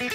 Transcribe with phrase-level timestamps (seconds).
[0.00, 0.08] Hola,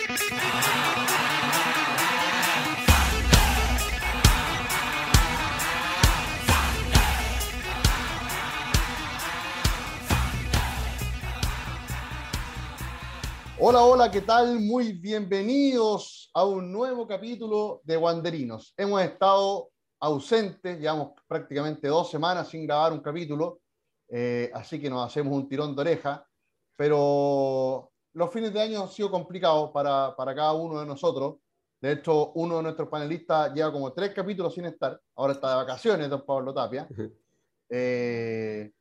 [13.84, 14.60] hola, ¿qué tal?
[14.60, 18.74] Muy bienvenidos a un nuevo capítulo de Wanderinos.
[18.76, 23.60] Hemos estado ausentes, llevamos prácticamente dos semanas sin grabar un capítulo,
[24.10, 26.28] eh, así que nos hacemos un tirón de oreja,
[26.76, 31.36] pero los fines de año han sido complicados para, para cada uno de nosotros.
[31.82, 35.56] De hecho, uno de nuestros panelistas lleva como tres capítulos sin estar, ahora está de
[35.58, 36.88] vacaciones, don Pablo Tapia.
[37.68, 38.72] Eh,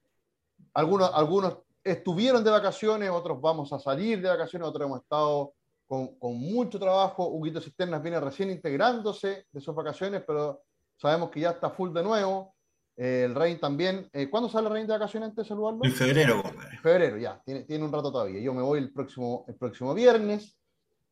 [0.74, 5.54] algunos, algunos estuvieron de vacaciones, otros vamos a salir de vacaciones, otros hemos estado
[5.87, 7.28] con, con mucho trabajo.
[7.28, 10.64] Huguito Cisternas viene recién integrándose de sus vacaciones, pero
[10.98, 12.53] sabemos que ya está full de nuevo.
[12.96, 14.08] Eh, el Rein también.
[14.12, 15.80] Eh, ¿Cuándo sale el Rein de vacaciones antes de saludarlo?
[15.84, 16.78] En febrero, compadre.
[16.78, 17.40] Febrero, ya.
[17.44, 18.40] Tiene, tiene un rato todavía.
[18.40, 20.56] Yo me voy el próximo, el próximo viernes.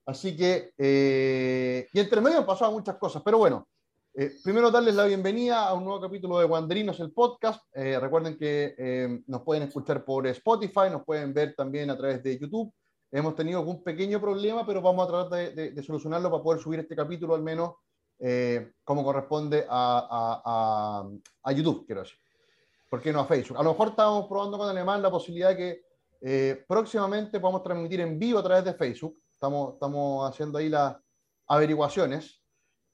[0.07, 3.69] Así que, eh, y entre medio han pasado muchas cosas, pero bueno,
[4.15, 7.63] eh, primero darles la bienvenida a un nuevo capítulo de Wanderinos, el podcast.
[7.73, 12.73] Recuerden que nos pueden escuchar por Spotify, nos pueden ver también a través de YouTube.
[13.13, 16.61] Hemos tenido algún pequeño problema, pero vamos a tratar de, de- de solucionarlo para poder
[16.63, 17.75] subir este capítulo al menos
[18.25, 21.09] eh, como corresponde a, a- a-
[21.43, 22.19] a YouTube, quiero decir.
[22.89, 23.59] ¿Por qué no a Facebook?
[23.59, 25.83] A lo mejor estábamos probando con Alemán la posibilidad de que
[26.21, 29.19] eh, próximamente podamos transmitir en vivo a través de Facebook.
[29.35, 30.97] Estamos, estamos haciendo ahí las
[31.49, 32.39] averiguaciones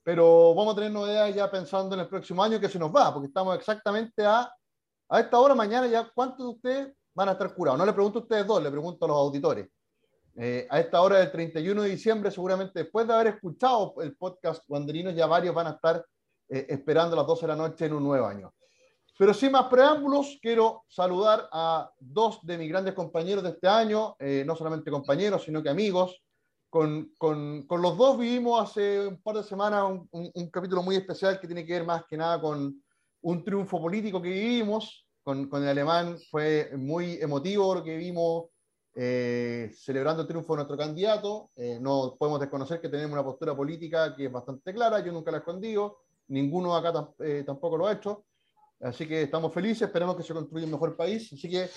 [0.03, 3.13] pero vamos a tener novedades ya pensando en el próximo año que se nos va,
[3.13, 4.51] porque estamos exactamente a,
[5.11, 7.79] a esta hora mañana ya, ¿cuántos de ustedes van a estar curados?
[7.79, 9.69] No le pregunto a ustedes dos, le pregunto a los auditores.
[10.41, 14.62] Eh, a esta hora del 31 de diciembre, seguramente después de haber escuchado el podcast
[14.69, 16.06] Wanderinos, ya varios van a estar
[16.48, 18.55] eh, esperando las 12 de la noche en un nuevo año.
[19.19, 24.14] Pero sin más preámbulos, quiero saludar a dos de mis grandes compañeros de este año,
[24.20, 26.22] eh, no solamente compañeros, sino que amigos,
[26.70, 31.41] con, con, con, los dos vivimos hace un par de semanas un, capítulo muy especial
[31.41, 32.80] que tiene que ver más que nada con
[33.23, 35.05] un triunfo político que vivimos.
[35.24, 38.45] Con, con el alemán fue muy emotivo lo que vimos
[39.01, 41.53] eh, celebrando el triunfo de nuestro candidato.
[41.55, 45.31] Eh, no podemos desconocer que tenemos una postura política que es bastante clara, yo nunca
[45.31, 48.25] la he escondido, ninguno acá eh, tampoco lo ha hecho.
[48.81, 51.33] Así que estamos felices, esperemos que se construya un mejor país.
[51.33, 51.70] Así que,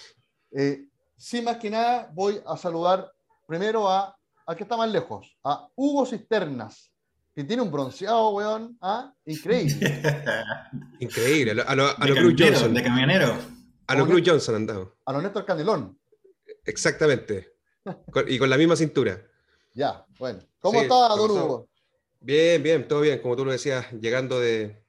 [0.51, 3.11] eh, sin más que nada, voy a saludar
[3.45, 4.15] primero a
[4.47, 6.91] al que está más lejos, a Hugo Cisternas,
[7.35, 9.13] que tiene un bronceado, weón, ¿ah?
[9.25, 10.01] increíble.
[10.99, 12.73] increíble, a lo, a lo, a lo Cruz Johnson.
[12.73, 13.35] De camionero.
[13.85, 14.97] A lo Cruz Johnson andado.
[15.05, 16.00] A lo Néstor Candelón.
[16.65, 17.53] Exactamente.
[18.11, 19.25] con, y con la misma cintura.
[19.73, 20.39] Ya, bueno.
[20.59, 21.69] ¿Cómo sí, está, don Hugo?
[22.19, 23.19] Bien, bien, todo bien.
[23.19, 24.83] Como tú lo decías, llegando de,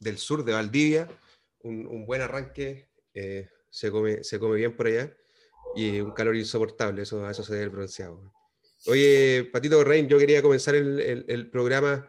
[0.00, 1.08] del sur, de Valdivia,
[1.60, 5.12] un, un buen arranque, eh, se, come, se come bien por allá
[5.74, 8.32] y un calor insoportable, eso, a eso se debe el bronceado.
[8.86, 12.08] Oye, Patito Rein, yo quería comenzar el, el, el, programa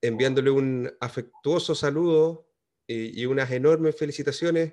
[0.00, 2.48] enviándole un afectuoso saludo
[2.86, 4.72] y, y unas enormes felicitaciones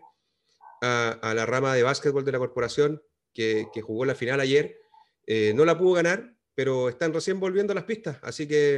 [0.82, 3.04] a, a, la rama de básquetbol de la corporación
[3.34, 4.80] que, jugó la final ayer.
[5.26, 8.78] Eh, no la pudo ganar, pero están recién volviendo a las pistas, así que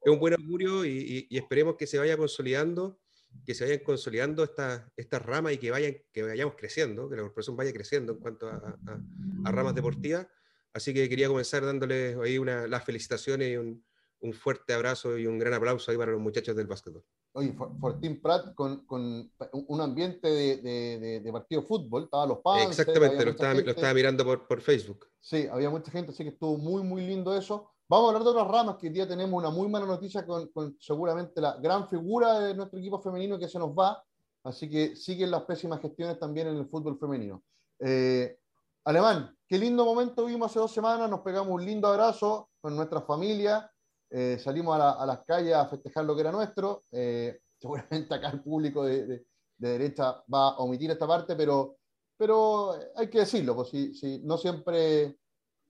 [0.00, 3.00] es un buen augurio y, esperemos que se vaya consolidando,
[3.44, 7.22] que se vayan consolidando estas esta ramas y que, vayan, que vayamos creciendo, que la
[7.22, 9.00] corporación vaya creciendo en cuanto a, a,
[9.44, 10.26] a ramas deportivas.
[10.72, 13.84] Así que quería comenzar dándole ahí una, las felicitaciones y un,
[14.20, 17.04] un, fuerte abrazo y un gran aplauso ahí para los muchachos del básquetbol.
[17.32, 22.26] Oye, Fortín Prat con, con un ambiente de, de, de, de, partido de fútbol, estaba
[22.26, 22.70] los padres.
[22.70, 25.06] Exactamente, lo estaba, lo estaba, mirando por, por, Facebook.
[25.20, 27.70] Sí, había mucha gente, así que estuvo muy, muy lindo eso.
[27.88, 30.48] Vamos a hablar de otras ramas, que hoy día tenemos una muy mala noticia con,
[30.48, 34.02] con seguramente la gran figura de nuestro equipo femenino que se nos va,
[34.44, 37.42] así que siguen las pésimas gestiones también en el fútbol femenino.
[37.78, 38.38] Eh,
[38.84, 43.00] Alemán, qué lindo momento vimos hace dos semanas, nos pegamos un lindo abrazo con nuestra
[43.02, 43.70] familia,
[44.10, 48.14] eh, salimos a, la, a, las calles a festejar lo que era nuestro, eh, seguramente
[48.14, 49.26] acá el público de, de,
[49.58, 51.76] de, derecha va a omitir esta parte, pero,
[52.16, 55.18] pero hay que decirlo, pues si, si no, siempre,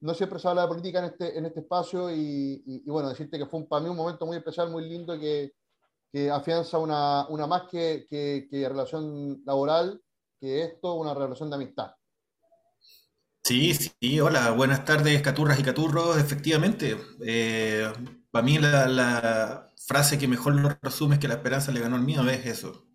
[0.01, 3.47] no siempre se habla de política en este, en este espacio y, bueno, decirte que
[3.47, 5.53] fue para mí un momento muy especial, muy lindo y que,
[6.13, 10.01] que afianza una, una más que, que, que relación laboral,
[10.41, 11.93] que esto, una relación de amistad.
[13.49, 16.19] Sí, sí, hola, buenas tardes, caturras y caturros.
[16.19, 17.91] Efectivamente, eh,
[18.39, 21.97] para mí la, la, frase que mejor lo resume es que la esperanza le ganó
[21.97, 22.87] al miedo, es eso.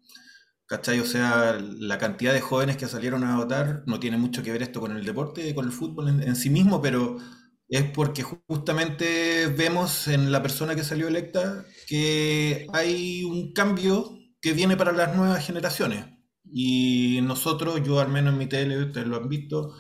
[0.66, 1.02] ¿Cachai?
[1.02, 4.62] O sea, la cantidad de jóvenes que salieron a votar no tiene mucho que ver
[4.62, 7.18] esto con el deporte, con el fútbol en, en sí mismo, pero
[7.68, 14.54] es porque justamente vemos en la persona que salió electa que hay un cambio que
[14.54, 16.06] viene para las nuevas generaciones.
[16.46, 19.76] Y nosotros, yo al menos en mi tele, ustedes lo han visto,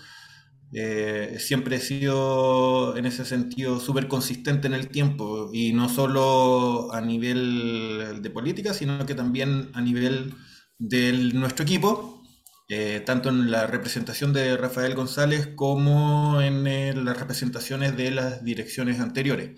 [0.75, 6.91] Eh, siempre he sido en ese sentido súper consistente en el tiempo y no solo
[6.93, 10.33] a nivel de política, sino que también a nivel
[10.79, 12.23] de nuestro equipo,
[12.69, 18.43] eh, tanto en la representación de Rafael González como en eh, las representaciones de las
[18.43, 19.51] direcciones anteriores.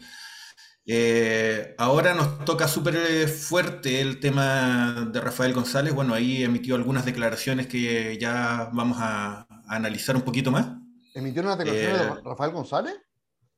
[1.77, 5.93] ahora nos toca súper fuerte el tema de Rafael González.
[5.93, 10.84] Bueno, ahí emitió algunas declaraciones que ya vamos a analizar un poquito más.
[11.15, 12.93] ¿Emitieron las declaraciones de eh, Rafael González?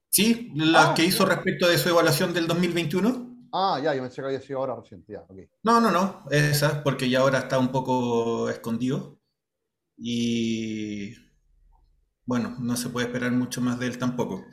[0.10, 3.50] Sí, las ah, que hizo respecto de su evaluación del 2021.
[3.52, 5.14] Ah, ya, yo pensé que había sido ahora reciente.
[5.14, 5.24] Ya,
[5.64, 9.20] No, no, no, esa, porque ya ahora está un poco escondido.
[9.98, 11.16] Y
[12.26, 14.46] bueno, no se puede esperar mucho más de él tampoco.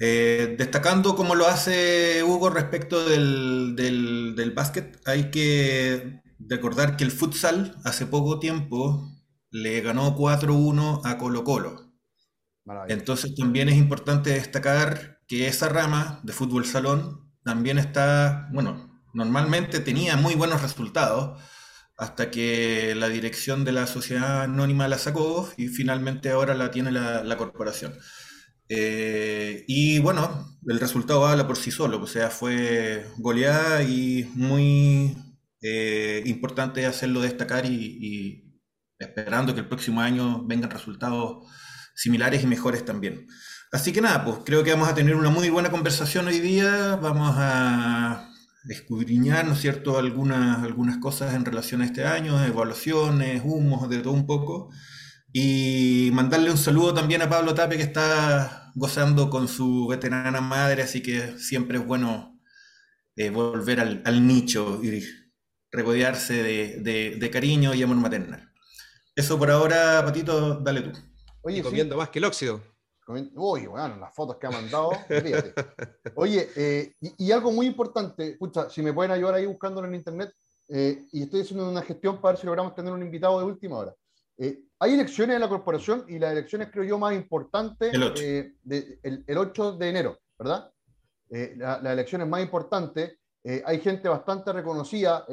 [0.00, 7.04] Eh, destacando cómo lo hace Hugo respecto del, del, del básquet, hay que recordar que
[7.04, 9.10] el futsal hace poco tiempo
[9.50, 11.87] le ganó 4-1 a Colo Colo.
[12.88, 19.80] Entonces también es importante destacar que esa rama de fútbol salón también está, bueno, normalmente
[19.80, 21.40] tenía muy buenos resultados
[21.96, 26.92] hasta que la dirección de la sociedad anónima la sacó y finalmente ahora la tiene
[26.92, 27.94] la, corporación.
[28.68, 35.16] Eh, y bueno, el resultado habla por sí solo, o sea, fue goleada y muy
[35.62, 38.60] eh, importante hacerlo destacar y, y
[38.98, 41.46] esperando que el próximo año vengan resultados
[41.98, 43.26] similares y mejores también.
[43.72, 46.96] Así que nada, pues creo que vamos a tener una muy buena conversación hoy día.
[46.96, 48.30] Vamos a
[48.68, 53.98] escudriñar, ¿no es cierto?, algunas, algunas cosas en relación a este año, evaluaciones, humos, de
[53.98, 54.70] todo un poco.
[55.32, 60.82] Y mandarle un saludo también a Pablo Tape, que está gozando con su veterana madre,
[60.82, 62.40] así que siempre es bueno
[63.16, 65.04] eh, volver al, nicho y
[65.72, 68.52] regodearse de, de cariño y amor maternal.
[69.16, 71.07] Eso por ahora, Patito, dale tú.
[71.42, 72.60] Oye, comiendo más que el óxido.
[73.08, 75.54] Uy, bueno, las fotos que ha mandado, fíjate.
[76.14, 80.30] Oye, eh, y, algo muy importante, escucha, si me pueden ayudar ahí buscándolo en internet,
[80.68, 83.78] eh, y estoy haciendo una gestión para ver si logramos tener un invitado de última
[83.78, 83.94] hora.
[84.36, 88.22] Eh, hay elecciones en la corporación y las elecciones, creo yo, más importantes el 8
[88.62, 90.70] de, el, 8 de enero, ¿verdad?
[91.30, 93.18] las elecciones más importantes.
[93.64, 95.24] hay gente bastante reconocida.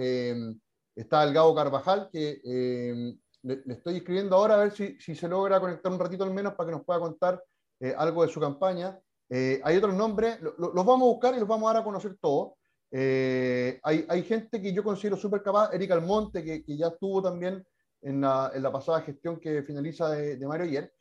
[0.95, 5.59] está el Gabo Carvajal, que le, estoy escribiendo ahora a ver si, si, se logra
[5.59, 7.41] conectar un ratito al menos para que nos pueda contar
[7.79, 8.99] eh, algo de su campaña.
[9.29, 12.17] Eh, hay otros nombres, los vamos a buscar y los vamos a dar a conocer
[12.19, 12.53] todos.
[12.91, 17.21] Eh, hay, hay, gente que yo considero súper capaz, Erika Almonte, que, que, ya estuvo
[17.21, 17.65] también
[18.01, 20.93] en la, en la, pasada gestión que finaliza de, de Mario ayer.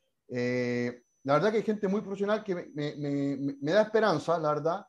[1.23, 4.87] la verdad que hay gente muy profesional que me, me, me, da esperanza, la verdad.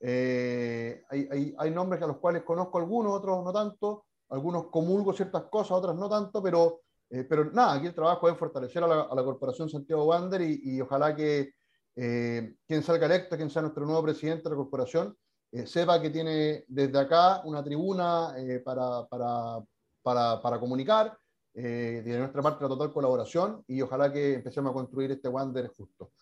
[0.00, 4.04] hay, hay, hay, nombres a los cuales conozco algunos, otros no tanto.
[4.30, 8.36] Algunos comulgo ciertas cosas, otras no tanto, pero eh, pero nada, aquí el trabajo es
[8.36, 11.54] fortalecer a la, Corporación Santiago Wander y, ojalá que
[11.96, 15.16] eh, quien salga electo, quien sea nuestro nuevo presidente de la corporación,
[15.52, 18.34] eh, sepa que tiene desde acá una tribuna
[18.64, 19.60] para, para,
[20.02, 21.16] para, para, comunicar,
[21.54, 26.12] de nuestra parte la total colaboración y ojalá que empecemos a construir este Wander justo.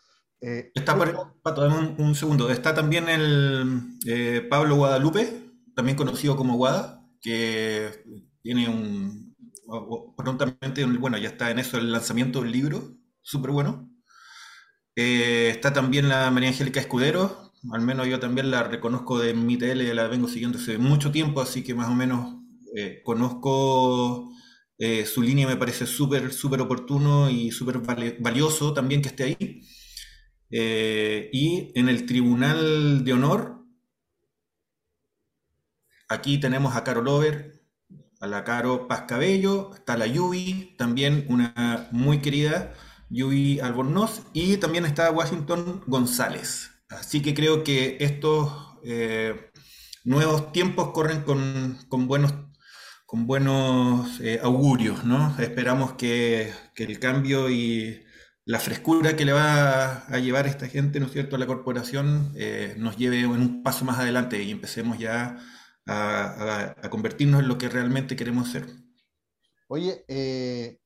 [0.40, 0.96] está
[1.42, 2.48] Pato, un, un, segundo.
[2.48, 7.90] Está también el Pablo Guadalupe, también conocido como Guada, que
[8.40, 9.25] tiene un,
[10.16, 13.90] prontamente, bueno, ya está en eso el lanzamiento del libro, súper bueno.
[14.94, 19.58] Eh, está también la María Angélica Escudero, al menos yo también la reconozco de mi
[19.58, 22.36] tele, la vengo siguiendo hace mucho tiempo, así que más o menos
[22.74, 24.30] eh, conozco
[24.78, 27.78] eh, su línea, me parece súper, súper oportuno y súper
[28.20, 29.62] valioso también que esté ahí.
[31.32, 33.64] y en el Tribunal de Honor,
[36.08, 37.55] aquí tenemos a Carol Over,
[38.20, 42.72] a la Caro Pascabello, está la Yubi, también una muy querida
[43.10, 46.70] Yubi Albornoz, y también está Washington González.
[46.88, 48.52] Así que creo que estos
[48.84, 49.50] eh,
[50.04, 52.34] nuevos tiempos corren con, buenos,
[53.06, 55.36] con buenos eh, augurios, ¿no?
[55.38, 58.04] Esperamos que, el cambio y
[58.44, 62.32] la frescura que le va a llevar esta gente, ¿no es cierto?, a la corporación,
[62.36, 65.38] eh, nos lleve en un paso más adelante y empecemos ya
[65.86, 68.66] a, convertirnos en lo que realmente queremos ser.
[69.68, 70.78] Oye, eh,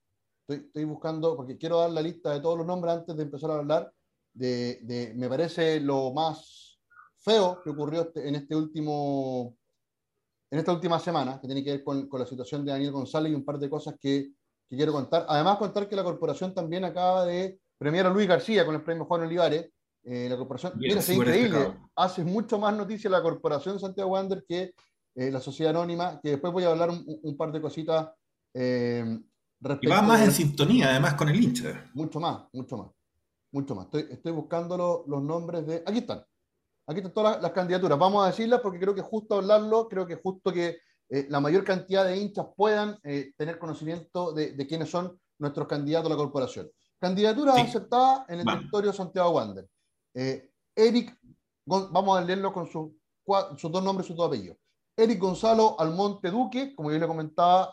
[0.46, 3.58] estoy, buscando, porque quiero dar la lista de todos los nombres antes de empezar a
[3.58, 3.92] hablar,
[4.32, 6.78] de, me parece lo más
[7.18, 9.56] feo que ocurrió este, en este último
[10.52, 13.30] en esta última semana, que tiene que ver con, con, la situación de Daniel González
[13.30, 14.32] y un par de cosas que,
[14.68, 15.24] que, quiero contar.
[15.28, 19.04] Además, contar que la corporación también acaba de premiar a Luis García con el premio
[19.04, 19.70] Juan Olivares.
[20.02, 24.72] Eh, la corporación, mira, es increíble, hace mucho más noticia la corporación Santiago Wander que
[25.14, 28.10] eh, la sociedad anónima, que después voy a hablar un, par de cositas.
[28.54, 29.18] Eh,
[29.82, 31.90] y va más en sintonía, además, con el hincha.
[31.94, 32.90] Mucho más, mucho más.
[33.52, 33.86] mucho más.
[33.86, 35.82] Estoy, estoy buscando los nombres de...
[35.86, 36.24] Aquí están.
[36.86, 37.98] Aquí están todas las, candidaturas.
[37.98, 41.62] Vamos a decirlas porque creo que justo hablarlo, creo que justo que eh, la mayor
[41.62, 46.70] cantidad de hinchas puedan eh, tener conocimiento de, quiénes son nuestros candidatos a la corporación.
[46.98, 49.66] Candidatura aceptada en el territorio Santiago Wander.
[50.74, 51.18] Eric,
[51.64, 52.92] vamos a leerlo con sus
[53.72, 54.56] dos nombres y sus dos apellidos.
[55.00, 57.72] Eric Gonzalo Almonte Duque, como yo le comentaba,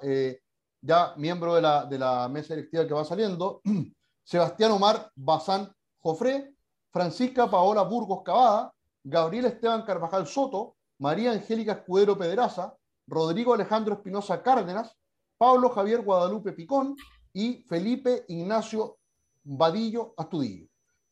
[0.81, 3.61] ya miembro de la, de la mesa directiva que va saliendo.
[4.23, 6.53] Sebastián Omar Bazán Jofré,
[6.91, 12.75] Francisca Paola Burgos Cavada, Gabriel Esteban Carvajal Soto, María Angélica Escudero Pedraza,
[13.07, 14.95] Rodrigo Alejandro Espinosa Cárdenas,
[15.37, 16.95] Pablo Javier Guadalupe Picón
[17.33, 18.97] y Felipe Ignacio
[19.43, 20.67] Vadillo Astudillo.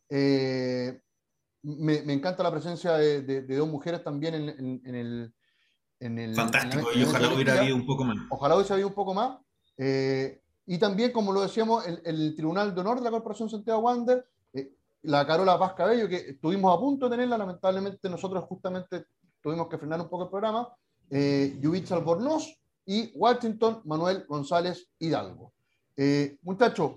[0.09, 0.99] Eh,
[1.63, 5.33] me, encanta la presencia de, dos mujeres también en, el,
[6.35, 8.17] Fantástico, y ojalá hubiera habido un poco más.
[8.29, 9.39] Ojalá hubiera habido un poco más.
[9.77, 13.79] Eh, y también, como lo decíamos, el, el, Tribunal de Honor de la Corporación Santiago
[13.79, 14.73] Wander, eh,
[15.03, 19.05] la Carola Paz Cabello, que estuvimos a punto de tenerla, lamentablemente nosotros justamente
[19.41, 20.67] tuvimos que frenar un poco el programa,
[21.09, 25.53] eh, Yubitz Albornoz y Washington Manuel González Hidalgo.
[25.95, 26.93] Eh, muchachos,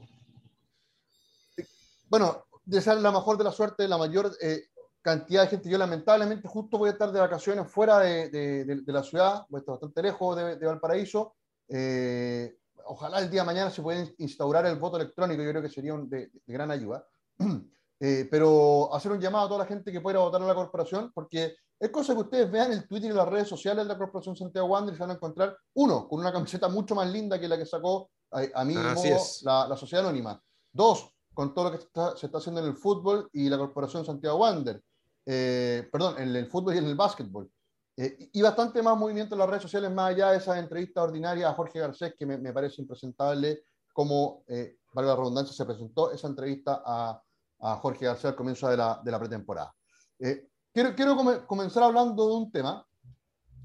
[2.08, 4.62] bueno, desear la mejor de la suerte, la mayor eh,
[5.08, 5.68] cantidad de gente.
[5.68, 9.60] Yo lamentablemente justo voy a estar de vacaciones fuera de, de, la ciudad, voy a
[9.60, 11.34] estar bastante lejos de, Valparaíso.
[11.68, 15.70] Eh, ojalá el día de mañana se pueda instaurar el voto electrónico, yo creo que
[15.70, 17.06] sería de, gran ayuda.
[18.00, 21.10] Eh, pero hacer un llamado a toda la gente que pueda votar a la corporación,
[21.12, 24.36] porque es cosa que ustedes vean el Twitter y las redes sociales de la Corporación
[24.36, 27.48] Santiago Wander y se van a encontrar, uno, con una camiseta mucho más linda que
[27.48, 30.40] la que sacó a, mí la, la, Sociedad Anónima.
[30.72, 31.78] Dos, con todo lo que
[32.16, 34.82] se está haciendo en el fútbol y la Corporación Santiago Wander.
[35.30, 37.50] Eh, perdón, en el fútbol y en el básquetbol.
[37.98, 41.50] Eh, y bastante más movimiento en las redes sociales, más allá de esa entrevista ordinaria
[41.50, 46.82] a Jorge Garcés, que me, parece impresentable como, eh, la redundancia, se presentó esa entrevista
[46.84, 47.22] a,
[47.60, 49.74] a Jorge García al comienzo de la, de la pretemporada.
[50.18, 52.86] Eh, quiero quiero comenzar hablando de un tema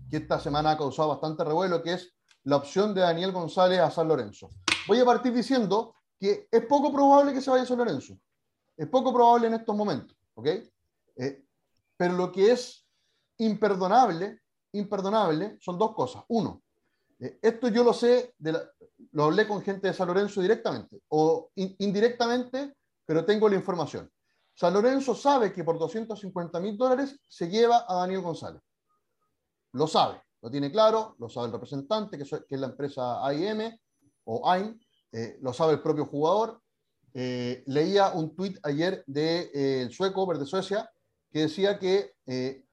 [0.09, 3.89] que esta semana ha causado bastante revuelo, que es la opción de Daniel González a
[3.89, 4.49] San Lorenzo.
[4.85, 8.17] Voy a partir diciendo que es poco probable que se vaya a San Lorenzo.
[8.75, 10.47] Es poco probable en estos momentos, ¿ok?
[11.97, 12.85] Pero lo que es
[13.37, 14.41] imperdonable,
[14.73, 16.23] imperdonable, son dos cosas.
[16.29, 16.63] Uno,
[17.19, 18.35] eh, esto yo lo sé,
[19.11, 24.11] lo hablé con gente de San Lorenzo directamente o indirectamente, pero tengo la información.
[24.55, 28.61] San Lorenzo sabe que por 250 mil dólares se lleva a Daniel González.
[29.71, 33.75] Lo sabe, lo tiene claro, lo sabe el representante, que, es la empresa AIM
[34.25, 34.79] o AIM,
[35.11, 36.61] eh, lo sabe el propio jugador.
[37.15, 40.89] Eh, leía un tuit ayer del de, sueco, Verde Suecia,
[41.33, 42.13] que decía que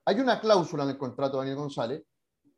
[0.04, 2.04] hay una cláusula en el contrato de Daniel González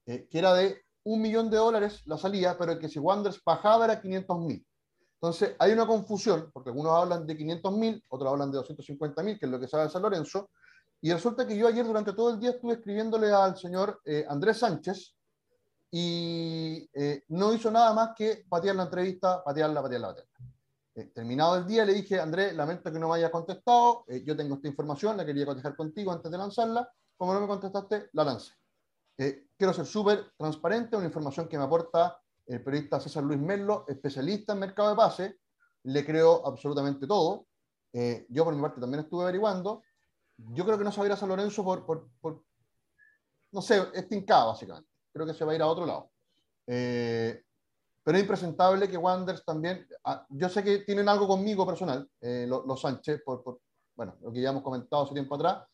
[0.07, 3.85] eh, que era de un millón de dólares la salida, pero que si Wanderers bajaba
[3.85, 4.67] era 500 mil.
[5.15, 9.39] Entonces hay una confusión, porque algunos hablan de 500 mil, otros hablan de 250 mil,
[9.39, 10.51] que es lo que sabe San Lorenzo,
[11.01, 14.59] y resulta que yo ayer durante todo el día estuve escribiéndole al señor eh, Andrés
[14.59, 15.15] Sánchez
[15.91, 20.52] y eh, no hizo nada más que patear la entrevista, patearla, patearla, patearla.
[21.15, 24.69] Terminado el día le dije, Andrés, lamento que no me haya contestado, yo tengo esta
[24.69, 28.53] información, la quería contestar contigo antes de lanzarla, como no me contestaste, la lance.
[29.19, 33.85] Eh, quiero ser súper transparente, una información que me aporta el periodista César Luis Merlo,
[33.87, 35.39] especialista en mercado de pase,
[35.85, 37.47] le creo absolutamente todo.
[37.93, 39.83] Eh, yo por mi parte también estuve averiguando.
[40.37, 42.43] Yo creo que no se va a ir a San Lorenzo por, por, por
[43.53, 44.91] no sé, es tincado básicamente.
[45.13, 46.11] Creo que se va a ir a otro lado.
[46.67, 47.45] Eh,
[48.03, 52.81] pero es impresentable que Wanders también, ah, yo sé que tienen algo conmigo personal, los,
[52.81, 53.61] Sánchez, por, por,
[53.95, 55.65] bueno, lo que ya hemos comentado hace tiempo atrás,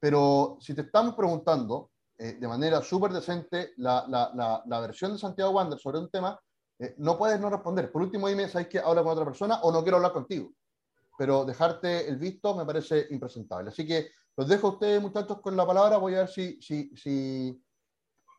[0.00, 5.18] pero si te estamos preguntando eh, de manera súper decente la, la, la, versión de
[5.18, 6.38] Santiago Wander sobre un tema,
[6.78, 7.90] eh, no puedes no responder.
[7.90, 10.52] Por último, dime, ¿sabes que habla con otra persona o no quiero hablar contigo?
[11.18, 13.70] Pero dejarte el visto me parece impresentable.
[13.70, 15.96] Así que los dejo a ustedes, muchachos, con la palabra.
[15.96, 17.60] Voy a ver si, si, si,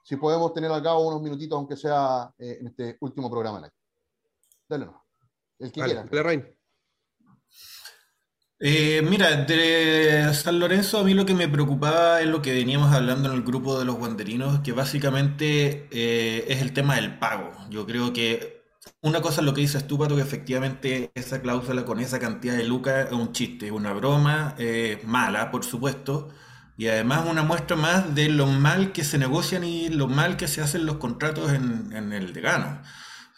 [0.06, 3.68] si podemos tener al cabo unos minutitos, aunque sea eh, en este último programa.
[4.70, 5.04] Dale, no.
[5.58, 6.06] El que quiera.
[8.60, 12.94] Eh, mira, de San Lorenzo a mí lo que me preocupaba es lo que veníamos
[12.94, 17.52] hablando en el grupo de los guanderinos, que básicamente eh, es el tema del pago.
[17.72, 18.64] Yo creo que
[19.02, 22.64] una cosa es lo que dice Estúpato, que efectivamente esa cláusula con esa cantidad de
[22.64, 26.30] lucas es un chiste, una broma eh, mala, por supuesto,
[26.78, 30.48] y además una muestra más de lo mal que se negocian y lo mal que
[30.48, 32.82] se hacen los contratos en, en el decano.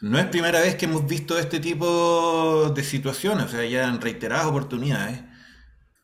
[0.02, 4.00] No es primera vez que hemos visto este tipo de situaciones, o sea, ya en
[4.02, 5.22] reiteradas oportunidades.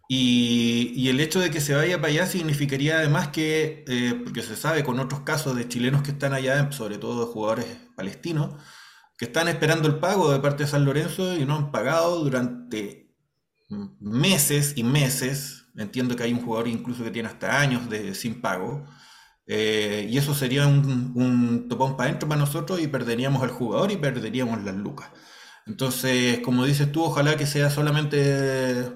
[0.08, 4.56] Y, el hecho de que se vaya para allá significaría además que, eh, porque se
[4.56, 8.56] sabe con otros casos de chilenos que están allá, sobre todo jugadores palestinos,
[9.18, 13.16] que están esperando el pago de parte de San Lorenzo y no han pagado durante
[14.00, 15.63] meses y meses.
[15.76, 18.86] Entiendo que hay un jugador incluso que tiene hasta años de, sin pago.
[19.46, 23.92] Eh, y eso sería un, un topón para adentro para nosotros y perderíamos al jugador
[23.92, 25.10] y perderíamos las lucas.
[25.66, 28.92] Entonces, como dices tú, ojalá que sea solamente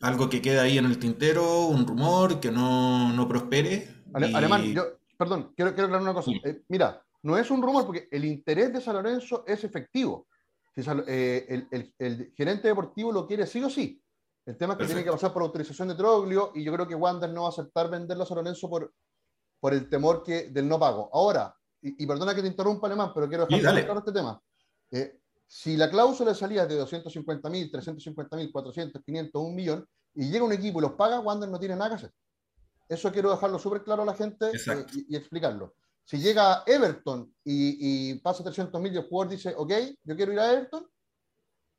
[0.00, 3.88] algo que quede ahí en el tintero, un rumor que no, no prospere.
[4.14, 4.84] Alemán, yo,
[5.16, 6.30] perdón, quiero, quiero aclarar una cosa.
[6.44, 10.26] Eh, mira, no es un rumor porque el interés de San Lorenzo es efectivo.
[11.06, 14.02] Eh, el, el, el, gerente deportivo lo quiere sí o sí.
[14.50, 16.96] El tema es que tiene que pasar por autorización de Troglio y yo creo que
[16.96, 18.92] Wander no va a aceptar venderlo a San Lorenzo por,
[19.60, 21.08] por el temor que, del no pago.
[21.12, 24.42] Ahora, y, perdona que te interrumpa, Alemán, pero quiero dejar claro este tema.
[24.90, 30.28] Eh, si la cláusula salía de 250 mil, 350 mil, 400, 500, un millón, y
[30.28, 32.12] llega un equipo y los paga, Wander no tiene nada que hacer.
[32.88, 35.74] Eso quiero dejarlo súper claro a la gente eh, y, explicarlo.
[36.02, 40.40] Si llega Everton y, pasa 300 mil y el jugador dice, ok, yo quiero ir
[40.40, 40.90] a Everton,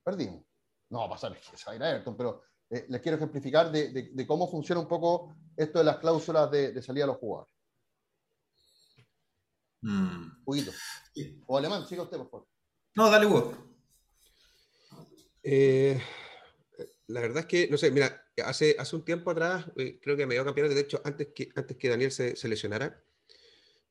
[0.06, 0.46] perdimos.
[0.90, 3.18] No va a pasar que se va a ir a Everton, pero eh, les quiero
[3.18, 7.54] ejemplificar de, cómo funciona un poco esto de las cláusulas de, salida a los jugadores.
[9.82, 10.44] Mm.
[11.48, 12.48] O alemán, siga usted, por favor.
[12.96, 13.56] No, dale vos.
[15.44, 16.02] Eh,
[17.08, 20.26] la verdad es que, no sé, mira, hace, hace un tiempo atrás, eh, creo que
[20.26, 23.04] me dio campeonato, de hecho, antes que, antes que Daniel se, se lesionara,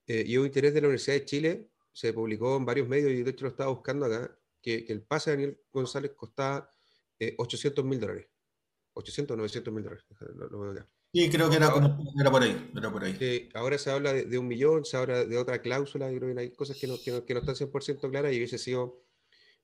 [0.07, 3.23] eh, y hubo interés de la Universidad de Chile, se publicó en varios medios, y
[3.23, 6.73] de hecho lo estaba buscando acá, que, el pase de Daniel González costaba
[7.37, 8.30] 800 mil dólares.
[8.95, 10.05] 800 o 900 mil dólares.
[11.13, 12.71] Sí, creo que era, como, era por ahí.
[12.77, 13.49] Era por ahí.
[13.55, 16.79] ahora se habla de, un millón, se habla de otra cláusula, creo que hay cosas
[16.79, 19.03] que no, que no, que no están 100% claras y hubiese sido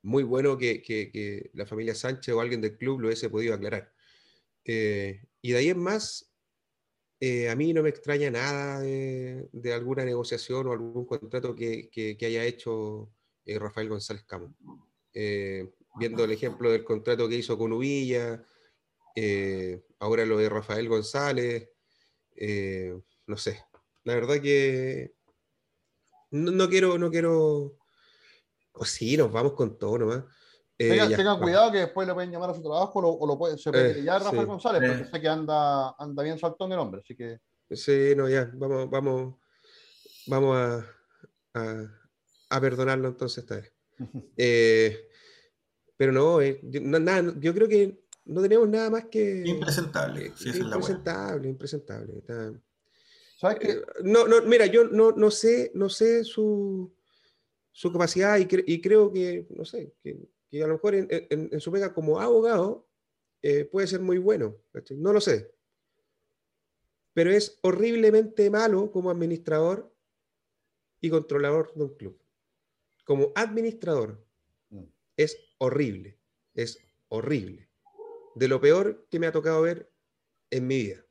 [0.02, 3.54] muy bueno que, que, que, la familia Sánchez o alguien del club lo hubiese podido
[3.54, 3.92] aclarar.
[4.64, 6.32] Eh, y de ahí en más,
[7.20, 11.88] eh, a mí no me extraña nada de, de, alguna negociación o algún contrato que,
[11.90, 13.10] que haya hecho
[13.44, 14.54] eh, Rafael González Camo.
[15.98, 18.44] viendo el ejemplo del contrato que hizo con Uvilla,
[19.18, 21.70] eh, ahora lo de Rafael González,
[22.36, 22.94] eh,
[23.26, 23.64] no sé,
[24.04, 25.14] la verdad que
[26.32, 27.78] no, quiero, no quiero,
[28.72, 30.24] o sí, nos vamos con todo nomás.
[30.78, 33.70] Eh, tengan, cuidado que después le pueden llamar a su trabajo o lo puede, se
[33.70, 37.40] puede ya Rafael González, porque sé que anda, anda bien saltón el hombre, así que...
[37.70, 39.36] Sí, no, ya, vamos, vamos,
[40.26, 40.56] vamos
[41.54, 41.90] a,
[42.50, 43.72] a, perdonarlo entonces esta vez.
[45.96, 46.38] pero no,
[47.00, 49.42] nada, yo creo que no tenemos nada más que.
[49.46, 50.26] Impresentable.
[50.26, 52.22] impresentable, impresentable.
[53.38, 53.70] ¿Sabes qué?
[53.70, 56.92] Eh, no, no, mira, yo no, no sé, no sé su,
[57.70, 60.18] su capacidad y, y, creo que, no sé, que,
[60.50, 62.88] que a lo mejor en, en, su pega como abogado
[63.42, 64.56] eh, puede ser muy bueno.
[64.90, 65.54] No lo sé.
[67.12, 69.94] Pero es horriblemente malo como administrador
[71.00, 72.20] y controlador de un club.
[73.04, 74.26] Como administrador
[74.70, 74.82] mm.
[75.16, 76.18] es horrible.
[76.54, 77.65] Es horrible
[78.36, 79.90] de lo peor que me ha tocado ver
[80.50, 81.02] en mi vida.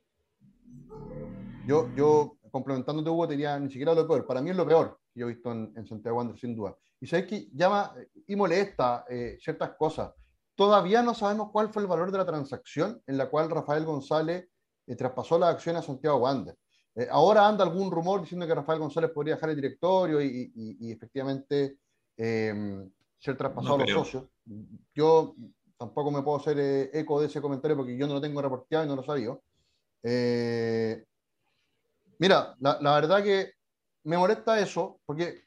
[1.66, 4.26] Yo, yo complementándote, Hugo, diría ni siquiera lo peor.
[4.26, 6.76] Para mí es lo peor que yo he visto en, Santiago Wander, sin duda.
[7.00, 7.94] Y sabes que llama
[8.28, 10.14] y molesta eh, ciertas cosas.
[10.54, 14.48] Todavía no sabemos cuál fue el valor de la transacción en la cual Rafael González
[14.86, 16.56] eh, traspasó la acción a Santiago Wander.
[16.94, 20.92] Eh, ahora anda algún rumor diciendo que Rafael González podría dejar el directorio y, y,
[20.92, 21.78] efectivamente
[22.16, 24.24] ser traspasado a los socios.
[24.94, 25.34] Yo
[25.78, 28.84] tampoco me puedo hacer eh, eco de ese comentario porque yo no lo tengo reporteado
[28.84, 29.36] y no lo sabía.
[30.02, 31.04] Eh,
[32.18, 33.52] mira, la, la, verdad que
[34.04, 35.44] me molesta eso porque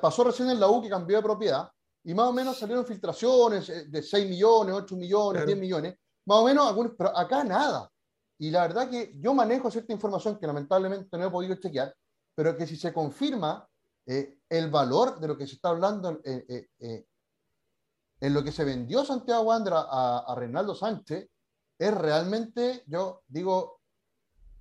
[0.00, 1.70] pasó recién en la U que cambió de propiedad
[2.04, 6.38] y más o menos salieron filtraciones eh, de 6 millones, 8 millones, 10 millones, más
[6.38, 7.90] o menos, algunos, pero acá nada.
[8.38, 11.94] Y la verdad que yo manejo cierta información que lamentablemente no he podido chequear,
[12.34, 13.66] pero que si se confirma
[14.06, 16.20] el valor de lo que se está hablando
[18.20, 21.28] en lo que se vendió Santiago Wander a, a Reinaldo Sánchez
[21.78, 23.80] es realmente, yo digo,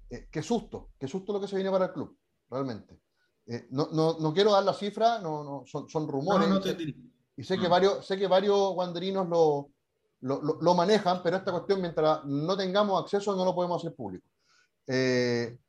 [0.09, 2.17] eh, qué susto, qué susto lo que se viene para el club,
[2.49, 3.01] realmente.
[3.45, 6.47] Eh, no, no, no, quiero dar la cifra, no, no, son, son rumores.
[7.35, 9.71] y sé que varios, sé que varios wanderinos lo,
[10.21, 14.27] lo, lo, manejan, pero esta cuestión, mientras no tengamos acceso, no lo podemos hacer público.
[14.87, 15.59] Eh,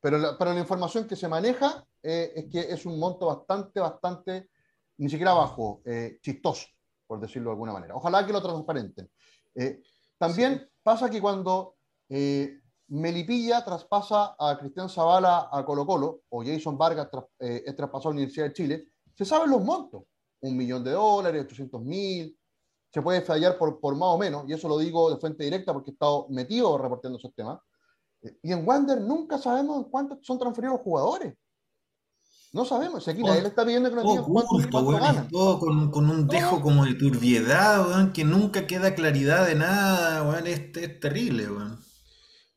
[0.00, 4.50] pero, la, pero la información que se maneja es que es un monto bastante, bastante,
[4.98, 5.82] ni siquiera bajo,
[6.20, 6.66] chistoso
[7.06, 7.94] por decirlo de alguna manera.
[7.96, 9.10] Ojalá que lo transparenten.
[9.54, 9.82] Eh,
[10.18, 11.76] también pasa que cuando
[12.08, 18.10] eh, Melipilla traspasa a Cristian Zavala a Colo Colo, o Jason Vargas eh, es traspasado
[18.10, 20.02] a la Universidad de Chile, se saben los montos.
[20.40, 22.38] Un millón de dólares, 800 mil,
[22.92, 25.72] se puede fallar por, por más o menos, y eso lo digo de fuente directa
[25.72, 27.58] porque he estado metido reportando esos temas.
[28.42, 31.34] Y en Wander nunca sabemos cuántos son transferidos los jugadores.
[32.54, 35.58] No sabemos, si aquí nadie le está pidiendo que nos Todo digan cuánto, y todo
[35.58, 40.46] con, con un dejo como de turbiedad, weón, que nunca queda claridad de nada, weón,
[40.46, 41.80] es, es terrible, weón.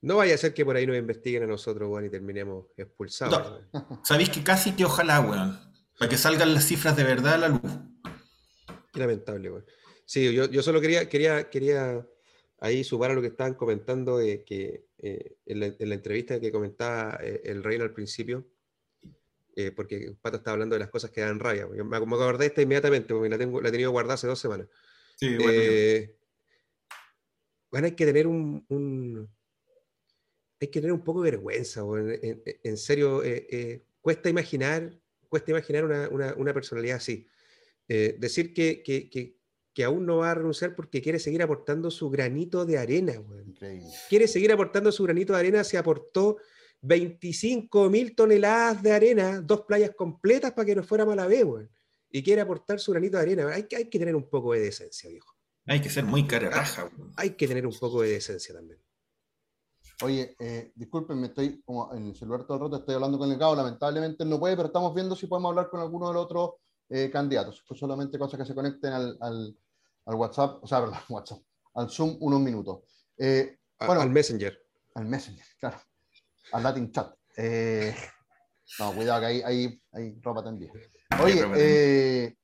[0.02, 3.64] No vaya a ser que por ahí nos investiguen a nosotros, weón, y terminemos expulsados.
[3.74, 4.02] No.
[4.04, 5.60] Sabéis que casi que ojalá, weón,
[5.98, 7.62] para que salgan las cifras de verdad a la luz.
[8.94, 9.66] Qué lamentable, weón.
[10.06, 12.08] Sí, yo, yo solo quería, quería, quería
[12.60, 16.40] ahí sumar a lo que estaban comentando, eh, que eh, en, la, en la entrevista
[16.40, 18.46] que comentaba eh, el Reino al principio,
[19.60, 21.68] eh, porque Pato estaba hablando de las cosas que dan rabia.
[21.76, 24.28] Yo me, me acordé de esta inmediatamente, porque la, tengo, la he tenido guardada hace
[24.28, 24.68] dos semanas.
[25.16, 26.16] Sí, bueno, Eh,
[27.72, 29.28] bueno, hay que tener un, un-
[30.62, 34.92] hay que tener un poco de vergüenza, en, en- en serio, eh, cuesta imaginar,
[35.28, 37.28] cuesta imaginar una, una- una personalidad así.
[37.88, 39.38] Decir que, que- que-
[39.74, 43.14] que aún no va a renunciar porque quiere seguir aportando su granito de arena.
[43.46, 43.88] Increíble.
[44.10, 46.38] Quiere seguir aportando su granito de arena, se aportó
[46.82, 51.70] 25 mil toneladas de arena, dos playas completas para que no fuera mala vez, weón.
[52.10, 53.48] Y quiere aportar su granito de arena.
[53.54, 55.34] Hay, que- hay que tener un poco de decencia, viejo.
[55.66, 57.12] hay que ser muy cara raja, weón.
[57.18, 58.80] Hay que tener un poco de decencia también.
[60.04, 63.32] Oye, eh, disculpen, me estoy como en el celular todo el rato, estoy hablando con
[63.32, 66.14] el cabo, lamentablemente él no puede, pero estamos viendo si podemos hablar con alguno de
[66.14, 66.52] los otros
[66.90, 67.64] eh, candidatos.
[67.68, 69.58] Pues solamente cosas que se conecten al, al-
[70.06, 71.40] al WhatsApp, o sea, perdón, WhatsApp,
[71.74, 72.84] al Zoom unos minutos.
[73.18, 74.02] Eh, Bueno.
[74.02, 74.58] al Messenger.
[74.96, 75.80] al Messenger, claro,
[76.52, 77.14] al Latin Chat.
[77.36, 77.96] Eh,
[78.80, 80.72] no, cuidado que hay, hay, hay ropa tendida.
[81.24, 82.36] Oye, eh,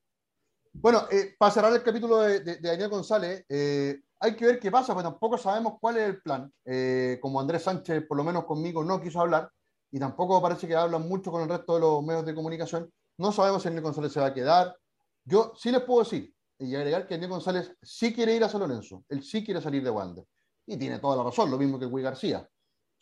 [0.72, 4.58] bueno, eh, para cerrar el capítulo de, de- de Daniel González, eh, hay que ver
[4.58, 6.52] qué pasa, pues tampoco sabemos cuál es el plan.
[6.64, 9.50] Eh, como Andrés Sánchez, por lo menos conmigo, no quiso hablar,
[9.90, 13.30] y tampoco parece que hablan mucho con el resto de los medios de comunicación, no
[13.32, 14.76] sabemos si Daniel González se va a quedar.
[15.24, 18.60] Yo sí les puedo decir, y agregar que Daniel González sí quiere ir a San
[18.60, 20.24] Lorenzo, él sí quiere salir de Wander,
[20.66, 22.48] y tiene toda la razón, lo mismo que Gui García.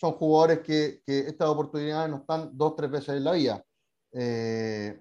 [0.03, 3.65] Son jugadores que, estas oportunidades no están dos, tres veces en la vida.
[4.11, 5.01] Eh,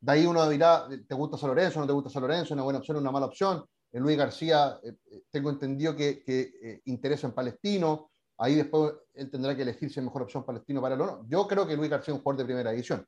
[0.00, 1.80] de ahí uno dirá, ¿te gusta San Lorenzo?
[1.80, 2.54] ¿No te gusta San Lorenzo?
[2.54, 2.98] ¿Una buena opción?
[2.98, 3.64] ¿Una mala opción?
[3.90, 8.12] El Luis García, eh, eh, tengo entendido que, que eh, interesa en Palestino.
[8.36, 11.26] Ahí después él tendrá que elegir si es mejor opción Palestino para él o no.
[11.28, 13.04] Yo creo que Luis García es un jugador de primera división.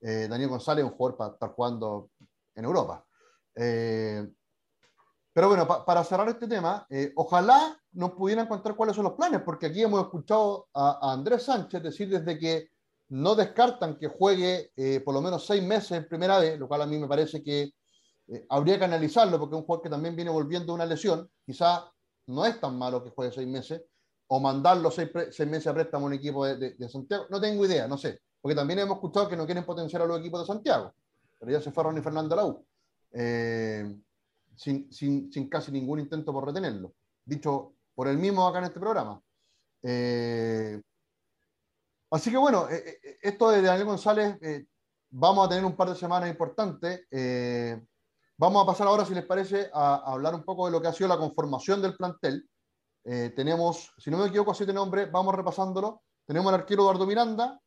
[0.00, 2.12] Eh, Daniel González es un jugador para estar jugando
[2.54, 3.04] en Europa.
[3.56, 4.28] Eh,
[5.38, 9.12] pero bueno, pa- para cerrar este tema, eh, ojalá nos pudieran contar cuáles son los
[9.12, 12.70] planes, porque aquí hemos escuchado a, a Andrés Sánchez decir desde que
[13.10, 16.82] no descartan que juegue eh, por lo menos seis meses en primera vez, lo cual
[16.82, 17.70] a mí me parece que
[18.26, 21.30] eh, habría que analizarlo, porque es un jugador que también viene volviendo de una lesión,
[21.46, 21.88] quizá
[22.26, 23.80] no es tan malo que juegue seis meses,
[24.26, 27.40] o mandarlo seis, seis meses a préstamo a un equipo de, de- de Santiago, no
[27.40, 30.40] tengo idea, no sé, porque también hemos escuchado que no quieren potenciar a los equipos
[30.40, 30.92] de Santiago,
[31.38, 32.66] pero ya se fue Ronnie Fernando a la U.
[33.12, 33.96] Eh,
[34.58, 36.94] sin, casi ningún intento por retenerlo.
[37.24, 39.20] Dicho por él mismo acá en este programa.
[39.82, 40.80] Eh,
[42.10, 44.38] así que bueno, eh, eh, esto de Daniel González,
[45.10, 47.06] vamos a tener un par de semanas importantes.
[48.36, 50.92] Vamos a pasar ahora, si les parece, a, hablar un poco de lo que ha
[50.92, 52.48] sido la conformación del plantel.
[53.02, 56.02] Tenemos, si no me equivoco, siete nombres, vamos repasándolo.
[56.26, 57.58] Tenemos al arquero Eduardo Miranda,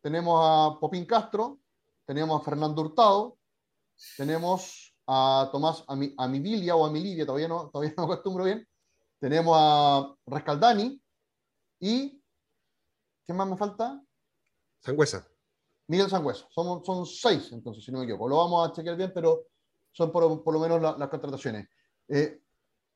[0.00, 1.58] tenemos a Popín Castro,
[2.06, 3.38] tenemos a Fernando Hurtado,
[4.16, 8.66] tenemos a Tomás Ami- Amidilia o Amilidia, todavía no, todavía no me acostumbro bien.
[9.18, 11.02] Tenemos a Rescaldani
[11.80, 12.22] y
[13.26, 14.00] ¿qué más me falta?
[14.80, 15.26] Sangüesa.
[15.88, 16.46] Miguel Sangüesa.
[16.50, 18.28] Son, son seis, entonces, si no me equivoco.
[18.28, 19.46] Lo vamos a chequear bien, pero
[19.92, 21.66] son por, por lo menos la- las contrataciones.
[22.08, 22.40] Eh,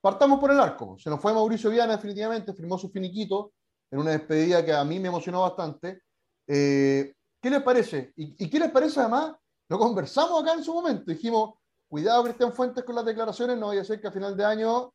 [0.01, 0.97] partamos por el arco.
[0.99, 3.55] Se nos fue Mauricio Viana, definitivamente, firmó su finiquito
[3.91, 6.03] en una despedida que a mí me emocionó bastante.
[6.47, 8.13] Eh, ¿Qué les parece?
[8.17, 9.35] ¿Y, y qué les parece además?
[9.69, 11.11] Lo conversamos acá en su momento.
[11.11, 11.55] Dijimos,
[11.93, 14.95] cuidado Cristian Fuentes con las declaraciones, no vaya a ser que a final de año...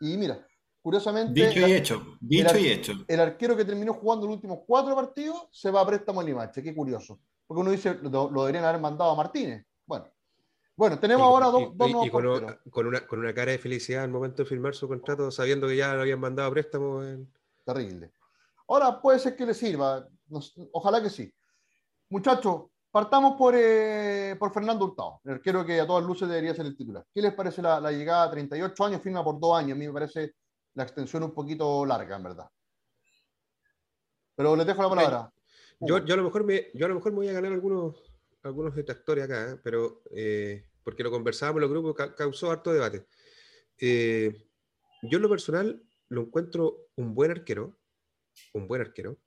[0.00, 0.44] Y mira,
[0.82, 1.32] curiosamente...
[1.32, 2.92] Dicho y hecho, dicho y hecho.
[3.06, 6.60] el arquero que terminó jugando los últimos cuatro partidos se va a préstamo a Limache.
[6.60, 7.20] Qué curioso.
[7.46, 9.64] Porque uno dice, lo, lo deberían haber mandado a Martínez.
[9.86, 10.06] Bueno,
[10.74, 13.58] bueno tenemos Y- ahora y- dos, y- nuevos y con, una, con una cara de
[13.58, 17.04] felicidad al momento de firmar su contrato, sabiendo que ya lo habían mandado a préstamo.
[17.04, 17.32] en-
[17.64, 18.10] Terrible.
[18.66, 20.04] Ahora puede ser que le sirva.
[20.26, 21.32] Nos- ojalá que sí.
[22.08, 22.62] Muchachos,
[22.94, 26.76] partamos por, eh, por Fernando Hurtado, el arquero que a todas luces debería ser el
[26.76, 27.04] titular.
[27.12, 29.02] ¿Qué les parece la, la llegada a 38 años?
[29.02, 29.72] Firma por dos años.
[29.72, 30.36] A mí me parece
[30.74, 32.48] la extensión un poquito larga, en verdad.
[34.36, 35.32] Pero les dejo la palabra.
[35.80, 37.96] Yo, a lo mejor me, yo a lo mejor me voy a ganar algunos,
[38.44, 39.60] algunos detractores acá, ¿eh?
[39.62, 43.06] pero eh, porque lo conversábamos en los grupos, ca- causó harto debate.
[43.76, 44.48] Eh,
[45.02, 47.76] yo en lo personal lo encuentro un buen arquero,
[48.52, 49.18] un buen arquero.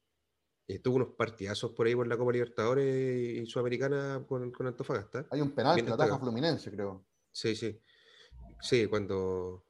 [0.67, 5.25] Eh, tuvo unos partidazos por ahí por la Copa Libertadores y Sudamericana con, con Antofagasta.
[5.31, 6.19] Hay un penal que destacado.
[6.19, 7.05] Fluminense, creo.
[7.31, 7.79] Sí, sí.
[8.61, 9.65] Sí, cuando,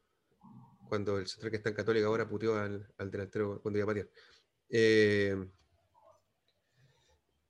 [0.89, 3.87] cuando el central que está en Católica ahora puteó al, al delantero cuando iba a
[3.87, 4.09] patear.
[4.69, 5.35] Eh,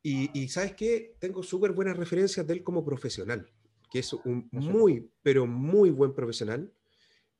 [0.04, 1.18] Y, ¿sabes qué?
[1.20, 3.52] Tengo súper buenas referencias de él como profesional,
[3.92, 6.72] que es un muy, pero muy buen profesional.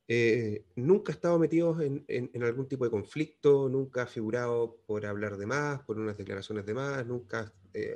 [0.10, 5.36] Eh, nunca ha estado metido en, algún tipo de conflicto, nunca ha figurado por hablar
[5.36, 7.94] de más, por unas declaraciones de más, nunca eh,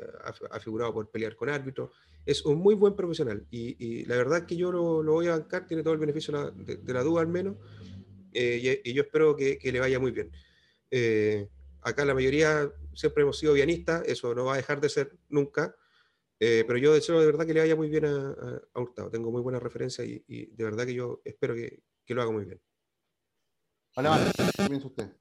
[0.52, 1.91] ha, figurado por pelear con árbitros.
[2.26, 5.84] Es un muy buen profesional y, la verdad que yo lo, voy a bancar, tiene
[5.84, 7.56] todo el beneficio de, la duda al menos,
[8.34, 10.32] eh, y, yo espero que, le vaya muy bien.
[11.82, 15.78] acá la mayoría siempre hemos sido pianistas, eso no va a dejar de ser nunca,
[16.38, 18.36] pero yo deseo de verdad que le vaya muy bien a,
[18.74, 19.10] a Hurtado.
[19.10, 22.32] Tengo muy buena referencia y, y, de verdad que yo espero que, que lo haga
[22.32, 22.62] muy bien.
[23.95, 25.12] Vale, ¿qué piensa usted?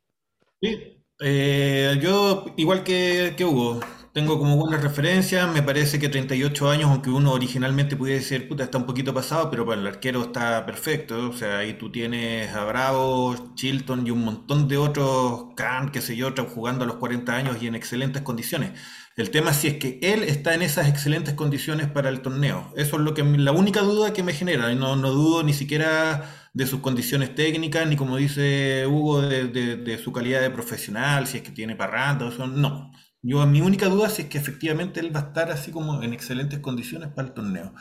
[0.61, 3.81] Sí, eh, yo igual que, que, Hugo,
[4.13, 8.65] tengo como buenas referencias, me parece que 38 años, aunque uno originalmente pudiera decir, puta,
[8.65, 12.53] está un poquito pasado, pero para el arquero está perfecto, o sea, ahí tú tienes
[12.55, 16.97] a Bravo, Chilton y un montón de otros, Khan, qué sé yo, jugando a los
[16.97, 18.73] 40 años y en excelentes condiciones.
[19.17, 22.73] El tema si es que él está en esas excelentes condiciones para el torneo.
[22.77, 24.75] Eso es lo que la única duda que me genera.
[24.75, 30.13] No, no dudo ni siquiera de sus condiciones técnicas, ni como dice Hugo, de, su
[30.13, 32.91] calidad de profesional, si es que tiene parranda, eso no.
[33.23, 36.61] Yo, mi única duda es que efectivamente él va a estar así como en excelentes
[36.61, 37.75] condiciones para el torneo.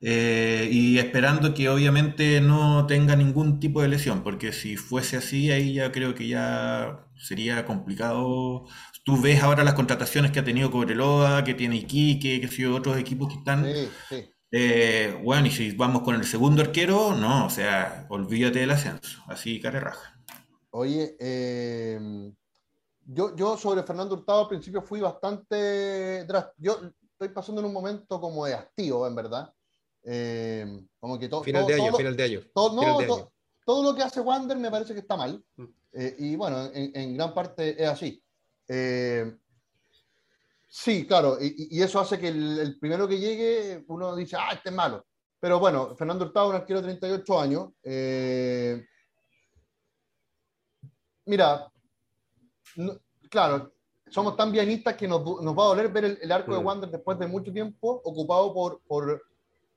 [0.00, 5.50] Eh, y esperando que obviamente no tenga ningún tipo de lesión, porque si fuese así,
[5.50, 8.66] ahí ya creo que ya sería complicado.
[9.04, 12.98] Tú ves ahora las contrataciones que ha tenido Cobreloa, que tiene Iquique, que si otros
[12.98, 14.33] equipos que están sí, sí.
[14.56, 19.20] Eh, bueno, y si vamos con el segundo arquero, no, o sea, olvídate del ascenso,
[19.26, 20.16] así cara raja.
[20.70, 22.32] Oye, eh,
[23.04, 26.24] yo, yo sobre Fernando Hurtado al principio fui bastante
[26.56, 29.52] Yo estoy pasando en un momento como de hastío, en verdad.
[30.04, 31.42] Eh, como que todo.
[31.42, 32.40] Final de año, final de año.
[32.54, 33.32] Todo,
[33.66, 35.44] todo lo que hace Wander me parece que está mal.
[35.56, 35.64] Mm.
[36.18, 38.22] y bueno, en, en, gran parte es así.
[40.76, 44.74] Sí, claro, y, eso hace que el, primero que llegue, uno dice, ah, este es
[44.74, 45.06] malo.
[45.38, 47.68] Pero bueno, Fernando Hurtado, un arquero de 38 años.
[47.84, 48.84] Eh,
[51.26, 51.70] mira,
[53.30, 53.72] claro,
[54.10, 56.66] somos tan bienistas que nos, va a doler ver el, arco de mm.
[56.66, 58.82] Wander después de mucho tiempo ocupado por,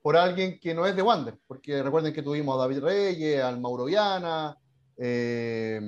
[0.01, 3.61] por, alguien que no es de Wander, porque recuerden que tuvimos a David Reyes, al
[3.61, 4.57] Mauro Viana,
[4.97, 5.79] eh,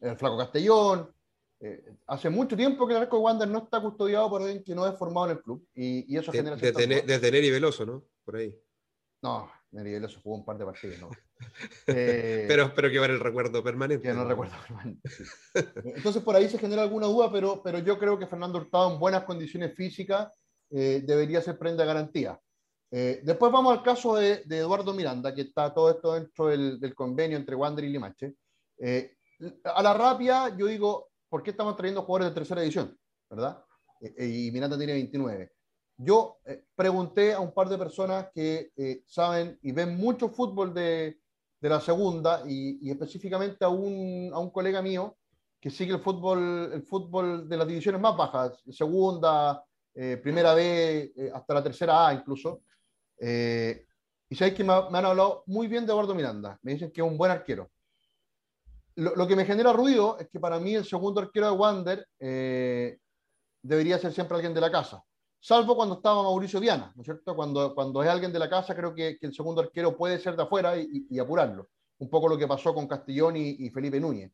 [0.00, 1.10] el Flaco Castellón,
[1.58, 4.74] eh, hace mucho tiempo que el arco de Wander no está custodiado por alguien que
[4.74, 6.56] no es formado en el club y, y eso de, genera...
[6.56, 8.04] Desde, desde, Neri Veloso, ¿no?
[8.24, 8.54] Por ahí.
[9.22, 11.10] No, Neri Veloso jugó un par de partidos, ¿no?
[11.86, 14.08] Eh, pero, pero que va en el recuerdo permanente.
[14.08, 15.06] Que no recuerdo permanente.
[15.94, 18.98] Entonces por ahí se genera alguna duda, pero, pero yo creo que Fernando Hurtado en
[18.98, 20.32] buenas condiciones físicas
[20.70, 22.40] eh, debería ser prenda de garantía.
[22.90, 26.94] después vamos al caso de, de, Eduardo Miranda, que está todo esto dentro del, del
[26.94, 28.34] convenio entre Wander y Limache.
[29.62, 32.98] a la rápida, yo digo, ¿por qué estamos trayendo jugadores de tercera edición?
[33.28, 33.62] ¿Verdad?
[34.00, 35.52] Eh, eh, y Miranda tiene 29.
[35.98, 38.70] Yo eh, pregunté a un par de personas que
[39.06, 41.20] saben y ven mucho fútbol de,
[41.60, 45.18] de la segunda y, específicamente a un, a un, colega mío
[45.60, 51.52] que sigue el fútbol, el fútbol de las divisiones más bajas, segunda, primera B, hasta
[51.52, 52.62] la tercera A incluso.
[53.20, 56.58] y sabéis que me, me, han hablado muy bien de Eduardo Miranda.
[56.62, 57.70] Me dicen que es un buen arquero
[58.96, 62.98] lo, que me genera ruido es que para mí el segundo arquero de Wander eh,
[63.62, 65.02] debería ser siempre alguien de la casa,
[65.40, 67.36] salvo cuando estaba Mauricio Viana, ¿no es cierto?
[67.36, 70.42] Cuando, cuando es alguien de la casa, creo que, el segundo arquero puede ser de
[70.42, 71.68] afuera y, apurarlo.
[71.98, 74.32] Un poco lo que pasó con Castellón y, Felipe Núñez.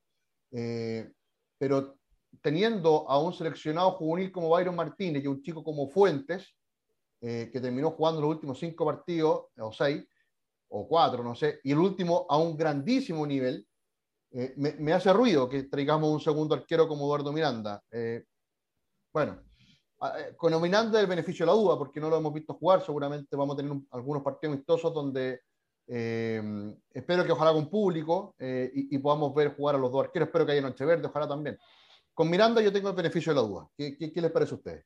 [0.53, 1.11] Eh,
[1.59, 1.99] pero
[2.41, 6.55] teniendo a un seleccionado juvenil como Byron Martínez y un chico como Fuentes,
[7.21, 10.05] eh, que terminó jugando los últimos cinco partidos, o seis,
[10.69, 13.67] o cuatro, no sé, y el último a un grandísimo nivel,
[14.35, 17.83] eh, me, hace ruido que traigamos un segundo arquero como Eduardo Miranda.
[17.91, 18.25] Eh,
[19.13, 19.43] bueno,
[20.01, 23.37] eh, con Miranda el beneficio de la duda, porque no lo hemos visto jugar, seguramente
[23.37, 25.41] vamos a tener algunos partidos amistosos donde
[25.85, 30.53] espero que ojalá con público y, podamos ver jugar a los dos arqueros, espero que
[30.53, 31.59] haya Noche Verde, ojalá también.
[32.15, 33.69] Con Miranda yo tengo el beneficio de la duda.
[33.77, 34.85] ¿Qué, qué, les parece a ustedes?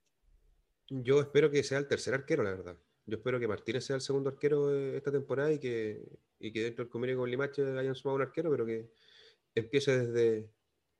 [0.89, 2.77] Yo espero que sea el tercer arquero, la verdad.
[3.05, 6.03] Yo espero que Martínez sea el segundo arquero esta temporada y que,
[6.41, 8.91] y que dentro del convenio con Limache hayan sumado un arquero, pero que,
[9.57, 10.51] empiece desde,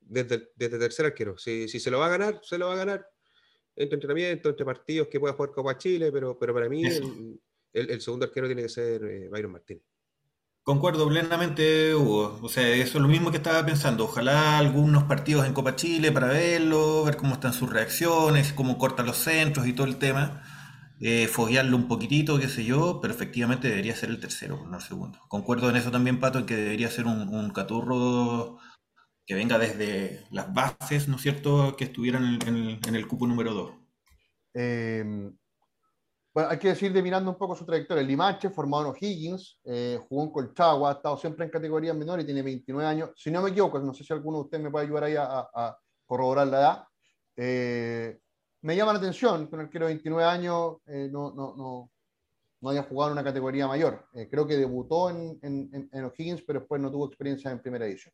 [0.01, 1.39] desde, desde tercer arquero.
[1.39, 3.09] Si, si, se lo va a ganar, se lo va a ganar
[3.77, 7.41] entre entrenamiento, entre partidos que pueda jugar Copa Chile, pero, pero para mí el,
[7.73, 9.85] el, segundo arquero tiene que ser eh, Byron Martínez.
[10.63, 12.41] Concuerdo plenamente, Hugo.
[12.43, 14.05] O sea, eso es lo mismo que estaba pensando.
[14.05, 19.07] Ojalá algunos partidos en Copa Chile para verlo, ver cómo están sus reacciones, cómo cortan
[19.07, 20.43] los centros y todo el tema
[21.01, 21.29] eh,
[21.73, 25.21] un poquitito, qué sé yo, pero efectivamente debería ser el tercero, no el segundo.
[25.29, 28.59] Concuerdo en eso también, Pato, en que debería ser un, caturro
[29.27, 33.71] que venga desde las bases, ¿no es cierto?, que estuvieran en, el, cupo número 2.
[34.55, 35.31] Eh,
[36.33, 38.03] bueno, hay que decir de mirando un poco su trayectoria.
[38.03, 42.27] Limache, formado en O'Higgins, eh, jugó en Colchagua, ha estado siempre en categorías menores y
[42.27, 43.11] tiene 29 años.
[43.17, 45.49] Si no me equivoco, no sé si alguno de ustedes me puede ayudar ahí a,
[45.53, 46.85] a corroborar la edad.
[47.37, 48.19] Eh,
[48.67, 51.93] me llama la atención que un arquero de 29 años eh, no, no, no,
[52.61, 54.09] no, haya jugado en una categoría mayor.
[54.13, 57.87] Eh, creo que debutó en, en, en, O'Higgins, pero después no tuvo experiencia en primera
[57.87, 58.13] edición.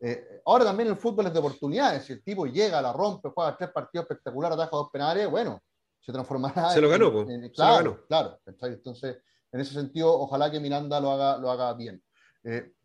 [0.00, 2.04] Eh, ahora también el fútbol es de oportunidades.
[2.04, 5.62] Si el tipo llega, la rompe, juega tres partidos espectaculares, ataja dos penales, bueno,
[5.98, 6.68] se transformará.
[6.68, 8.38] Se lo ganó, en, claro, claro.
[8.44, 9.16] Entonces,
[9.50, 12.02] en ese sentido, ojalá que Miranda lo haga, lo haga bien.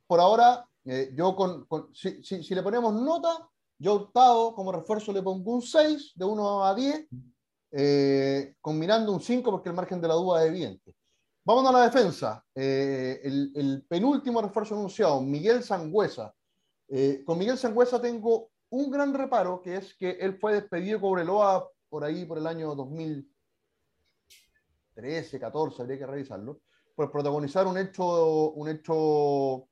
[0.08, 0.66] por ahora,
[1.12, 5.56] yo con, con si, si, si, le ponemos nota, yo octavo como refuerzo le pongo
[5.56, 7.08] un 6, de 1 a 10,
[7.72, 10.96] eh, combinando un 5 porque el margen de la duda es evidente.
[11.46, 12.42] Vamos a la defensa.
[12.56, 16.34] Eh, el, penúltimo refuerzo anunciado, Miguel Sangüesa.
[16.88, 21.10] Eh, con Miguel Sangüesa tengo un gran reparo, que es que él fue despedido con
[21.10, 26.62] Cobreloa por ahí, por el año 2013, 14, habría que revisarlo,
[26.96, 29.68] por protagonizar un hecho, un hecho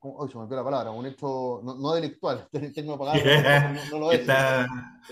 [0.00, 3.14] hoy se me olvidó la palabra, un hecho no, no delictual, tengo no,
[3.90, 4.26] no, lo es.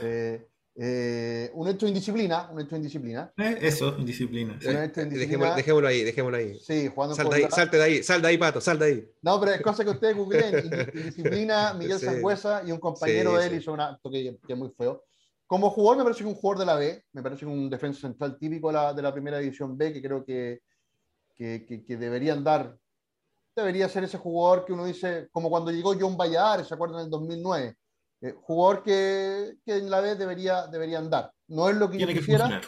[0.03, 0.48] Eh,
[0.81, 3.33] eh, un hecho de indisciplina, un hecho de indisciplina.
[3.37, 4.57] Eh, eso, indisciplina.
[4.61, 4.68] Sí.
[4.68, 6.57] Dejémoslo, dejémoslo, ahí, dejémoslo ahí.
[6.61, 9.11] Sí, jugando sal de ahí, Salte de ahí, sal de ahí, Pato, sal de ahí.
[9.20, 10.55] No, pero es cosa que ustedes googleen,
[10.94, 12.07] indisciplina, Miguel sí.
[12.07, 15.03] Sangüesa y un compañero sí, de él hizo un acto que, que, es muy feo.
[15.48, 18.03] Como jugador me parece que un jugador de la B, me parece que un defensa
[18.03, 20.61] central típico de la, de la primera división B, que creo que,
[21.35, 22.79] que, que, que deberían dar
[23.61, 27.01] debería ser ese jugador que uno dice, como cuando llegó John Valladares, ¿se acuerdan?
[27.01, 27.77] En el 2009.
[28.21, 31.33] Eh, jugador que, que, en la vez debería, debería andar.
[31.47, 32.61] No es lo que Tiene yo quisiera,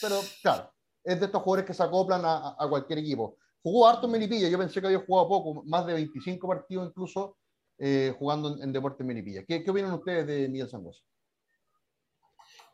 [0.00, 0.72] pero claro,
[1.04, 3.36] es de estos jugadores que se acoplan a, a cualquier equipo.
[3.62, 7.36] Jugó harto en Melipilla, yo pensé que había jugado poco, más de 25 partidos incluso
[7.78, 9.44] eh, jugando en, en Deportes Melipilla.
[9.44, 11.02] ¿Qué, ¿Qué, opinan ustedes de Miguel Sangüesa?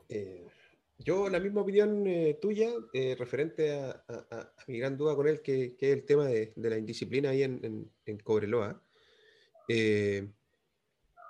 [0.09, 0.47] Eh,
[0.99, 5.29] yo la misma opinión eh, tuya, eh, referente a, a, a, mi gran duda con
[5.29, 8.83] él, que, que es el tema de, de, la indisciplina ahí en, en, en Cobreloa.
[9.69, 10.29] Eh,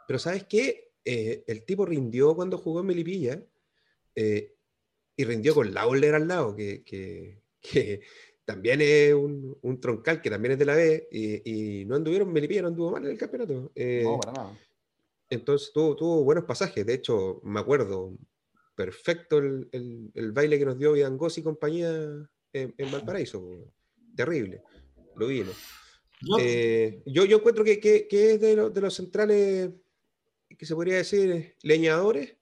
[0.06, 0.92] pero ¿sabes qué?
[1.04, 3.42] Eh, el tipo rindió cuando jugó en Melipilla
[4.14, 4.54] eh,
[5.16, 8.00] y rindió con Lauler al lado, que, que, que
[8.46, 12.32] también es un, un, troncal, que también es de la B, y, y no anduvieron
[12.32, 13.70] Melipilla, no anduvo mal en el campeonato.
[13.74, 14.58] no, para nada.
[15.30, 18.16] Entonces tuvo, tuvo buenos pasajes, de hecho, me acuerdo,
[18.78, 21.90] perfecto el, el, el, baile que nos dio Vidangos y compañía
[22.52, 23.74] en, en, Valparaíso.
[24.14, 24.62] Terrible.
[25.16, 25.56] Lo vimos.
[26.22, 26.36] No.
[26.38, 29.70] Eh, yo, yo encuentro que, que, que es de, lo, de, los centrales,
[30.56, 32.36] que se podría decir, leñadores,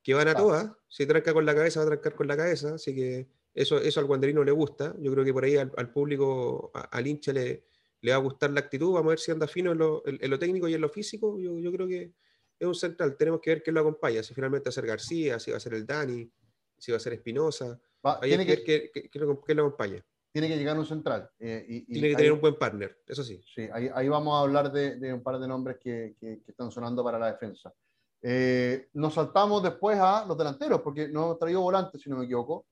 [0.00, 0.36] que van a ah.
[0.36, 0.72] todas.
[0.88, 2.74] Si tranca con la cabeza, va a trancar con la cabeza.
[2.76, 4.94] Así que eso, eso al guanderino le gusta.
[5.00, 7.64] Yo creo que por ahí al, al público, a, al hincha le,
[8.00, 8.92] le, va a gustar la actitud.
[8.92, 10.88] Vamos a ver si anda fino en lo, en, en lo técnico y en lo
[10.88, 11.40] físico.
[11.40, 12.12] Yo, yo creo que
[12.58, 15.38] es un central, tenemos que ver quién lo acompaña, si finalmente va a ser García,
[15.38, 16.30] si va a ser el Dani,
[16.78, 17.80] si va a ser Espinosa,
[18.22, 20.04] tiene que, que, que, que, lo, lo acompaña.
[20.30, 21.30] Tiene que llegar un central.
[21.38, 23.40] Eh, y, y tiene que ahí, tener un buen partner, eso sí.
[23.54, 27.04] Sí, ahí, ahí vamos a hablar de, de, un par de nombres que, están sonando
[27.04, 27.72] para la defensa.
[28.20, 32.24] Eh, nos saltamos después a los delanteros, porque no hemos traído volantes, si no me
[32.24, 32.66] equivoco.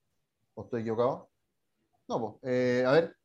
[0.54, 1.30] ¿O estoy equivocado?
[2.08, 3.16] No, pues, eh, a ver.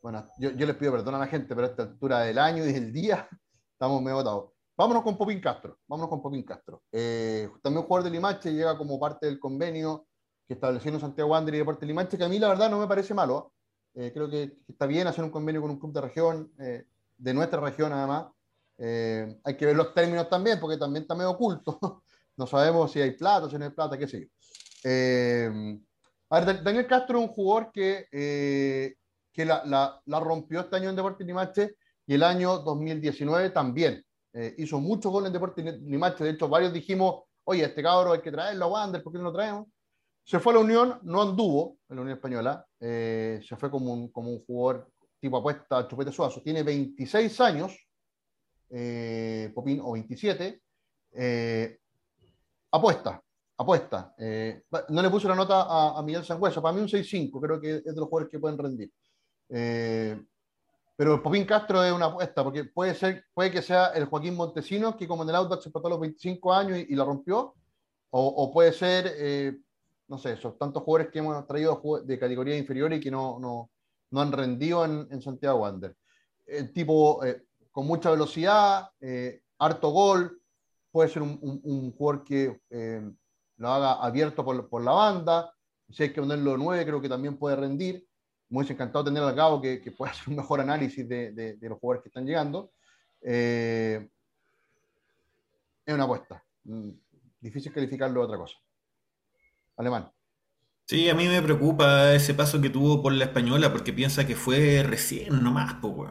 [0.00, 2.64] Bueno, yo, yo, les pido perdón a la gente, pero a esta altura del año
[2.64, 3.28] y del día
[3.72, 4.53] estamos medio votados.
[4.76, 5.78] Vámonos con Popín Castro.
[5.86, 6.82] Vámonos con Popín Castro.
[6.90, 10.06] Eh, también jugador de Limache llega como parte del convenio
[10.46, 13.14] que estableció Santiago Wander y Deportes Limache, que a mí la verdad no me parece
[13.14, 13.52] malo.
[13.94, 16.84] Eh, creo que, está bien hacer un convenio con un club de región, eh,
[17.16, 18.26] de nuestra región además.
[18.76, 21.78] Eh, hay que ver los términos también, porque también está medio oculto.
[22.36, 24.26] no sabemos si hay plata, si no hay plata, qué sé yo.
[24.82, 25.78] Eh,
[26.30, 30.90] a ver, Daniel Castro es un jugador que, que la, la, la rompió este año
[30.90, 36.24] en Deportes Limache y el año 2019 también eh, hizo muchos goles en Deportes Limache,
[36.24, 39.24] de hecho varios dijimos, oye, este cabro hay que traerlo a Wander, ¿por qué no
[39.24, 39.68] lo traemos?
[40.24, 43.92] Se fue a la Unión, no anduvo en la Unión Española, eh, se fue como
[43.92, 47.78] un, como un jugador tipo apuesta Chupete Suazo, tiene 26 años,
[48.70, 50.62] eh, Popín, o 27,
[51.12, 51.78] eh,
[52.72, 53.22] apuesta,
[53.56, 54.14] apuesta.
[54.18, 57.60] Eh, no le puse la nota a, a Miguel Sangüesa, para mí un 6-5, creo
[57.60, 58.90] que es de los jugadores que pueden rendir.
[60.96, 64.94] Pero Popín Castro es una apuesta, porque puede ser, puede que sea el Joaquín Montesinos,
[64.94, 67.54] que como en el Outback se empató a los 25 años y, y la rompió,
[68.10, 69.58] o, o puede ser, eh,
[70.06, 73.70] no sé, esos tantos jugadores que hemos traído de categoría inferior y que no, no,
[74.10, 75.96] no han rendido en, en, Santiago Wander.
[76.46, 77.42] El tipo eh,
[77.72, 80.40] con mucha velocidad, eh, harto gol,
[80.92, 83.10] puede ser un, un, un jugador que eh,
[83.56, 85.52] lo haga abierto por, por la banda,
[85.90, 88.06] si hay que ponerlo 9, creo que también puede rendir
[88.50, 91.68] hubiese encantado tener al cabo que, que pueda hacer un mejor análisis de, de, de
[91.68, 92.72] los jugadores que están llegando.
[93.22, 94.08] Eh,
[95.86, 96.42] es una apuesta.
[96.64, 96.90] Mm,
[97.40, 98.56] difícil calificarlo de otra cosa.
[99.76, 100.10] Alemán.
[100.86, 104.36] Sí, a mí me preocupa ese paso que tuvo por la española porque piensa que
[104.36, 106.10] fue recién nomás, pues,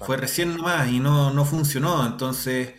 [0.00, 2.04] Fue recién nomás y no, no funcionó.
[2.04, 2.74] Entonces,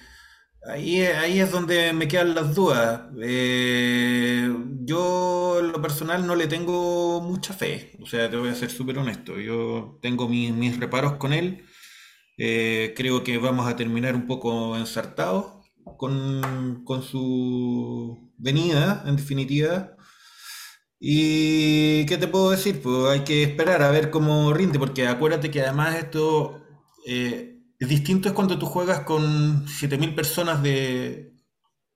[0.68, 3.01] ahí, ahí es donde me quedan las dudas.
[3.22, 7.97] Eh, yo, en lo personal, no le tengo mucha fe.
[8.01, 9.39] O sea, te voy a ser súper honesto.
[9.39, 11.66] Yo tengo mis, reparos con él.
[12.38, 19.95] Eh, creo que vamos a terminar un poco ensartados con, con su venida, en definitiva.
[20.99, 22.82] ¿Y qué te puedo decir?
[22.82, 26.64] Pues hay que esperar a ver cómo rinde, porque acuérdate que además esto
[27.05, 27.53] eh,
[27.84, 31.34] es distinto es cuando tú juegas con 7.000 personas de,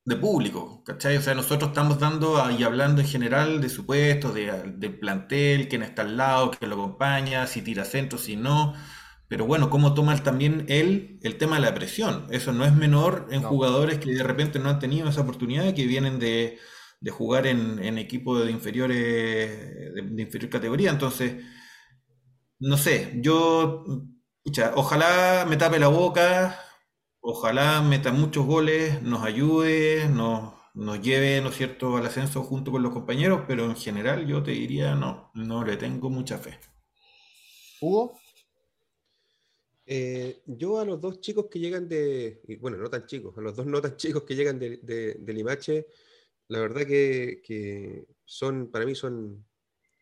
[0.06, 1.18] de, público, ¿cachai?
[1.18, 5.84] O sea, nosotros estamos dando y hablando en general de supuestos, de, del plantel, quién
[5.84, 8.74] está al lado, quién lo acompaña, si tira centro, si no.
[9.28, 12.28] Pero bueno, cómo toma también él el tema de la presión.
[12.32, 15.86] Eso no es menor en jugadores que de repente no han tenido esa oportunidad, que
[15.86, 16.60] vienen de
[17.00, 18.98] de jugar en, en equipos de inferiores,
[19.94, 20.92] de, inferior categoría.
[20.92, 21.44] Entonces,
[22.60, 23.84] no sé, yo,
[24.76, 26.60] ojalá me tape la boca,
[27.20, 32.72] ojalá meta muchos goles, nos ayude, nos, nos lleve, ¿no es cierto?, al ascenso junto
[32.72, 36.60] con los compañeros, pero en general yo te diría no, no le tengo mucha fe.
[37.82, 38.20] Hugo.
[39.90, 43.56] Eh, yo a los dos chicos que llegan de, bueno, no tan chicos, a los
[43.56, 45.88] dos no tan chicos que llegan de, de, de Limache,
[46.50, 49.46] la verdad que, son, para mí son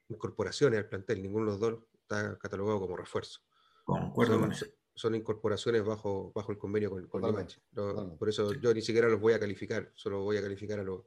[0.10, 3.42] incorporaciones al plantel, ninguno de los dos está catalogado como refuerzo.
[3.86, 4.50] Concuerdo
[4.96, 9.34] son, incorporaciones bajo, bajo el convenio con, con Por eso yo ni siquiera los voy
[9.34, 11.02] a calificar, solo voy a calificar a los,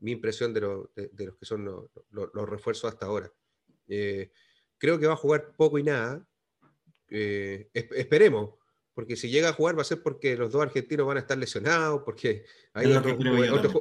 [0.00, 0.60] mi impresión de,
[1.12, 3.32] de, los que son los, refuerzos hasta ahora.
[3.86, 4.32] Eh,
[4.78, 6.26] creo que va a jugar poco y nada.
[7.08, 8.54] Eh, esperemos,
[8.94, 11.36] porque si llega a jugar va a ser porque los dos argentinos van a estar
[11.36, 13.16] lesionados, porque hay otro,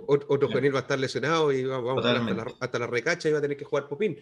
[0.08, 2.06] otro, va a estar lesionado y vamos
[2.60, 4.18] hasta la, recacha y va a tener que jugar Popín.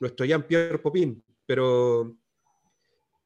[0.00, 2.16] Nuestro Jean-Pierre Popín, pero,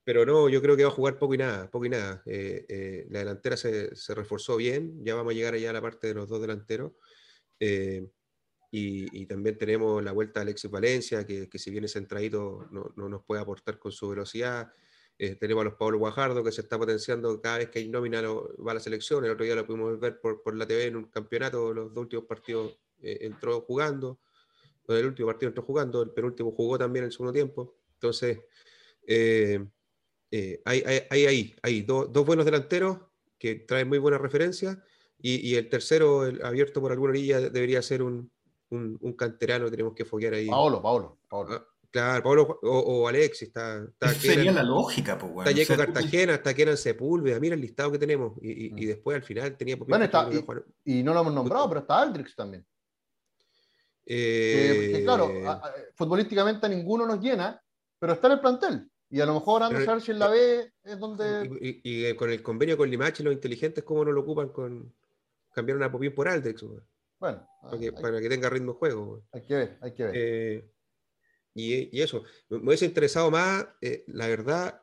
[0.07, 2.23] pero no, yo creo que va a jugar poco y nada, poco y nada.
[2.27, 6.07] Eh, eh, la delantera se, reforzó bien, ya vamos a llegar allá a la parte
[6.07, 6.93] de los dos delanteros.
[7.59, 8.09] Eh,
[8.71, 13.09] y, también tenemos la vuelta de Alexis Valencia, que, que si viene centradito no, no,
[13.09, 14.73] nos puede aportar con su velocidad.
[15.19, 18.71] Tenemos a los Pablo Guajardo que se está potenciando cada vez que hay nómina va
[18.71, 19.25] a la selección.
[19.25, 22.03] El otro día lo pudimos ver por, por la TV en un campeonato, los dos
[22.03, 24.21] últimos partidos entró jugando.
[24.87, 27.77] el último partido entró jugando, el penúltimo jugó también en el segundo tiempo.
[27.95, 28.39] Entonces,
[30.31, 32.99] hay, hay, hay, hay dos, dos, buenos delanteros
[33.39, 34.79] que traen muy buenas referencias.
[35.19, 38.31] Y, y el tercero, el, abierto por alguna orilla, debería ser un,
[38.71, 39.71] un, un canterano.
[39.71, 40.47] Tenemos que foguear ahí.
[40.47, 41.19] Paolo, Paolo.
[41.29, 41.55] Paolo.
[41.55, 41.67] Ah,
[41.97, 45.49] Claro, Pablo o, Alexis, está, está sería la lógica, pues, bueno.
[45.49, 48.35] Está Yeco Cartagena, está Kenan Sepúlveda, mira el listado que tenemos.
[48.43, 48.89] Y, y, mm.
[48.89, 50.29] después al final tenía bueno, está,
[50.85, 52.67] y, no lo hemos nombrado, pero está Aldrix también.
[54.05, 55.01] Eh...
[55.05, 55.33] claro,
[55.95, 57.61] futbolísticamente a ninguno nos llena,
[57.99, 58.91] pero está en el plantel.
[59.09, 61.49] Y a lo mejor a ver si en la B es donde.
[61.61, 64.93] Y, con el convenio con Limache, los inteligentes, ¿cómo no lo ocupan con
[65.53, 66.65] cambiar una Popín por Aldrix?
[67.19, 69.25] Bueno, para, que, para que tenga ritmo de juego.
[69.33, 70.13] Hay que ver, hay que ver.
[70.15, 70.71] Eh,
[71.55, 74.83] y, eso, me, hubiese interesado más, eh, la verdad,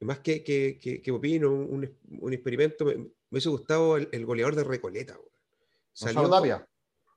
[0.00, 5.16] más que, que, que, opino, un, un, experimento, me, hubiese gustado el, goleador de Recoleta.
[6.00, 6.68] Gonzalo Tapia.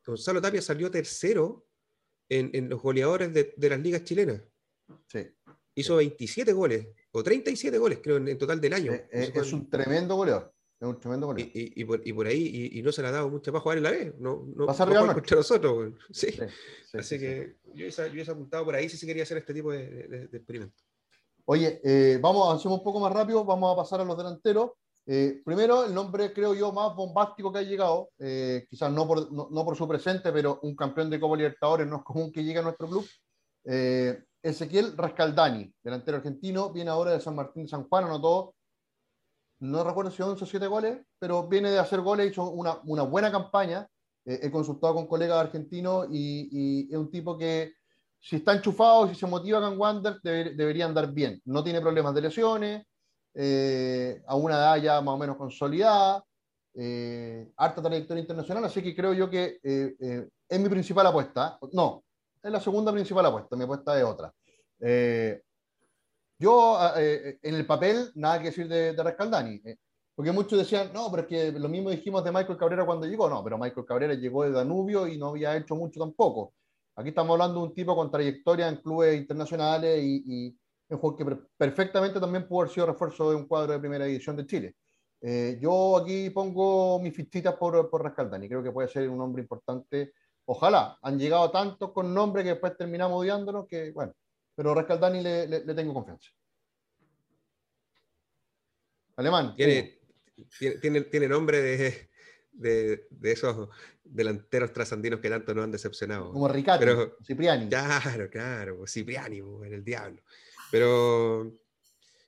[0.06, 1.66] Gonzalo Tapia salió tercero
[2.30, 4.42] en, en los goleadores de, de, las ligas chilenas.
[5.08, 5.26] Sí.
[5.76, 8.92] Hizo 27 goles, o 37 goles, creo, en, total del año.
[9.12, 10.54] es un tremendo goleador.
[10.84, 13.30] Es un tremendo Y, y, por, y, por, ahí, y, no se le ha dado
[13.30, 14.16] mucho para jugar en la B.
[14.20, 15.94] No, no, Pasa no contra nosotros.
[16.12, 16.28] Sí.
[16.94, 19.88] Así que yo hubiese, apuntado por ahí si se quería hacer este tipo de,
[20.30, 20.76] de, experimento.
[21.46, 24.72] Oye, eh, vamos, avancemos un poco más rápido, vamos a pasar a los delanteros.
[25.06, 29.32] Eh, primero, el nombre creo yo más bombástico que ha llegado, eh, quizás no por,
[29.32, 32.44] no, no, por su presente, pero un campeón de Copa Libertadores no es común que
[32.44, 33.06] llegue a nuestro club.
[34.44, 38.54] Ezequiel Rascaldani, delantero argentino, viene ahora de San Martín de San Juan, anotó
[39.64, 43.04] no recuerdo si 11 o 7 goles, pero viene de hacer goles, hizo una, una
[43.04, 43.88] buena campaña.
[44.26, 47.72] Eh, he consultado con colegas argentinos y, es un tipo que,
[48.20, 51.42] si está enchufado, si se motiva con Wander, debería andar bien.
[51.46, 52.86] No tiene problemas de lesiones,
[53.36, 56.24] eh, a una edad ya más o menos consolidada,
[56.74, 61.58] eh, harta trayectoria internacional, así que creo yo que es mi principal apuesta.
[61.72, 62.04] No,
[62.44, 64.34] es la segunda principal apuesta, mi apuesta es otra.
[66.44, 69.78] Yo, ah, eh, eh, en el papel, nada que decir de, de eh,
[70.14, 73.30] porque muchos decían, no, pero es que lo mismo dijimos de Michael Cabrera cuando llegó,
[73.30, 76.54] no, pero Michael Cabrera llegó de Danubio y no había hecho mucho tampoco.
[76.96, 80.58] Aquí estamos hablando de un tipo con trayectoria en clubes internacionales y, y
[80.90, 81.26] un juego que
[81.58, 84.76] perfectamente también pudo haber sido refuerzo de un cuadro de primera división de Chile.
[85.22, 88.50] Eh, yo aquí pongo mis fichitas por, por Rascaldani.
[88.50, 90.14] Creo que puede ser un hombre importante.
[90.46, 90.98] Ojalá.
[91.02, 94.14] Han llegado tantos con nombre que después terminamos odiándonos que, bueno.
[94.56, 96.30] Pero Rascaldani le, le, le tengo confianza.
[99.16, 99.54] Alemán.
[99.56, 100.00] Tiene,
[100.82, 102.10] tiene, tiene, nombre de,
[102.52, 103.70] de, de, esos
[104.04, 106.32] delanteros trasandinos que tanto nos han decepcionado.
[106.32, 107.70] Como Ricardo, Pero, Cipriani.
[107.70, 110.22] Claro, claro, pues, Cipriani, pues, en el diablo.
[110.72, 111.54] Pero,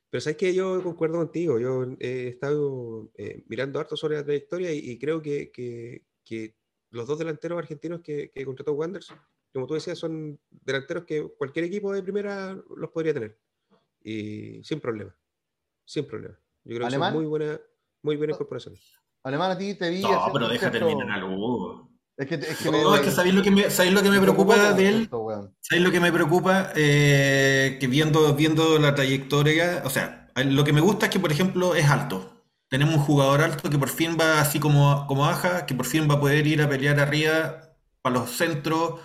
[0.09, 1.59] pero sabes que yo concuerdo contigo.
[1.59, 6.55] Yo he estado eh, mirando harto sobre la trayectoria y, y creo que, que, que,
[6.95, 9.13] los dos delanteros argentinos que, que contrató Wanderers,
[9.53, 13.37] como tú decías, son delanteros que cualquier equipo de primera los podría tener.
[14.01, 15.15] Y sin problema.
[15.85, 16.37] Sin problema.
[16.63, 17.11] Yo creo ¿Alemán?
[17.11, 17.61] que son muy buena,
[18.01, 18.75] muy buena incorporación.
[19.23, 20.01] Alemán, a ti te vi.
[20.01, 21.89] No, pero deja terminar algo.
[22.17, 24.09] Es que, es que, no, me, es que ¿sabéis lo que me, ¿sabéis lo que
[24.09, 25.09] me preocupa de él?
[25.59, 26.71] ¿Sabéis lo que me preocupa?
[26.75, 31.31] Eh, que viendo, viendo la trayectoria, o sea, lo que me gusta es que, por
[31.31, 32.34] ejemplo, es alto.
[32.75, 36.09] Tenemos un jugador alto que por fin va así como, como Aja, que por fin
[36.09, 38.99] va a poder ir a pelear arriba para los centros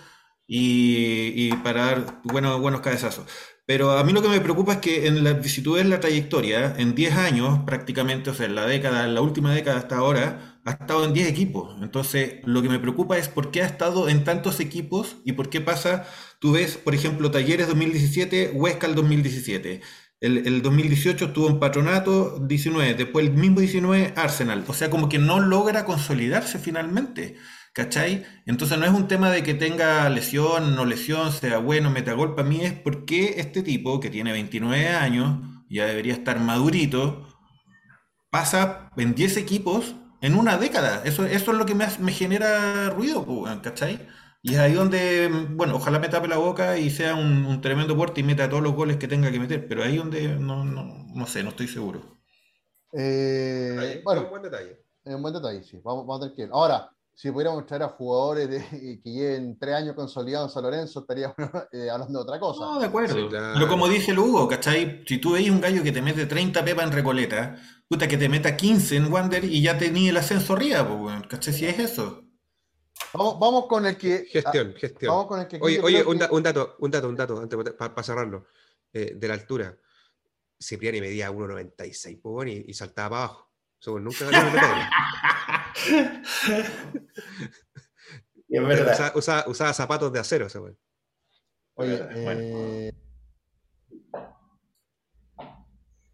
[0.45, 3.27] y, y para dar buenos, buenos cabezazos.
[3.67, 6.01] Pero a mí lo que me preocupa es que en la, si tú ves la
[6.01, 9.99] trayectoria, en 10 años prácticamente, o sea, en la década, en la última década hasta
[9.99, 11.77] ahora, ha estado en 10 equipos.
[11.81, 15.49] Entonces, lo que me preocupa es por qué ha estado en tantos equipos y por
[15.49, 16.09] qué pasa,
[16.41, 19.81] tú ves, por ejemplo, Talleres 2017, Huesca el 2017.
[20.21, 24.65] El, el 2018 estuvo en Patronato 19, después el mismo 19 Arsenal.
[24.69, 27.37] O sea, como que no logra consolidarse finalmente.
[27.73, 28.25] ¿Cachai?
[28.47, 32.35] Entonces no es un tema de que tenga lesión, no lesión, sea bueno, metagol.
[32.35, 37.29] Para mí es porque este tipo, que tiene 29 años, ya debería estar madurito,
[38.31, 41.03] pasa en 10 equipos en una década.
[41.05, 43.25] Eso, eso es lo que me, me genera ruido,
[43.63, 44.07] ¿cachai?
[44.43, 47.97] Y es ahí donde, bueno, ojalá me tape la boca y sea un, un tremendo
[47.97, 51.07] puerto y meta todos los goles que tenga que meter, pero ahí donde no, no,
[51.15, 52.21] no sé, no estoy seguro.
[52.93, 54.79] Eh, Ahí, bueno, un buen detalle.
[55.05, 55.81] es un buen detalle, sí.
[55.85, 56.49] Vamos, vamos a tener que ir.
[56.53, 61.01] Ahora, si pudiéramos traer a jugadores de, que lleven tres años consolidados en San Lorenzo,
[61.01, 61.37] estaríamos
[61.73, 62.65] eh, hablando de otra cosa.
[62.65, 63.15] No, de acuerdo.
[63.15, 63.55] Sí, claro.
[63.55, 65.05] Pero como dice el Hugo, ¿cachai?
[65.07, 67.57] Si tú veis un gallo que te mete 30 pepas en Recoleta,
[67.89, 71.53] puta que te meta 15 en Wander y ya tenía el ascenso arriba, pues, ¿cachai?
[71.55, 72.25] Si es eso.
[73.13, 74.25] Vamos, vamos con el que.
[74.27, 75.11] Gestión, gestión.
[75.11, 75.59] Vamos con el que.
[75.61, 78.47] Oye, oye un, que- da- un dato, un dato, un dato, antes para cerrarlo.
[78.93, 79.77] Eh, de la altura.
[80.63, 83.51] Cipriani medía 1,96 po, y, y saltaba para abajo.
[83.81, 84.55] Eso, bueno, nunca ganó el
[88.49, 90.77] Es usaba, usaba, usaba zapatos de acero ese güey.
[91.75, 92.41] Oye, Bueno.
[92.43, 92.93] eh,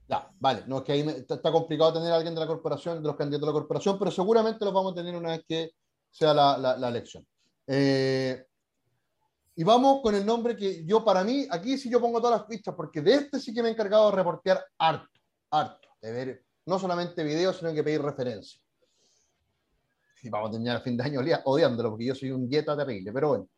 [0.09, 0.63] Ya, vale.
[0.67, 3.09] No, es que ahí me- está, está complicado tener a alguien de la corporación, de
[3.09, 5.73] los candidatos de la corporación, pero seguramente los vamos a tener una vez que
[6.17, 7.27] sea la, la- la elección.
[7.67, 8.45] Eh,
[9.57, 12.49] y vamos con el nombre que yo, para mí, aquí sí yo pongo todas las
[12.49, 16.45] fichas, porque de este sí que me he encargado de reportear harto, harto, de ver
[16.67, 18.63] no solamente videos, sino que pedir referencias.
[20.23, 23.13] Y vamos a terminar el fin de año odiándolo, porque yo soy un dieta terrible,
[23.13, 23.49] pero bueno.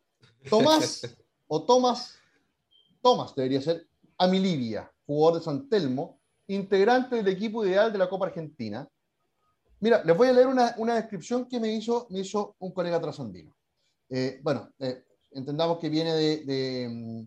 [0.51, 1.03] Tomás,
[1.49, 2.19] o Tomás,
[3.03, 3.87] Tomás debería ser
[4.19, 8.89] Amilivia, jugador de San Telmo, integrante del equipo ideal de la Copa Argentina.
[9.81, 13.01] Mira, les voy a leer una, una descripción que me hizo, me hizo un colega
[13.01, 13.55] trasandino.
[14.09, 17.27] Eh, bueno, eh, entendamos que viene de, de,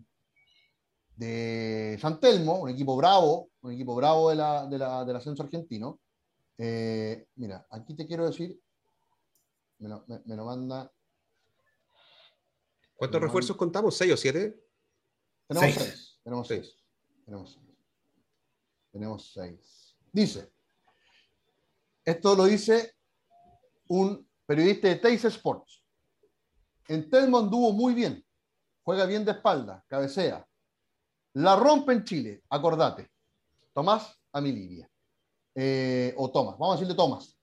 [1.16, 5.42] de San Telmo, un equipo bravo, un equipo bravo de la, de la- del ascenso
[5.42, 6.00] argentino.
[6.58, 8.60] Eh, mira, aquí te quiero decir,
[9.78, 10.92] me lo, me- me lo manda,
[12.94, 13.96] ¿Cuántos refuerzos contamos?
[13.96, 14.62] ¿Seis o siete?
[15.48, 15.84] tenemos Seis.
[15.88, 16.66] seis, tenemos Seis.
[16.66, 16.84] seis,
[17.24, 17.76] tenemos seis,
[18.92, 19.96] tenemos seis.
[20.12, 20.52] Dice,
[22.04, 22.94] esto lo dice
[23.88, 25.84] un periodista de Teis Sports.
[26.88, 28.24] En Telmo anduvo muy bien,
[28.82, 30.46] juega bien de espalda, cabecea.
[31.34, 33.10] La rompe en Chile, acordate.
[33.72, 34.88] Tomás Amilivia.
[35.54, 37.38] Eh, o Tomás, vamos a decirle Tomás.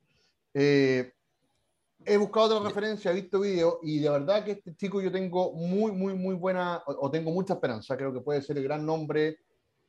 [0.53, 1.13] Eh,
[2.05, 5.53] he buscado otra referencia, he visto vídeos y de verdad que este chico yo tengo
[5.53, 7.95] muy, muy, muy buena, o, o tengo mucha esperanza.
[7.97, 9.39] Creo que puede ser el gran nombre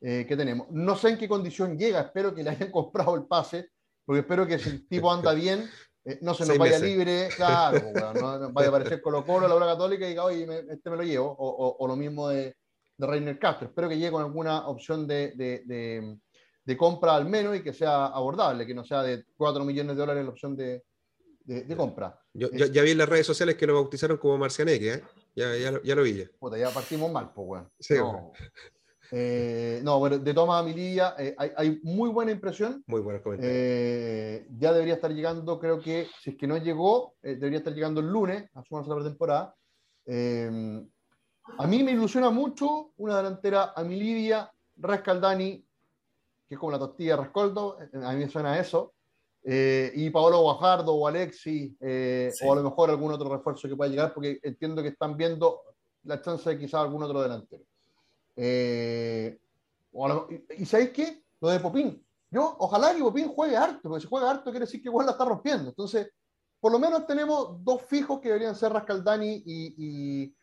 [0.03, 0.71] eh, que tenemos.
[0.71, 3.69] No sé en qué condición llega, espero que le hayan comprado el pase,
[4.05, 5.69] porque espero que si el tipo anda bien,
[6.05, 6.89] eh, no se nos vaya meses.
[6.89, 10.25] libre, claro, pues, weón, no, vaya a aparecer Colo Colo, la hora católica y diga,
[10.25, 12.57] oye, me- este me lo llevo, o, o- o lo mismo de,
[12.97, 13.69] de Reiner Castro.
[13.69, 16.19] Espero que llegue con alguna opción de, de- de-
[16.77, 20.23] compra al menos y que sea abordable, que no sea de 4 millones de dólares
[20.23, 20.85] la opción de,
[21.77, 22.17] compra.
[22.33, 25.03] Yo, ya vi en las redes sociales que lo bautizaron como Marcianeque, ¿eh?
[25.35, 26.25] Ya, ya, lo- ya lo vi ya.
[26.39, 27.69] Puta, ya partimos mal, pues, weón.
[27.81, 28.33] Sí, no.
[29.13, 32.85] Eh, no, bueno, de Tomás Mililla eh, hay, hay muy buena impresión.
[32.87, 33.57] Muy buenos comentarios.
[33.57, 37.75] Eh, ya debería estar llegando, creo que, si es que no llegó, eh, debería estar
[37.75, 39.55] llegando el lunes, a sumarse a la pretemporada.
[40.07, 40.83] Eh,
[41.59, 45.65] a mí me ilusiona mucho una delantera a Milivia, Rescaldani,
[46.47, 48.95] que es como la tortilla de Rescoldo, eh, a mí me suena a eso.
[49.43, 53.77] Eh, y Paolo Guajardo o Alexi, eh, o a lo mejor algún otro refuerzo que
[53.77, 55.63] pueda llegar, porque entiendo que están viendo
[56.05, 57.65] la chance de quizás algún otro delantero.
[58.43, 59.39] Eh,
[60.57, 61.23] y, sabéis qué?
[61.41, 62.03] Lo de Popín.
[62.31, 65.13] Yo, ojalá que Popín juegue harto, porque si juega harto quiere decir que igual la
[65.13, 65.69] está rompiendo.
[65.69, 66.11] Entonces,
[66.59, 70.37] por lo menos tenemos dos fijos que deberían ser Rascaldani y, y,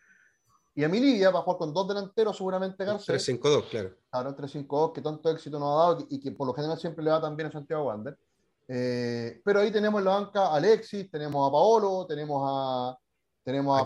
[0.75, 3.27] y Emilivia para jugar con dos delanteros, seguramente Garcés.
[3.27, 3.95] 3-5-2, claro.
[4.11, 7.09] Claro, 3-5-2, que tanto éxito nos ha dado y que por lo general siempre le
[7.09, 8.15] va también a Santiago Wander.
[8.67, 12.97] Eh, pero ahí tenemos en la banca a Alexis, tenemos a Paolo, tenemos a,
[13.43, 13.85] tenemos a,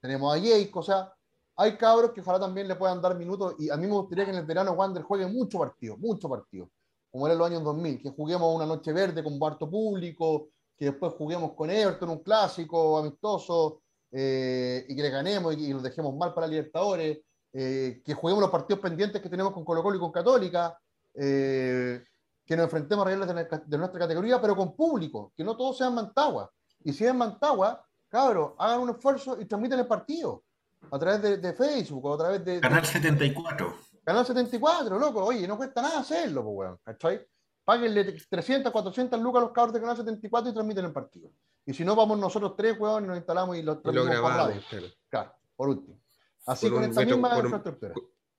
[0.00, 1.15] tenemos a Jayco, o sea,
[1.56, 4.30] hay cabros que ojalá también le puedan dar minutos y a mí me gustaría que
[4.30, 6.68] en el verano Wander juegue mucho partido, mucho partido,
[7.10, 10.86] como era en los años 2000, que juguemos una noche verde con Barto Público, que
[10.86, 13.80] después juguemos con Everton, un clásico amistoso,
[14.12, 17.20] eh, y que le ganemos y, los dejemos mal para Libertadores,
[17.52, 20.78] eh, que juguemos los partidos pendientes que tenemos con Colo Colo y con Católica,
[21.14, 22.04] eh,
[22.44, 23.28] que nos enfrentemos a reglas
[23.66, 26.52] de, nuestra categoría, pero con público, que no todos sean Mantagua.
[26.84, 30.44] Y si es Mantagua, cabros, hagan un esfuerzo y transmiten el partido
[30.90, 32.60] a través de, Facebook o a través de...
[32.60, 33.76] Canal 74.
[34.04, 35.24] Canal 74, loco.
[35.24, 36.78] Oye, no cuesta nada hacerlo, pues, weón.
[36.84, 37.26] ¿Cachai?
[37.64, 41.30] Páguenle 300, 400 lucas a los cabros de Canal 74 y transmiten el partido.
[41.64, 44.62] Y si no, vamos nosotros tres, weón, y nos instalamos y lo transmitimos por radio.
[45.08, 45.32] Claro.
[45.56, 45.98] por último.
[46.46, 47.94] Así con, esta misma infraestructura.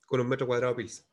[0.05, 1.03] con un metro cuadrado pizza.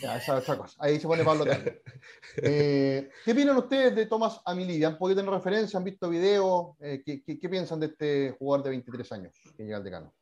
[0.00, 0.76] Ya, esa es otra cosa.
[0.80, 1.44] Ahí se pone Pablo
[2.36, 4.82] eh, ¿Qué opinan ustedes de Tomás Amilí?
[4.84, 5.78] ¿Han podido tener referencia?
[5.78, 6.76] ¿Han visto videos?
[6.80, 10.12] Eh, ¿qué, piensan de este jugador de 23 años que llega al decano?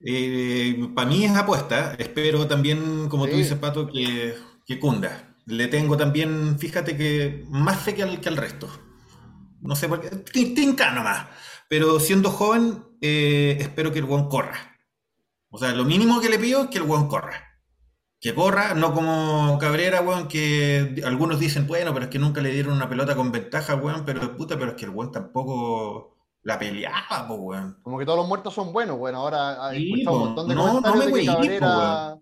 [0.00, 1.94] Eh, para mí es apuesta.
[1.98, 4.34] Espero también, como tú dices, Pato, que,
[4.66, 5.36] que, cunda.
[5.46, 8.68] Le tengo también, fíjate que más fe que al, que al resto.
[9.60, 10.10] No sé por qué.
[10.54, 11.26] Tinca nomás.
[11.68, 14.76] Pero siendo joven, espero que el buen corra.
[15.50, 17.48] O sea, lo mínimo que le pido es que el buen corra
[18.20, 22.50] que corra, no como Cabrera, weón, que algunos dicen, bueno, pero es que nunca le
[22.50, 26.17] dieron una pelota con ventaja, weón, pero puta, pero es que el weón tampoco
[26.48, 27.76] la peleaba, weón.
[27.82, 30.94] Como que todos los muertos son buenos, bueno, ahora hay un montón de no, no
[30.94, 32.16] me de Cabrera...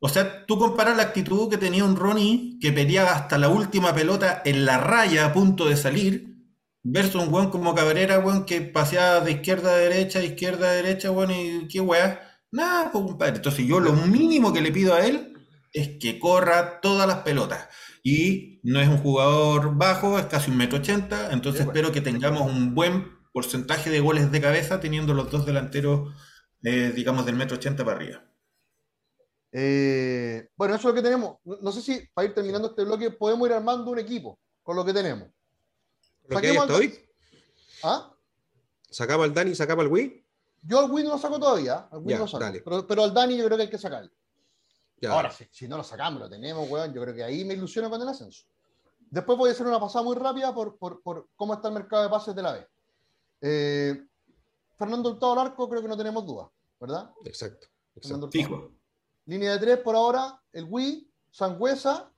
[0.00, 3.92] O sea, tú comparas la actitud que tenía un Ronnie que peleaba hasta la última
[3.92, 6.36] pelota en la raya a punto de salir,
[6.84, 11.10] versus un weón como Cabrera, weón, que paseaba de izquierda a derecha, izquierda a derecha,
[11.10, 12.20] weón, y qué weá.
[12.52, 13.36] Nada, pues, compadre.
[13.38, 15.34] Entonces yo lo mínimo que le pido a él
[15.72, 17.66] es que corra todas las pelotas.
[18.04, 22.42] Y no es un jugador bajo, es casi un metro ochenta, entonces espero que tengamos
[22.42, 26.12] un buen porcentaje de goles de cabeza teniendo los dos delanteros,
[26.64, 28.24] eh, digamos, del metro ochenta para arriba.
[29.52, 31.36] Eh, bueno, eso es lo que tenemos.
[31.44, 34.84] No sé si para ir terminando este bloque podemos ir armando un equipo con lo
[34.84, 35.28] que tenemos.
[36.26, 37.08] ¿Lo que estoy?
[37.84, 38.12] ¿Ah?
[38.90, 40.26] ¿Sacamos al Dani, sacamos al Wii?
[40.62, 43.44] Yo al Wii no lo saco todavía, al Wii saco, pero, pero, al Dani yo
[43.44, 44.10] creo que hay que sacarlo.
[45.08, 47.88] Ahora, si, si, no lo sacamos, lo tenemos, weón, yo creo que ahí me ilusiona
[47.88, 48.46] con el ascenso.
[49.08, 52.02] Después voy a hacer una pasada muy rápida por, por, por cómo está el mercado
[52.02, 52.66] de pases de la B.
[53.40, 54.04] Eh,
[54.76, 57.10] Fernando Hurtado Larco creo que no tenemos duda, ¿verdad?
[57.24, 57.66] Exacto.
[58.30, 58.72] Fijo.
[59.26, 62.10] Línea de tres por ahora, el Wii, Sangüesa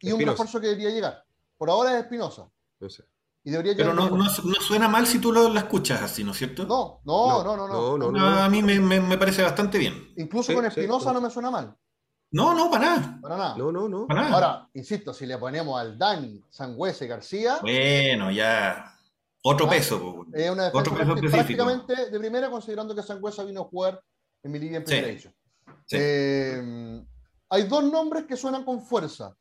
[0.00, 1.24] y un refuerzo que debería llegar.
[1.56, 2.50] Por ahora es Espinosa.
[2.80, 3.04] No sé.
[3.44, 6.64] Pero no, no, suena mal si tú lo, la escuchas así, ¿no es cierto?
[6.64, 8.12] No, no, no, no.
[8.12, 10.12] no, a mí me, me, parece bastante bien.
[10.16, 11.76] Incluso con Espinosa no me suena mal.
[12.30, 13.18] No, no, para nada.
[13.20, 13.56] Para nada.
[13.56, 14.06] No, no, no.
[14.08, 17.58] Ahora, insisto, si le ponemos al Dani, Sangüese, García.
[17.62, 18.96] Bueno, ya.
[19.42, 20.26] Otro ah, peso.
[20.32, 24.00] Es una defensa Otro peso prácticamente de primera, considerando que Sangüesa vino a jugar
[24.42, 25.28] en mi liga en primera sí.
[25.92, 27.02] Eh,
[27.48, 29.36] hay dos nombres que suenan con fuerza.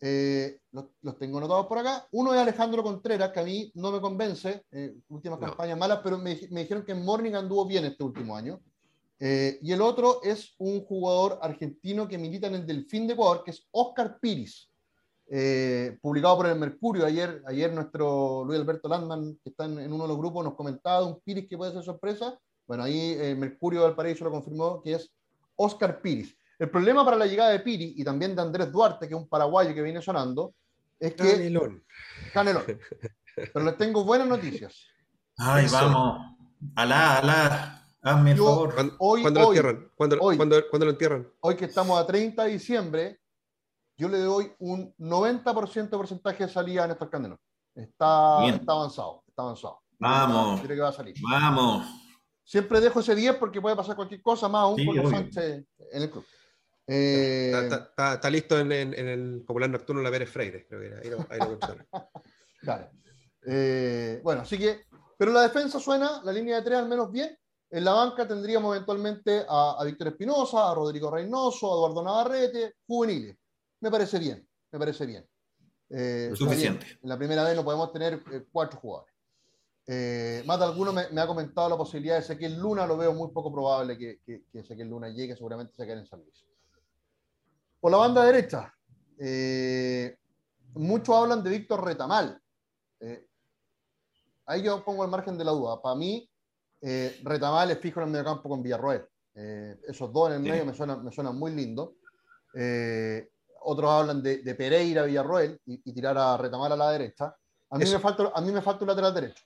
[0.00, 2.06] Eh, los, tengo anotados por acá.
[2.12, 6.18] Uno es Alejandro Contreras, que a mí no me convence, eh, últimas campañas malas, pero
[6.18, 8.60] me, dijeron que en Morning anduvo bien este último año.
[9.18, 13.42] Eh, y el otro es un jugador argentino que milita en el Delfín de Ecuador,
[13.44, 14.70] que es Oscar Piris,
[16.00, 17.06] publicado por el Mercurio.
[17.06, 21.04] Ayer, ayer nuestro Luis Alberto Landman, que está en, uno de los grupos, nos comentaba
[21.04, 22.38] un Piris que puede ser sorpresa.
[22.66, 25.10] Bueno, ahí el Mercurio del Paraíso lo confirmó, que es
[25.56, 26.36] Oscar Piris.
[26.58, 29.28] El problema para la llegada de Piri y también de Andrés Duarte, que es un
[29.28, 30.54] paraguayo que viene sonando,
[30.98, 31.32] es que.
[31.32, 31.84] Canelón.
[32.32, 32.64] Canelón.
[33.34, 34.86] Pero les tengo buenas noticias.
[35.36, 36.20] Ay, vamos.
[36.76, 37.88] Alá, alá.
[38.02, 38.74] Hazme el favor.
[38.74, 39.90] ¿Cuándo, hoy, lo entierran?
[39.96, 41.28] ¿Cuándo, hoy, lo entierran?
[41.40, 43.20] Hoy que estamos a 30 de diciembre,
[43.96, 47.38] yo le doy un 90% de porcentaje de salida en estos Canelón.
[47.74, 49.22] Está, está avanzado.
[49.26, 49.80] Está avanzado.
[49.98, 50.60] Vamos.
[50.60, 51.14] Creo que va a salir.
[51.22, 51.86] Vamos.
[52.44, 56.02] Siempre dejo ese 10 porque puede pasar cualquier cosa, más aún con los Sánchez en
[56.02, 56.24] el club.
[56.86, 61.38] Eh, está, listo en, el popular nocturno la Pérez Freire, creo que ahí lo, ahí
[62.60, 62.90] claro.
[63.46, 64.84] Eh, bueno, así que,
[65.18, 67.36] pero la defensa suena, la línea de tres al menos bien.
[67.70, 73.36] En la banca tendríamos eventualmente a, Víctor Espinosa, a Rodrigo Reynoso, a Eduardo Navarrete, juveniles.
[73.84, 75.26] Me parece bien, me parece bien.
[75.90, 76.86] Eh, Suficiente.
[77.02, 79.14] En la primera vez no podemos tener eh, cuatro jugadores.
[79.86, 83.12] Eh, más de alguno me, me, ha comentado la posibilidad de Ezequiel Luna, lo veo
[83.12, 86.46] muy poco probable que, que, que Ezequiel Luna llegue, seguramente se quede en San Luis.
[87.78, 88.74] Por la banda derecha,
[89.18, 90.16] eh,
[90.72, 92.40] muchos hablan de Víctor Retamal.
[93.00, 93.26] Eh,
[94.46, 95.82] ahí yo pongo el margen de la duda.
[95.82, 96.26] Para mí,
[96.80, 99.04] Retamal es fijo en el medio campo con Villarroel.
[99.34, 100.50] Esos dos en el Sí.
[100.52, 101.90] medio me suenan, me suenan muy lindos.
[102.54, 103.28] Eh,
[103.64, 107.34] otros hablan de, de Pereira, Villarroel y, y tirar a Retamal a la derecha.
[107.70, 107.94] A mí, Eso.
[107.94, 109.44] me falta, a mí me falta un lateral derecho.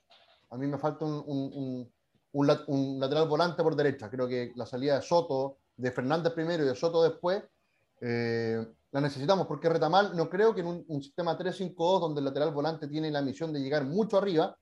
[0.51, 1.93] A mí me falta un, un- un-
[2.31, 4.09] un lat- un lateral volante por derecha.
[4.09, 7.43] Creo que la salida de Soto, de Fernández primero y de Soto después,
[8.01, 12.25] eh, la necesitamos porque Retamal no creo que en un, un sistema 3-5-2 donde el
[12.25, 14.55] lateral volante tiene la misión de llegar mucho arriba,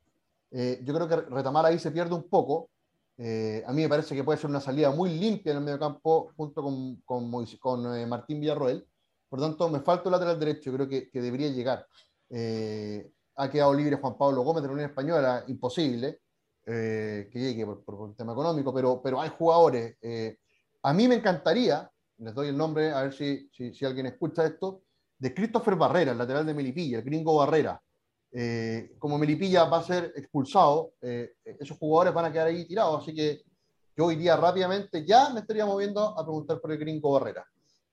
[0.51, 2.69] eh, yo creo que Retamal ahí se pierde un poco.
[3.17, 5.79] Eh, a mí me parece que puede ser una salida muy limpia en el medio
[5.79, 8.85] campo junto con, con, Mois- con, eh, Martín Villarroel.
[9.29, 11.85] Por tanto, me falta un lateral derecho, creo que, que debería llegar.
[12.29, 16.21] Eh, ha quedado libre Juan Pablo Gómez de la Unión Española, imposible
[16.65, 19.97] eh, que llegue por, por, el tema económico, pero, pero hay jugadores.
[20.01, 20.37] eh,
[20.83, 24.83] a mí me encantaría, les doy el nombre, a ver si, si, alguien escucha esto,
[25.17, 27.81] de Christopher Barrera, el lateral de Melipilla, el gringo Barrera.
[28.99, 33.41] Como Melipilla va a ser expulsado, esos jugadores van a quedar ahí tirados, así que
[33.95, 37.45] yo iría rápidamente, ya me estaría moviendo a preguntar por el gringo Barrera.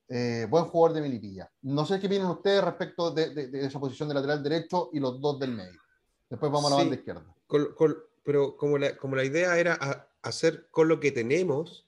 [0.08, 1.50] Eh, buen jugador de Melipilla.
[1.62, 5.00] No sé qué opinan ustedes respecto de, de, de, esa posición de lateral derecho y
[5.00, 5.80] los dos del medio.
[6.28, 7.24] Después vamos a la banda izquierda.
[7.46, 11.86] Con- con- pero como la, como la idea era a- hacer con lo que tenemos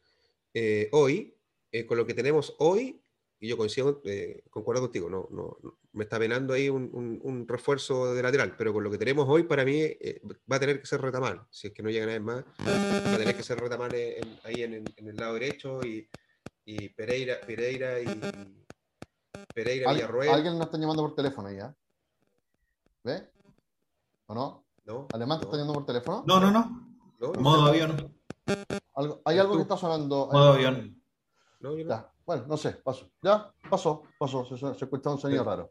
[0.54, 1.34] eh, hoy,
[1.72, 3.02] eh, con lo que tenemos hoy,
[3.38, 7.20] y yo coincido, eh, concuerdo contigo, no, no, no- me está venando ahí un, un-
[7.22, 10.60] un refuerzo de lateral, pero con lo que tenemos hoy, para mí eh, va a
[10.60, 13.42] tener que ser Retamal, si es que no llega nadie más, va a tener que
[13.42, 16.08] ser Retamal en- en- ahí en- en el lado derecho y,
[16.66, 18.06] y Pereira, Pereira y
[19.54, 20.28] Pereira Al- Villarroel.
[20.30, 21.74] Alguien nos está llamando por teléfono ya.
[23.04, 23.30] ¿Ve?
[24.26, 24.66] ¿O no?
[24.84, 25.06] ¿no?
[25.12, 26.24] ¿Alemán te está llamando por teléfono?
[26.26, 26.92] No, no, no.
[27.20, 28.12] no, no, Modo avión.
[28.94, 30.28] Algo- hay algo que está sonando.
[30.32, 31.00] Modo avión.
[31.60, 31.90] no, yo no.
[31.90, 33.08] Ya, bueno, no sé, pasó.
[33.22, 34.44] Ya, pasó, pasó.
[34.44, 35.70] Se, se escucha un sonido raro.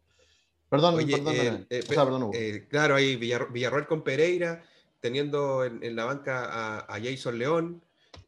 [0.69, 2.31] Perdón, Oye, perdón, eh, eh, O sea, perdón, Hugo.
[2.33, 4.63] eh, claro, ahí Villar- Villarroel con Pereira,
[4.99, 7.83] teniendo en, en la banca a, a Jason León,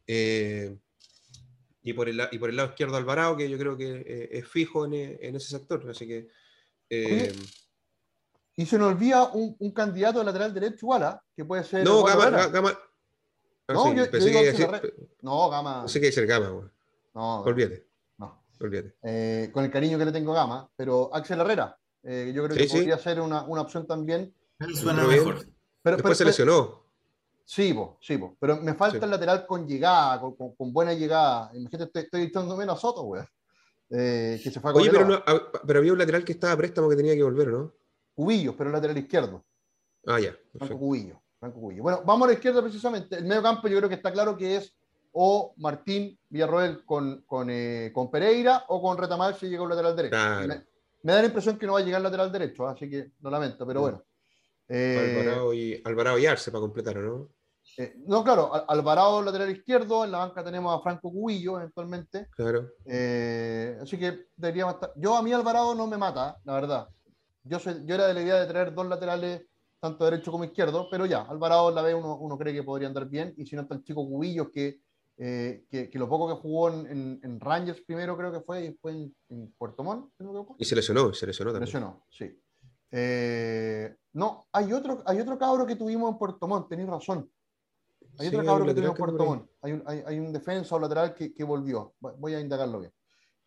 [0.06, 0.78] eh,
[1.88, 4.48] y, por el, y por el lado izquierdo Alvarado, que yo creo que eh, es
[4.48, 5.88] fijo en, e- en ese sector.
[5.90, 6.28] Así que.
[6.90, 7.32] eh,
[8.56, 11.22] Y se nos olvida un, un candidato de lateral derecho igual, ¿ah?
[11.36, 11.84] que puede ser.
[11.84, 12.48] no, Gama.
[12.48, 12.78] Gama-
[13.68, 15.08] ah, No, sí, yo- pensé, que iba a Axel decir.
[15.22, 15.80] No, Gama.
[15.82, 16.68] pensé que iba a decir Gama, güey.
[17.14, 17.86] No, Olvídate,
[18.18, 18.44] no.
[18.60, 18.94] olvídate.
[19.02, 22.56] Eh, con el cariño que le tengo a Gama, pero Axel Herrera, eh, yo creo
[22.56, 22.76] Sí, que sí.
[22.76, 24.32] podría ser una, una opción también.
[24.60, 25.46] Él suena mejor.
[25.82, 26.87] Pero, Después pero- se pero- lesionó.
[27.50, 28.36] Sí, po, sí, po.
[28.38, 29.04] pero me falta Sí.
[29.04, 31.50] el lateral con llegada, con, con- con buena llegada.
[31.54, 33.22] Imagínate, estoy, estoy echando menos a Soto, güey.
[33.88, 36.52] Eh, que se fue a Oye, pero, no, ah, pero había un lateral que estaba
[36.52, 37.72] a préstamo que tenía que volver, ¿no?
[38.14, 39.46] Cubillos, pero lateral izquierdo.
[40.06, 40.36] Ah, ya.
[40.58, 40.78] Franco.
[40.78, 41.82] Cubillo, Franco Cubillo.
[41.84, 43.16] Bueno, vamos a la izquierda precisamente.
[43.16, 44.76] El medio campo yo creo que está claro que es
[45.12, 49.96] o Martín Villarroel con, con, eh, con Pereira o con Retamal si llega un lateral
[49.96, 50.10] derecho.
[50.10, 50.46] Claro.
[50.48, 50.66] Me,
[51.02, 53.66] me da la impresión que no va a llegar lateral derecho, así que lo lamento,
[53.66, 53.82] pero Mm.
[53.82, 54.04] bueno.
[54.70, 57.28] Eh, Alvarado, y, Alvarado y Arce para completar, ¿o ¿no?
[57.78, 62.26] Eh, no, claro, Al- Alvarado lateral izquierdo, en la banca tenemos a Franco Cubillo eventualmente.
[62.36, 62.68] Claro.
[62.84, 64.92] Eh, así que deberíamos estar.
[64.96, 66.88] Yo a mí Alvarado no me mata, la verdad.
[67.44, 69.46] Yo, soy, yo era de la idea de traer dos laterales,
[69.80, 73.06] tanto derecho como izquierdo, pero ya, Alvarado la ve uno, uno cree que podría andar
[73.08, 74.80] bien, y si no está el chico Cubillos, que,
[75.16, 78.64] eh, que, que lo poco que jugó en, en- en Rangers primero creo que fue,
[78.66, 80.56] y fue en, en Puerto Montt, no.
[80.58, 81.66] Y se lesionó, se lesionó también.
[81.66, 82.38] Lesionó, sí.
[82.90, 87.30] Eh, no, hay otro, hay otro cabro que tuvimos en Puerto Montt, tenéis razón.
[88.18, 89.24] Hay Sí, otro un que que anda Puerto.
[89.24, 89.50] Montt.
[89.62, 91.94] Hay un, hay, hay un defensa o lateral que, que volvió.
[92.00, 92.92] Voy- a indagarlo bien.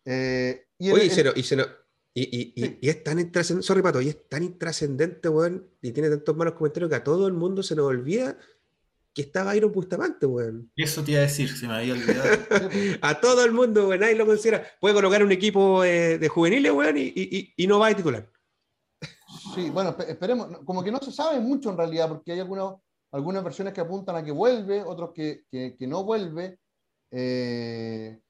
[0.04, 1.66] Eh, y el- Oye, y, se no- y, se no-
[2.14, 2.78] y, Sí.
[2.82, 6.88] es tan intrascendente, sorry Pato, y es tan intrascendente, weón, y tiene tantos malos comentarios
[6.90, 8.36] que a todo el mundo se nos olvida
[9.14, 10.70] que estaba Iron Bustamante, weón.
[10.74, 12.24] Eso te iba a decir, se me había olvidado.
[12.48, 14.66] pues, A todo el mundo, weón, nadie lo considera.
[14.80, 17.94] Puede colocar un equipo eh, de juveniles, weón, y, y- y- y no va a
[17.96, 18.28] titular.
[19.54, 20.58] sí, bueno, espe- esperemos.
[20.64, 22.76] Como que no se sabe mucho en realidad, porque hay algunos,
[23.12, 26.58] algunas versiones que apuntan a que vuelve, otros que, que, que no vuelve.
[27.10, 28.20] Eh,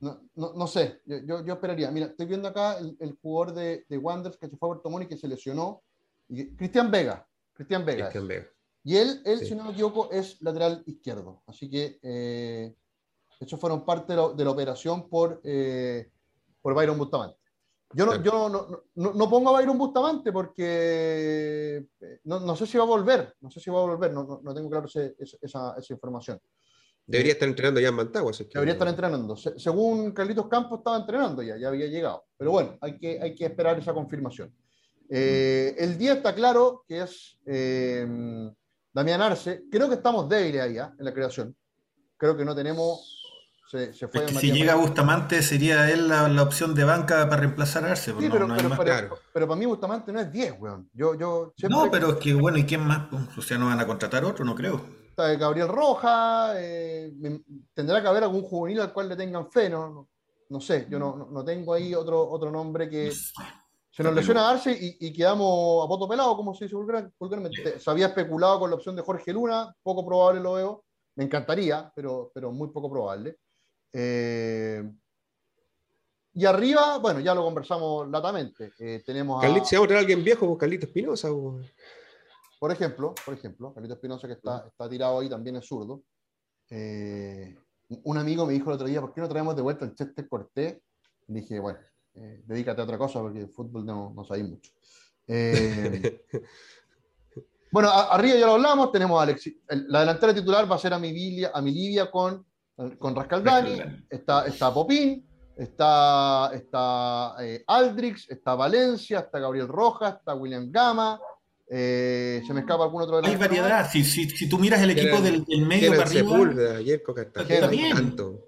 [0.00, 1.90] no, no, no sé, yo, yo, yo esperaría.
[1.90, 4.90] Mira, estoy viendo acá el, el jugador de, de Wanderers que se fue a Puerto
[4.90, 5.82] Montt y que se lesionó.
[6.28, 7.28] Y, Cristian Vega.
[7.52, 8.08] Cristian Vega.
[8.08, 8.26] Cristian.
[8.26, 8.48] Vega.
[8.82, 9.46] Y él, él Sí.
[9.46, 11.42] si no me equivoco, es lateral izquierdo.
[11.46, 12.74] Así que eh,
[13.38, 16.10] esos fueron parte de la, de la operación por, eh,
[16.60, 17.38] por Byron Bustamante.
[17.94, 18.48] Yo, no, yo
[18.94, 23.34] no, no, pongo a Byron Bustamante porque eh, no, no sé si va a volver.
[23.40, 24.12] No sé si va a volver.
[24.12, 26.40] No, tengo claro ese- esa, esa información.
[27.06, 28.32] Debería Eh, estar entrenando ya en Mantagua.
[28.32, 29.36] que- Debería estar entrenando.
[29.36, 32.24] Se- según Carlitos Campos estaba entrenando ya, ya había llegado.
[32.36, 34.54] Pero bueno, hay que, hay que esperar esa confirmación.
[35.10, 38.06] Eh, el día está claro que es eh,
[38.92, 39.64] Damián Arce.
[39.70, 40.94] Creo que estamos débiles ahí ¿ah?
[40.98, 41.54] en la creación.
[42.16, 43.18] Creo que no tenemos.
[43.72, 44.74] Se, se fue Es que si llega.
[44.74, 48.10] Bustamante sería él la, la opción de banca para reemplazar a Arce.
[48.10, 48.78] Sí, pues no- pero, no hay pero, más.
[48.78, 49.18] pero- claro.
[49.32, 50.90] pero para mí Bustamante no es 10, weón.
[50.92, 53.08] Yo, yo No, pero es que bueno, ¿y quién más?
[53.10, 54.78] Pues, O sea, no van a contratar otro, no creo.
[55.08, 57.40] está Gabriel Roja, eh, me-
[57.72, 60.08] tendrá que haber algún juvenil al cual le tengan fe, no, no,
[60.50, 63.10] no sé, yo no, no- no tengo ahí otro, otro nombre que
[63.90, 67.78] se nos lesiona Arce y, y quedamos a poto pelado, como se dice vulgar- vulgarmente.
[67.78, 70.84] Se había especulado con la opción de Jorge Luna, poco probable lo veo,
[71.16, 73.38] me encantaría, pero, pero muy poco probable.
[73.92, 74.82] Eh,
[76.34, 78.72] y arriba, bueno, ya lo conversamos latamente.
[78.78, 81.28] eh, tenemos a, si vamos a alguien viejo, pues, Carlitos Espinosa.
[81.30, 81.70] pues.
[82.58, 86.02] por ejemplo, por ejemplo, Carlito Espinosa que está, está tirado ahí también es zurdo.
[86.70, 87.54] Eh,
[88.04, 90.26] un amigo me dijo el otro día, ¿por qué no traemos de vuelta el Chester
[90.26, 90.78] Cortés?
[91.28, 91.78] Y dije, bueno,
[92.14, 94.70] eh, dedícate a otra cosa porque el fútbol no, no sabéis mucho.
[95.26, 96.24] Eh,
[97.70, 99.54] bueno, a- arriba ya lo hablamos, tenemos a Alexis.
[99.68, 102.46] el- la delantera titular va a ser a mi a mi Livia con,
[102.98, 104.06] con Rascaldani, Rascaldani.
[104.10, 111.20] está, está Popín, está, está eh, Aldrix, está Valencia, está Gabriel Rojas, está William Gama,
[111.70, 113.60] eh, se me escapa algún otro Hay delantero más.
[113.62, 113.90] variedad.
[113.90, 117.54] Si, si, si tú miras el equipo del, del medio para arriba, Sepúlveda, Yerko Cartagena,
[117.54, 117.96] Está bien.
[117.96, 118.40] tanto.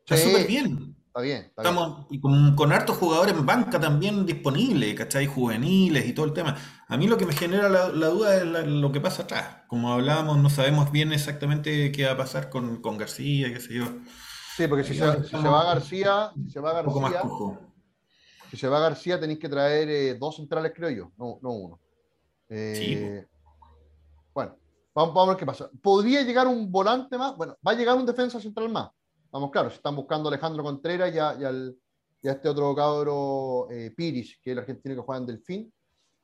[0.00, 0.28] está Sí.
[0.30, 0.94] súper bien.
[1.08, 1.74] Está bien, está bien.
[1.74, 5.26] Estamos y con, con hartos jugadores en banca también disponibles, ¿cachai?
[5.26, 6.56] Juveniles y todo el tema.
[6.90, 9.58] A mí lo que me genera la, la duda es la- lo que pasa atrás.
[9.66, 13.74] Como hablábamos, no sabemos bien exactamente qué va a pasar con, con García, qué sé
[13.74, 13.84] yo.
[13.86, 14.06] Un
[14.56, 17.58] Sí, porque si se, si se va García, si se va poco más García, cojo.
[18.50, 21.80] si se va García tenéis que traer eh, dos centrales, creo yo, no, no uno.
[22.48, 23.24] Eh,
[24.34, 24.56] bueno,
[24.94, 25.70] vamos, vamos a ver qué pasa.
[25.82, 27.36] ¿Podría llegar un volante más?
[27.36, 28.88] Bueno, va a llegar un defensa central más.
[29.30, 31.76] Vamos, claro, si están buscando a Alejandro Contreras y a, y al-
[32.20, 35.72] y a este otro cabro eh, Piris, que es el argentino que juega en Delfín,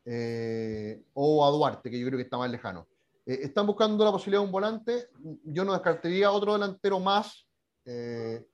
[0.04, 2.86] eh, o a Duarte, que yo creo que está más lejano.
[3.26, 5.08] Eh, están buscando la posibilidad de un volante.
[5.44, 7.48] Yo no descartaría otro delantero más.
[7.84, 8.44] eh,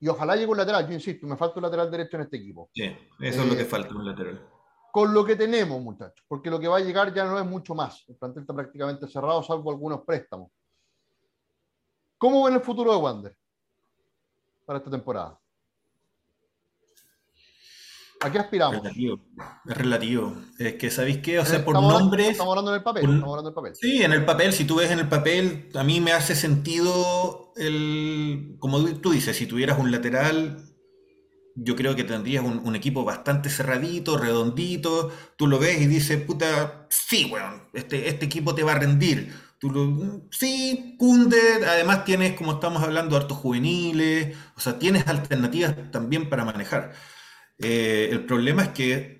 [0.00, 0.86] y ojalá llegue un lateral.
[0.86, 2.70] Yo insisto, me falta un lateral derecho en este equipo.
[2.72, 2.84] Sí,
[3.20, 4.48] eso es lo que falta un lateral.
[4.92, 7.74] Con lo que tenemos, muchachos, porque lo que va a llegar ya no es mucho
[7.74, 8.04] más.
[8.08, 10.50] El plantel está prácticamente cerrado, salvo algunos préstamos.
[12.16, 13.36] ¿Cómo ven el futuro de Wander
[14.64, 15.38] para esta temporada?
[18.20, 18.82] ¿A qué aspiramos?
[18.82, 19.20] Relativo.
[19.66, 20.36] Es relativo.
[20.58, 21.38] Es que, ¿sabéis qué?
[21.38, 22.28] O sea, por estamos, hablando- nombres.
[22.30, 23.02] Estamos hablando del papel.
[23.02, 23.72] por- Estamos hablando del papel.
[23.76, 27.52] Sí, en el papel, si tú ves en el papel, a mí me hace sentido
[27.56, 30.64] el, como tú dices, si tuvieras un lateral,
[31.54, 36.20] yo creo que tendrías un, un equipo bastante cerradito, redondito, tú lo ves y dices,
[36.22, 39.32] puta, sí, weón, este, este equipo te va a rendir.
[39.60, 45.90] Tú lo, sí, cunde, además tienes, como estamos hablando, hartos juveniles, o sea, tienes alternativas
[45.90, 46.92] también para manejar.
[47.58, 49.18] Eh, el problema es que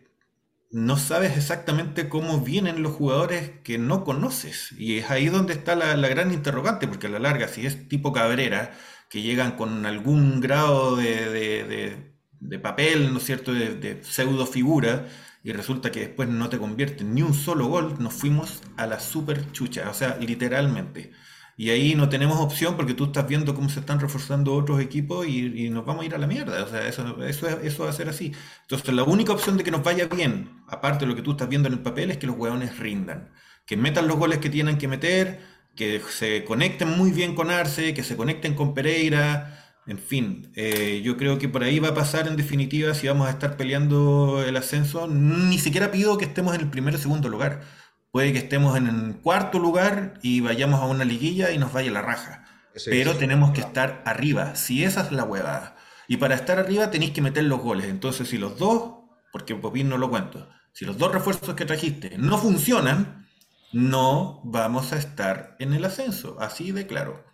[0.71, 4.73] no sabes exactamente cómo vienen los jugadores que no conoces.
[4.79, 8.13] Y es ahí donde está la, gran interrogante, porque a la larga, si es tipo
[8.13, 8.73] Cabrera,
[9.11, 14.05] que llegan con algún grado de, de- de- de papel, ¿no es cierto?, de, de
[14.05, 15.09] pseudo figura,
[15.45, 19.01] y resulta que después no te convierten ni un solo gol, nos fuimos a la
[19.01, 21.13] super chucha, o sea, literalmente.
[21.59, 25.27] Y ahí no tenemos opción porque tú estás viendo cómo se están reforzando otros equipos
[25.29, 26.65] y, nos vamos a ir a la mierda.
[26.65, 28.33] O sea, eso, eso, es- eso va a ser así.
[28.63, 31.49] Entonces, la única opción de que nos vaya bien, aparte de lo que tú estás
[31.49, 33.33] viendo en el papel, es que los hueones rindan.
[33.67, 35.41] Que metan los goles que tienen que meter,
[35.77, 39.55] que se conecten muy bien con Arce, que se conecten con Pereira.
[39.87, 43.27] En fin, eh, yo creo que por ahí va a pasar en definitiva si vamos
[43.29, 45.09] a estar peleando el ascenso.
[45.09, 47.63] Ni siquiera pido que estemos en el primer o segundo lugar.
[48.11, 51.91] Puede que estemos en el cuarto lugar y vayamos a una liguilla y nos vaya
[51.91, 52.45] la raja.
[52.75, 53.19] Sí, Pero sí.
[53.19, 55.77] tenemos que estar arriba, si esa es la huevada.
[56.07, 57.87] Y para estar arriba tenéis que meter los goles.
[57.87, 58.95] Entonces, si los dos,
[59.33, 63.27] porque Popín no lo cuento, si los dos refuerzos que trajiste no funcionan,
[63.73, 66.37] no vamos a estar en el ascenso.
[66.41, 67.25] Así de claro.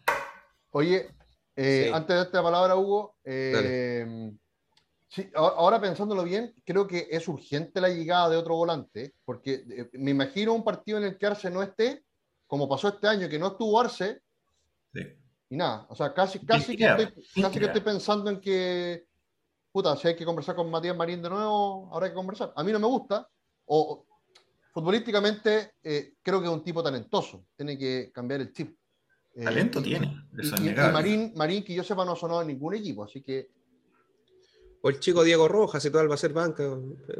[0.71, 1.09] Oye,
[1.55, 1.93] eh, Sí.
[1.95, 4.33] antes de darte la palabra, Hugo, eh,
[5.15, 9.91] sí, ahora, pensándolo bien, creo que es urgente la llegada de otro volante, porque eh,
[9.95, 12.05] me imagino un partido en el que Arce no esté,
[12.47, 14.21] como pasó este año, que no estuvo Arce,
[14.93, 15.01] Sí.
[15.51, 19.07] y nada, o sea, casi, casi, que estoy, ¿Quién casi que estoy pensando en que,
[19.73, 22.53] puta, si hay que conversar con Matías Marín de nuevo, habrá que conversar.
[22.55, 23.29] A mí no me gusta,
[23.67, 24.05] o
[24.73, 28.77] futbolísticamente eh, creo que es un tipo talentoso, tiene que cambiar el chip.
[29.35, 30.07] Eh, Talento y- tiene,
[30.41, 30.93] y, y- y.
[30.93, 33.49] Marín, Marín, que yo sepa, no ha sonado en ningún equipo, así que.
[34.87, 36.63] O el chico Diego Rojas y todo va a ser banca.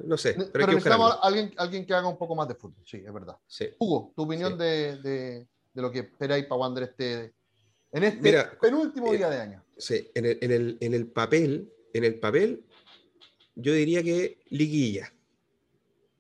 [0.05, 0.35] No sé.
[0.53, 3.39] Pero, necesitamos alguien, alguien que haga un poco más de fútbol, sí, es verdad.
[3.47, 3.71] Sí.
[3.79, 4.59] Hugo, tu opinión Sí.
[4.59, 7.33] de, de- de lo que esperáis para Wander este,
[7.91, 9.65] en este Mira, penúltimo eh, día de año.
[9.79, 12.65] Sí, en el, en el- en el papel, en el papel,
[13.55, 15.11] yo diría que liguilla.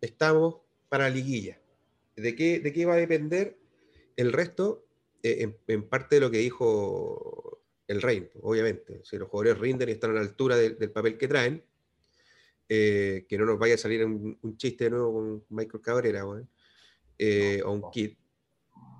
[0.01, 0.57] estamos
[0.88, 1.59] para la liguilla.
[2.16, 3.59] ¿De qué, de qué va a depender
[4.16, 4.86] el resto?
[5.22, 7.43] Eh, en, parte de lo que dijo
[7.87, 9.01] el Rey, obviamente.
[9.05, 11.64] Si los jugadores rinden y están a la altura del papel que traen,
[12.68, 16.24] eh, que no nos vaya a salir un, chiste de nuevo con Michael Cabrera,
[17.18, 18.14] eh, o un Kid,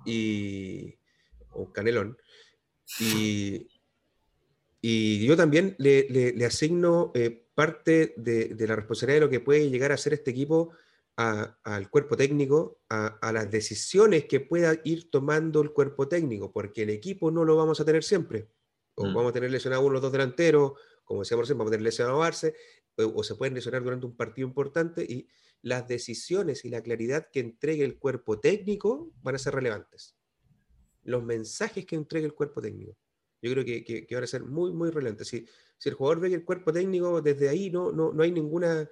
[0.05, 0.95] y,
[1.51, 2.17] o un Canelón.
[2.99, 3.67] Y,
[4.81, 9.91] y yo también le, asigno eh, parte de, la responsabilidad de lo que puede llegar
[9.91, 10.73] a ser este equipo
[11.15, 16.91] al cuerpo técnico, a, las decisiones que pueda ir tomando el cuerpo técnico, porque el
[16.91, 18.47] equipo no lo vamos a tener siempre.
[18.95, 19.13] O mm.
[19.13, 20.73] vamos a tener lesionado uno los dos delanteros,
[21.03, 22.55] como decíamos recién, vamos a tener lesionado a Barce,
[22.97, 25.27] o, se pueden lesionar durante un partido importante y
[25.61, 30.15] las decisiones y la claridad que entregue el cuerpo técnico van a ser relevantes.
[31.03, 32.97] Los mensajes que entregue el cuerpo técnico.
[33.41, 35.27] Yo creo que, que, van a ser muy, muy relevantes.
[35.27, 35.45] Si,
[35.77, 38.89] si, el jugador ve que el cuerpo técnico desde ahí no, no, no hay ninguna,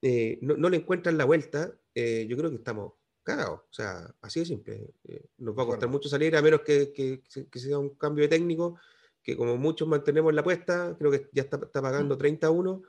[0.00, 3.60] eh, no, no, le encuentran la vuelta, eh, yo creo que estamos cagados.
[3.60, 4.94] O sea, así de simple.
[5.04, 8.22] Eh, nos va a costar mucho salir, a menos que, que, que, sea un cambio
[8.22, 8.78] de técnico,
[9.24, 12.82] que como muchos mantenemos la apuesta, creo que ya está, está pagando 31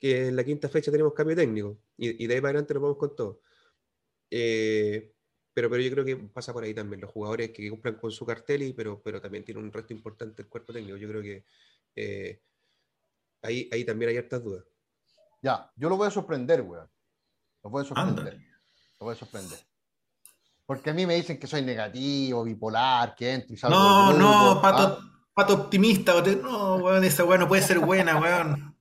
[0.00, 2.98] que en la quinta fecha tenemos cambio técnico y, de ahí para adelante nos vamos
[2.98, 3.40] con todo.
[4.28, 5.12] Eh,
[5.54, 8.26] pero, pero yo creo que pasa por ahí también, los jugadores que cumplan con su
[8.26, 10.96] cartel, y, pero, pero también tiene un resto importante el cuerpo técnico.
[10.96, 11.44] Yo creo que
[11.94, 12.42] eh,
[13.42, 14.64] ahí, ahí también hay hartas dudas.
[15.42, 16.90] Ya, yo lo voy a sorprender, weón.
[17.62, 18.38] Lo voy a sorprender.
[18.98, 19.58] Lo voy a sorprender.
[20.66, 23.76] Porque a mí me dicen que soy negativo, bipolar, que entro y salgo.
[23.76, 25.11] No, no, pato, ¿ah?
[25.34, 26.14] Pato optimista.
[26.22, 28.76] No, weón, esa weón no puede ser buena, weón.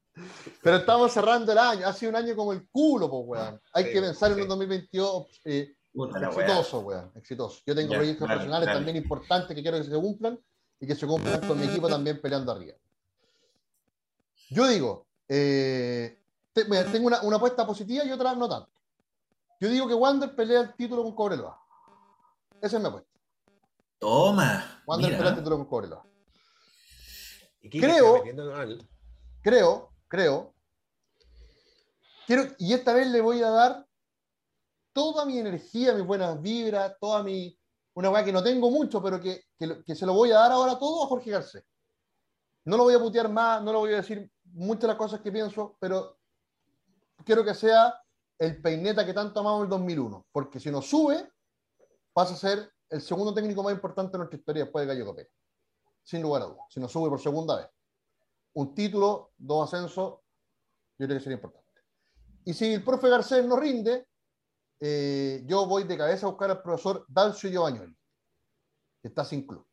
[0.61, 1.87] Pero estamos cerrando el año.
[1.87, 3.61] Ha sido un año como el culo, pues, weón.
[3.73, 7.11] Hay que pensar en un 2022 eh, exitoso, weón.
[7.15, 7.61] Exitoso.
[7.65, 10.39] Yo tengo proyectos profesionales también importantes que quiero que se cumplan
[10.79, 12.75] y que se cumplan con mi equipo también peleando arriba.
[14.49, 16.19] Yo digo, eh,
[16.53, 18.69] tengo una, una, apuesta positiva y otra no tanto.
[19.59, 21.57] Yo digo que Wander pelea el título con Cobreloa.
[22.59, 23.09] Esa es mi apuesta.
[23.99, 24.83] Toma.
[24.85, 26.10] Wander pelea el título con Cobreloa.
[27.69, 28.23] Creo,
[29.41, 30.53] creo creo.
[32.27, 33.87] Quiero, y esta vez le voy a dar
[34.93, 37.57] toda mi energía, mis buenas vibras, toda mi.
[37.93, 39.45] Una weá que no tengo mucho, pero que,
[39.85, 41.63] que, se lo voy a dar ahora todo a Jorge Garcés.
[42.63, 45.19] No lo voy a putear más, no lo voy a decir muchas de las cosas
[45.19, 46.17] que pienso, pero
[47.25, 47.93] quiero que sea
[48.37, 51.29] el peineta que tanto amamos en el 2001, porque si nos sube,
[52.13, 55.29] pasa a ser el segundo técnico más importante de nuestra historia después de Gallo Copé.
[56.03, 57.67] Sin lugar a dudas, si nos sube por segunda vez
[58.53, 60.19] un título, dos ascensos,
[60.97, 61.67] yo creo que sería importante.
[62.45, 64.07] Y si el profe Garcés no rinde,
[64.79, 67.95] eh, yo voy de cabeza a buscar al profesor Dalcio Giovagnoli,
[69.01, 69.65] que está sin club.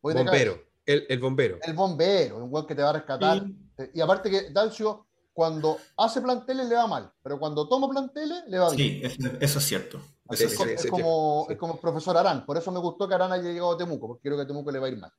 [0.00, 1.58] bombero, el, bombero.
[1.62, 3.44] El bombero, un buen que te va a rescatar.
[3.78, 8.44] Eh, y aparte que Dalcio, cuando hace planteles le va mal, pero cuando toma planteles
[8.46, 9.10] le va bien.
[9.10, 10.00] Sí, eso, es cierto.
[10.28, 12.44] es, como, es como el profesor Arán.
[12.44, 14.70] Por eso me gustó que Arán haya llegado a Temuco, porque creo que a Temuco
[14.70, 15.12] le va a ir mal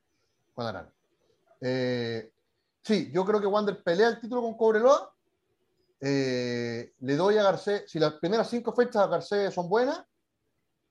[0.53, 0.91] con.
[1.61, 2.33] Eh,
[2.83, 5.13] Sí, yo creo que Wander pelea el título con Cobreloa.
[6.01, 10.03] Eh, le doy a Garcés, si las primeras cinco fechas a Garcés son buenas,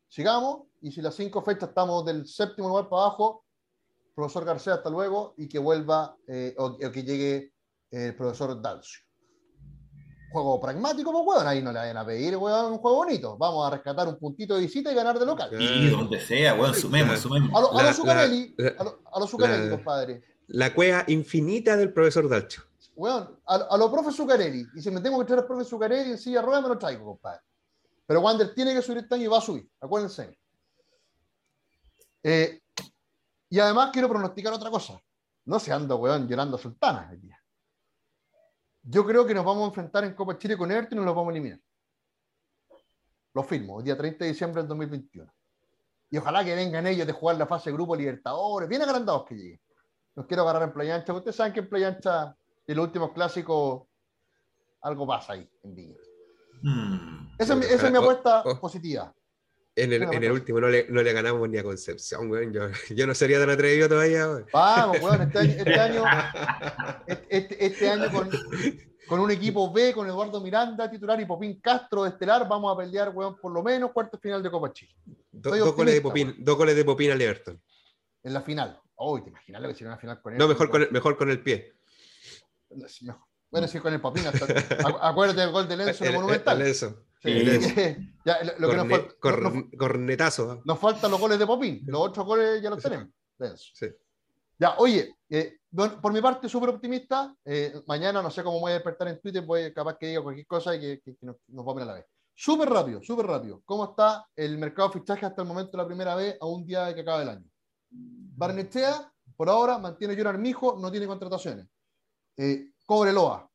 [0.09, 0.63] sigamos.
[0.81, 3.45] Y si las cinco fechas estamos del séptimo lugar para abajo,
[4.15, 7.53] profesor Garcés, hasta luego, y que vuelva eh, o, que llegue
[7.91, 9.05] el profesor Dalcio.
[10.33, 11.47] Juego pragmático, pues, weón.
[11.47, 13.37] Ahí no le vayan a pedir, weón, un juego bonito.
[13.37, 15.51] Vamos a rescatar un puntito de visita y ganar de local.
[15.61, 17.51] Y donde sea, weón, sumemos, sumemos.
[17.55, 18.57] A los a Zuccarelli,
[19.12, 22.62] a los Zuccarelli, compadre la cueva infinita del profesor Dalcho.
[22.95, 24.66] Bueno, a, a los profes Zuccarelli.
[24.74, 27.05] Y si me tengo que traer al profe Zuccarelli en silla rueda, me lo traigo,
[27.05, 27.41] compadre.
[28.07, 29.68] Pero Wander tiene que subir este año y va a subir.
[29.80, 30.39] Acuérdense.
[32.22, 32.61] Eh,
[33.49, 35.01] y además quiero pronosticar otra cosa.
[35.45, 37.41] No se anda, weón, llorando a sultanas el día.
[38.83, 41.14] Yo creo que nos vamos a enfrentar en Copa Chile con Everton y nos los
[41.14, 41.61] vamos a eliminar.
[43.35, 45.33] Lo firmo, el día 30 de diciembre del 2021.
[46.11, 49.35] Y ojalá que vengan ellos de jugar la fase de Grupo Libertadores, bien agrandados que
[49.35, 49.61] lleguen
[50.14, 51.12] los quiero agarrar en Playa Ancha.
[51.12, 53.85] Ustedes saben que en Playa Ancha, en los últimos clásicos,
[54.83, 55.97] algo pasa ahí en Villa.
[56.62, 57.28] Hmm.
[57.39, 58.61] Esa, es mi, apuesta oh.
[58.61, 59.12] positiva.
[59.75, 62.53] En el, en el último no le, no le, ganamos ni a Concepción, güey.
[62.53, 64.45] Yo, yo, no sería tan atrevido todavía, güey.
[64.53, 65.23] Vamos, weón.
[65.23, 66.05] Este año, este año,
[67.07, 68.31] este, este año con,
[69.07, 72.79] con, un equipo B, con Eduardo Miranda, titular, y Popín Castro de Estelar, vamos a
[72.79, 74.95] pelear, weón, por lo menos cuarto final de Copa Chile.
[75.31, 77.61] dos, goles de Popín, dos goles de Popín a Everton.
[78.23, 78.79] En la final.
[78.97, 80.39] Uy, ¿te imaginas lo que sería una final con él?
[80.39, 81.73] No, mejor con el, mejor con el pie.
[83.51, 84.25] Bueno, sí, con el papín.
[85.01, 86.61] acuérdate del gol de Lenzo en el Monumental.
[86.61, 87.05] El eso.
[87.23, 87.31] Sí,
[88.25, 89.14] ya, lo, que nos falta,
[89.79, 90.62] cornetazo.
[90.64, 91.83] Nos faltan los goles de Popín.
[91.87, 93.09] Los otros goles ya los tenemos.
[93.75, 93.87] Sí.
[94.59, 97.35] Ya, oye, eh, por mi parte, súper optimista.
[97.45, 100.47] Eh, mañana no sé cómo voy a despertar en Twitter, voy capaz que diga cualquier
[100.47, 102.07] cosa y que, nos, nos vamos a la vez.
[102.35, 103.62] Súper rápido, súper rápido.
[103.64, 106.64] ¿Cómo está el mercado de fichaje hasta el momento de la primera vez a un
[106.64, 107.45] día de que acaba el año?
[107.91, 111.66] Barnechea, por ahora, mantiene John Armijo, no tiene contrataciones.
[112.37, 113.49] Eh, Cobreloa.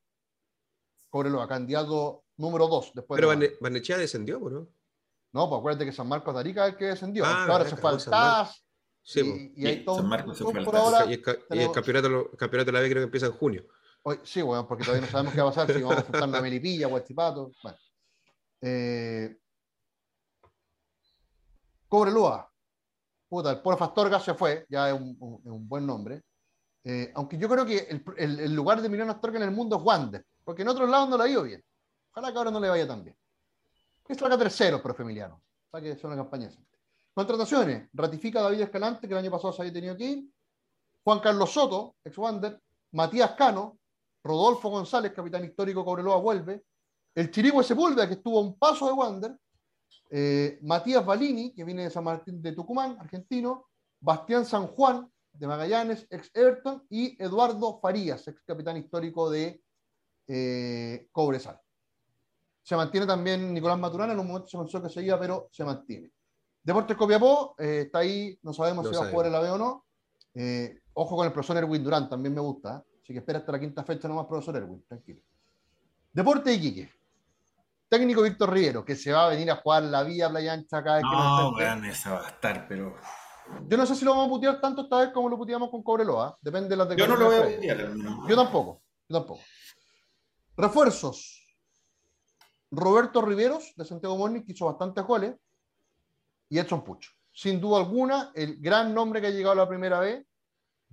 [1.09, 2.93] Cobreloa, candidato número 2.
[3.09, 3.27] Pero
[3.59, 4.67] Barnechea descendió, ¿no?
[5.33, 7.25] No, pues acuérdate que San Marcos de Arica es el que descendió.
[7.25, 8.63] Ah, ahora se fue al TAS.
[9.03, 11.05] Sí, y, hay todo San Marcos por ahora.
[11.05, 11.21] Y el,
[11.71, 13.65] campeonato, el campeonato de la B creo que empieza en junio.
[14.03, 16.39] Hoy, sí, bueno, porque todavía no sabemos qué va a pasar, si vamos a enfrentar
[16.39, 17.51] a Melipilla, Huachipato.
[17.61, 17.77] Bueno.
[18.61, 19.37] Eh,
[21.87, 22.51] Cobreloa.
[23.29, 26.23] Puta, el Polo Fastorga se fue, ya es un, un, buen nombre.
[26.83, 29.75] Eh, aunque yo creo que el, el, el lugar de Emiliano Astorga en el mundo
[29.75, 31.61] es Wander, porque en otros lados no le ha ido bien.
[32.17, 33.15] Ojalá que ahora no le vaya tan bien.
[34.07, 35.39] Es la tercero, profe Emiliano,
[35.69, 36.49] para que sea una campaña
[37.13, 37.89] Contrataciones.
[37.93, 40.31] Ratifica David Escalante, que el año pasado se había tenido que ir.
[41.03, 42.59] Juan Carlos Soto, ex Wander.
[42.93, 43.77] Matías Cano.
[44.23, 46.63] Rodolfo González, capitán histórico Cobreloa, vuelve.
[47.13, 49.37] El Chirigüe Sepúlveda, que estuvo a un paso de Wander.
[50.09, 53.67] Eh, Matías Balini, que viene de San Martín de Tucumán, argentino.
[53.99, 56.83] Bastián San Juan, de Magallanes, ex Everton.
[56.89, 59.61] Y Eduardo Farías, ex capitán histórico de
[60.27, 61.61] eh, Cobresal.
[62.67, 66.11] Se mantiene también Nicolás Maturana, en un momento se pensó que seguía, pero se mantiene.
[66.61, 69.85] Deportes Copiapó, eh, está ahí, no sabemos si va a jugar el AVE o no.
[70.33, 72.83] Eh, ojo con el profesor Erwin Durán, también me gusta.
[72.83, 72.99] ¿eh?
[73.01, 75.21] Así que espera hasta la quinta fecha nomás, profesor Erwin, tranquilo.
[76.11, 76.91] Deporte Iquique.
[77.87, 80.97] Técnico Víctor Riero, que se va a venir a jugar la vía Playa Ancha cada
[80.97, 82.97] vez que No, weón, esa va a estar, pero.
[83.65, 85.83] Yo no sé si lo vamos a putear tanto esta vez como lo puteamos con
[85.83, 86.37] Cobreloa.
[86.41, 87.93] Depende de las Yo no lo voy a putear,
[88.27, 89.39] Yo tampoco, yo tampoco.
[90.57, 91.46] Refuerzos.
[92.71, 95.35] Roberto Riveros, de Santiago Morning, que hizo bastantes goles
[96.49, 97.11] y Edson Pucho.
[97.31, 100.25] Sin duda alguna, el gran nombre que ha llegado la primera vez,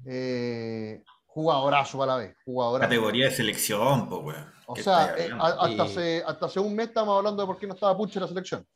[0.05, 2.37] eh, jugadorazo a la vez.
[2.45, 2.91] Jugadorazo.
[2.91, 4.55] Categoría de selección, pues, weón.
[4.67, 7.75] O sea, eh, hasta, hace, hasta hace un mes estábamos hablando de por qué no
[7.75, 8.67] estaba Pucho en la selección.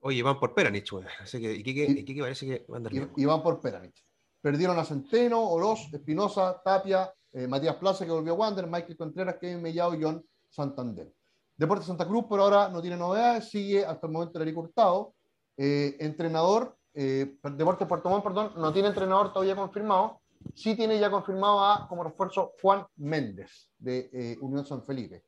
[0.00, 1.06] Oye, van por Peranich, weón.
[1.20, 4.04] Así que Iquique, parece que van a y, y, van por Peranich.
[4.40, 9.36] Perdieron a Centeno, Oroz, Espinosa, Tapia, eh, Matías Plaza, que volvió a Wander, Michael Contreras,
[9.38, 11.12] Kevin Mellado y John Santander.
[11.60, 15.12] Deportes Santa Cruz por ahora no tiene novedades, sigue hasta el momento el Eric Hurtado.
[15.58, 20.22] Eh, entrenador, eh, Deportes Puerto Montt, perdón, no tiene entrenador todavía confirmado,
[20.54, 25.22] sí tiene ya confirmado a, como refuerzo Juan Méndez de eh, Unión San Felipe.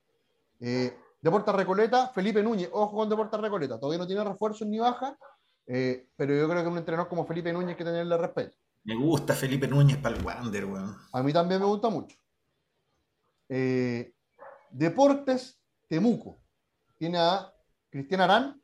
[1.20, 5.14] Deportes Recoleta, Felipe Núñez, ojo con Deportes Recoleta, todavía no tiene refuerzos ni baja,
[5.66, 8.57] pero yo creo que un entrenador como Felipe Núñez hay que tenerle respeto.
[8.85, 10.97] Me gusta Felipe Núñez para el Wander, weón.
[11.12, 12.16] A mí también me gusta mucho.
[14.70, 15.62] Deportes
[15.93, 16.40] Temuco.
[16.97, 17.53] Tiene a
[17.90, 18.62] Cristian Arán,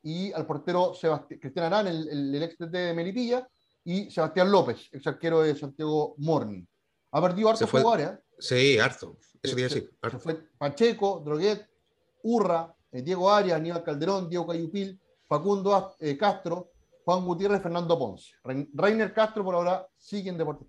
[0.00, 0.92] y al portero
[1.40, 3.48] Cristian Arán, el, el, ex de Melipilla,
[3.82, 6.64] y Sebastián López, ex arquero de Santiago Morning.
[7.10, 8.10] Ha perdido harto jugadores.
[8.10, 8.18] ¿eh?
[8.38, 9.18] Sí, harto.
[9.42, 9.90] Eso quiere decir.
[10.20, 11.68] fue Pacheco, Droguet,
[12.22, 16.70] Urra, eh, Diego Arias, Aníbal Calderón, Diego Cayupil, Facundo eh, Castro,
[17.04, 18.34] Juan Gutiérrez, Fernando Ponce.
[18.72, 20.68] Reiner Castro por ahora sigue en Deportes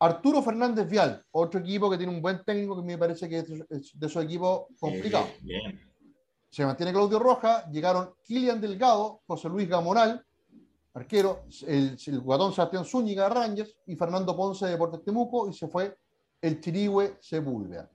[0.00, 3.48] Arturo Fernández Vial, otro equipo que tiene un buen técnico que me parece que es
[3.94, 5.30] de esos equipos complicados.
[5.42, 5.90] bien
[6.50, 10.24] se mantiene Claudio Roja, llegaron Kilian Delgado, José Luis Gamoral,
[10.94, 15.68] arquero, el, el guatón Sebastián Zúñiga Rangers y Fernando Ponce de Deportes Temuco y se
[15.68, 15.96] fue
[16.42, 17.88] el Chirigüe Sepúlveda.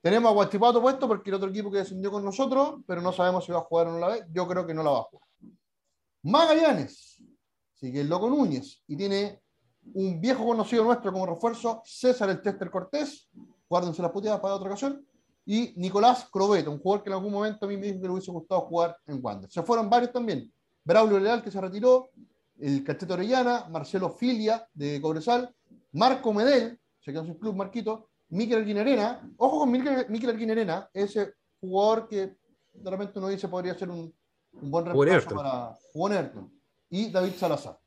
[0.00, 3.44] Tenemos a Guachipato puesto porque el otro equipo que descendió con nosotros, pero no sabemos
[3.44, 4.24] si va a jugar o no la vez.
[4.32, 5.28] Yo creo que no la va a jugar.
[6.22, 7.22] Magallanes,
[7.74, 9.41] sigue el Loco Núñez y tiene
[9.94, 13.28] un viejo conocido nuestro como refuerzo, César el Tester Cortés.
[13.68, 15.06] Guárdense las puteadas para otra ocasión
[15.44, 18.96] y Nicolás Crobeto, un jugador que en algún momento a mí me hubiese gustado jugar
[19.06, 19.50] en Wander.
[19.50, 20.52] Se fueron varios también.
[20.84, 22.10] Braulio Leal, que se retiró,
[22.58, 25.52] el Cacheto Orellana, Marcelo Filia, de Cobresal,
[25.92, 31.34] Marco Medel, se quedó en su club, Marquito, Miquel Arguinerena, ojo con Miquel Arguinerena, ese
[31.60, 32.36] jugador que
[32.72, 34.14] de repente uno dice podría ser un,
[34.52, 37.78] un buen reemplazo para Juan Ayrton, y David Salazar.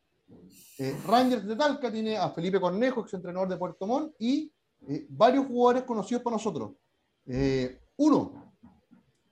[0.78, 4.52] Eh, Rangers de Talca tiene a Felipe Cornejo, ex entrenador de Puerto Montt, y
[4.88, 6.74] eh, varios jugadores conocidos por nosotros.
[7.26, 8.54] Eh, uno,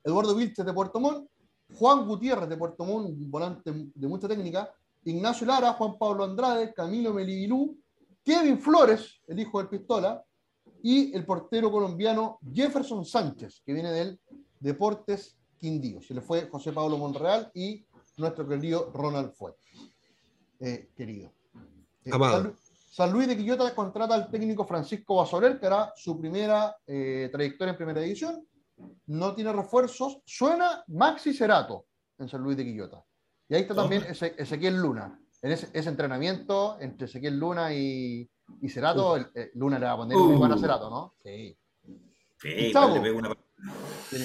[0.04, 1.28] Eduardo Vilches de Puerto Montt,
[1.76, 7.14] Juan Gutiérrez de Puerto Montt, volante de mucha técnica, Ignacio Lara, Juan Pablo Andrade, Camilo
[7.14, 7.78] Melibilú,
[8.24, 10.24] Kevin Flores, el hijo del Pistola,
[10.82, 14.20] y el portero colombiano Jefferson Sánchez, que viene del
[14.60, 16.02] Deportes Quindío.
[16.02, 17.86] Se le fue José Pablo Monreal y
[18.18, 19.93] nuestro querido Ronald Fuentes.
[20.66, 21.30] Eh, querido.
[22.06, 22.54] Eh, Amado.
[22.90, 27.72] San Luis de Quillota contrata al técnico Francisco Basoler, que hará su primera eh, trayectoria
[27.72, 28.48] en primera división.
[29.08, 30.22] No tiene refuerzos.
[30.26, 31.88] Suena Maxi Cerato
[32.18, 33.04] en San Luis de Quillota.
[33.50, 35.20] Y ahí está también Ezequiel Luna.
[35.42, 38.30] En ese, entrenamiento entre Ezequiel Luna y,
[38.62, 39.18] y Cerato,
[39.56, 40.32] Luna le va a poner uh.
[40.32, 41.14] igual a Cerato, ¿no?
[41.22, 41.58] Sí.
[42.42, 43.36] Sí, una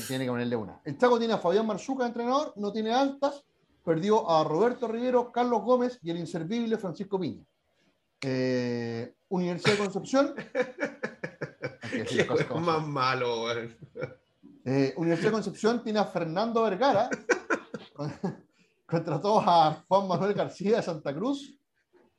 [0.08, 0.80] Tiene, que ponerle una.
[0.84, 3.44] El Chaco tiene a Fabián Marzuca, entrenador, no tiene altas,
[3.88, 7.42] perdió a Roberto Rivero, Carlos Gómez y el inservible Francisco Piña.
[8.20, 10.34] Eh, Universidad de Concepción.
[11.90, 17.08] Qué más malo, eh, Universidad de Concepción tiene a Fernando Vergara.
[18.86, 21.58] contrató a Juan Manuel García de Santa Cruz,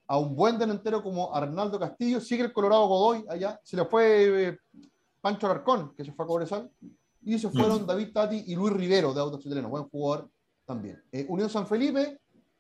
[0.07, 4.47] a un buen delantero como Arnaldo Castillo, sigue el Colorado Godoy allá, se le fue
[4.47, 4.57] eh,
[5.21, 6.71] Pancho Arcón, que se fue a Cobresal,
[7.21, 7.85] y se fueron mm.
[7.85, 10.31] David Tati y Luis Rivero de Autos Chileno, buen jugador
[10.69, 11.01] también.
[11.11, 12.19] Eh, Unión San Felipe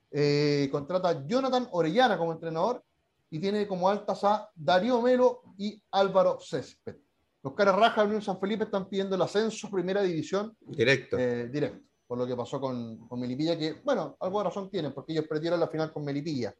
[0.09, 2.83] eh, contrata a Jonathan Orellana como entrenador
[3.29, 6.95] y tiene como altas a Darío Melo y Álvaro Césped.
[7.43, 10.57] Los caras rajas de Unión San Felipe están pidiendo el ascenso a primera división.
[10.59, 11.17] Directo.
[11.17, 15.11] directo por lo que pasó con, con, Melipilla, que, bueno, algo de razón tienen, porque
[15.11, 16.55] ellos perdieron la final con Melipilla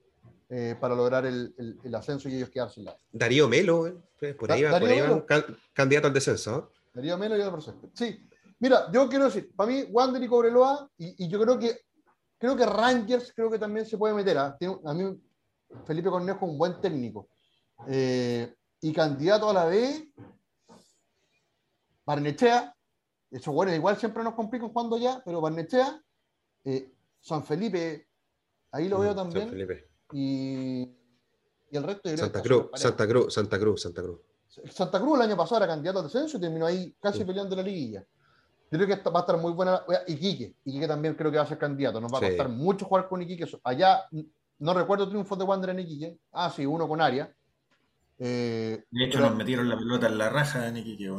[0.48, 2.96] eh, para lograr el, el, ascenso y ellos quedarse en la.
[3.12, 5.26] Darío Melo, eh, por ahí, va, por ahí va
[5.74, 6.72] candidato al descenso.
[6.94, 7.82] Darío Melo y el proceso.
[7.96, 8.29] Sí,
[8.60, 11.82] mira, yo quiero decir, para mí, Wander y Cobreloa, y, y, yo creo que
[12.40, 14.38] creo que Rangers creo que también se puede meter.
[14.38, 14.58] ¿ah?
[14.86, 15.22] a mí,
[15.86, 17.28] Felipe Cornejo es un buen técnico.
[17.88, 20.12] Eh, y candidato a la B,
[22.06, 22.76] Barnechea,
[23.30, 26.02] eso bueno, igual siempre nos complican cuando ya, pero Barnechea,
[26.64, 28.08] eh, San Felipe,
[28.72, 29.42] ahí lo veo mm, también.
[29.42, 29.90] San Felipe.
[30.14, 30.82] Y,
[31.72, 34.20] y el resto de Santa Cruz, Santa Cruz, Santa Cruz, Santa Cruz.
[34.72, 37.62] Santa Cruz el año pasado era candidato al descenso y terminó ahí casi peleando la
[37.62, 38.04] liguilla.
[38.72, 39.84] Yo creo que va a estar muy buena.
[40.08, 42.00] Iquique, Iquique también creo que va a ser candidato.
[42.00, 43.48] Nos va a costar mucho jugar con Iquique.
[43.64, 44.06] Allá
[44.60, 46.20] no recuerdo triunfos de Wander en Iquique.
[46.32, 47.34] Ah, sí, uno con Aria.
[48.20, 51.12] Eh, de hecho, nos metieron la pelota en la raja en Iquique.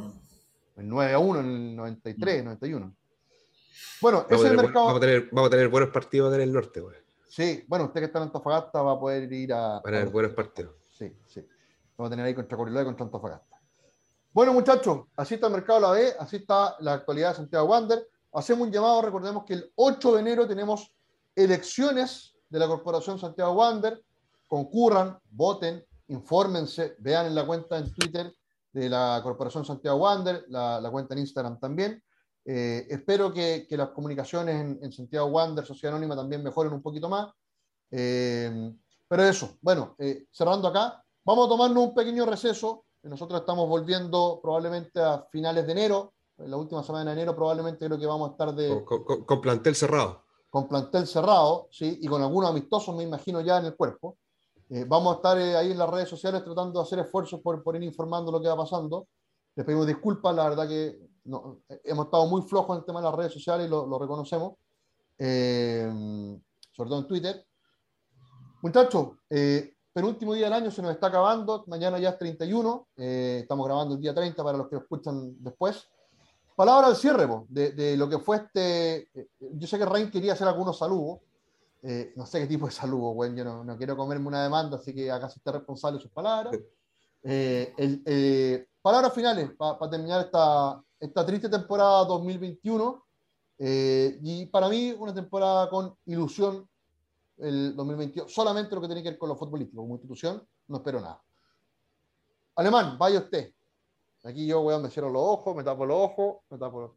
[0.77, 2.95] 9 a 1 en el 93, 91.
[4.01, 4.87] Bueno, vamos ese mercado.
[4.87, 6.97] Vamos a, tener, vamos a tener buenos partidos en el norte, güey.
[7.29, 9.79] Sí, bueno, usted que está en Antofagasta va a poder ir a.
[9.79, 10.75] a tener buenos partidos.
[10.97, 11.47] Sí, sí.
[11.97, 13.50] Vamos a tener ahí contra Coriloa y contra Antofagasta.
[14.33, 17.67] Bueno, muchachos, así está el mercado de la B, así está la actualidad de Santiago
[17.67, 18.07] Wander.
[18.33, 20.93] Hacemos un llamado, recordemos que el 8 de enero tenemos
[21.35, 24.01] elecciones de la Corporación Santiago Wander.
[24.47, 28.33] Concurran, voten, infórmense, vean en la cuenta en Twitter
[28.73, 32.01] de la Corporación Santiago Wander, la, cuenta en Instagram también.
[32.45, 37.33] Eh, espero que, las comunicaciones en, Santiago Wander, Sociedad Anónima, también mejoren un poquito más.
[37.91, 38.73] Eh,
[39.09, 42.85] pero eso, bueno, eh, cerrando acá, vamos a tomarnos un pequeño receso.
[43.03, 47.87] Nosotros estamos volviendo probablemente a finales de enero, en la última semana de enero probablemente
[47.87, 48.85] creo que vamos a estar de...
[48.85, 50.25] Con, plantel cerrado.
[50.49, 54.19] Con plantel cerrado, sí, y con algunos amistosos, me imagino, ya en el cuerpo.
[54.71, 57.63] Eh, vamos a estar eh, ahí en las redes sociales tratando de hacer esfuerzos por,
[57.63, 59.09] por ir informando lo que va pasando.
[59.55, 63.07] Les pedimos disculpas, la verdad que eh, hemos estado muy flojos en el tema de
[63.07, 64.55] las redes sociales y lo, reconocemos,
[65.17, 67.47] sobre todo en Twitter.
[68.63, 69.09] Muchachos,
[69.93, 74.01] penúltimo día del año se nos está acabando, mañana ya es 31, estamos grabando el
[74.01, 75.89] día 30 para los que lo escuchan después.
[76.55, 79.09] Palabra al cierre, de, de, lo que fue este.
[79.39, 81.21] Yo sé que Rain quería hacer algunos saludos.
[81.83, 83.35] Eh, no sé qué tipo de saludo, güey.
[83.35, 86.59] Yo no, quiero comerme una demanda, así que acá se está responsable de sus palabras.
[87.23, 93.05] Eh, eh, palabras finales para terminar esta, esta triste temporada 2021.
[93.59, 96.69] y para mí, una temporada con ilusión
[97.43, 98.29] el 2021.
[98.29, 101.23] Solamente lo que tiene que ver con lo futbolístico, como institución, no espero nada.
[102.57, 103.53] Alemán, vaya usted.
[104.25, 106.91] Aquí yo, weón, me cierro los ojos, me tapo los ojos, me tapo los...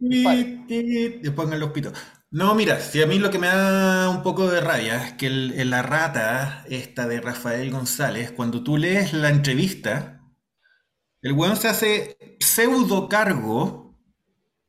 [0.00, 1.92] Y pongan los pitos.
[2.30, 5.28] No, mira, si a mí lo que me da un poco de rabia es que
[5.28, 10.22] la rata esta de Rafael González, cuando tú lees la entrevista,
[11.22, 13.96] el weón se hace pseudo cargo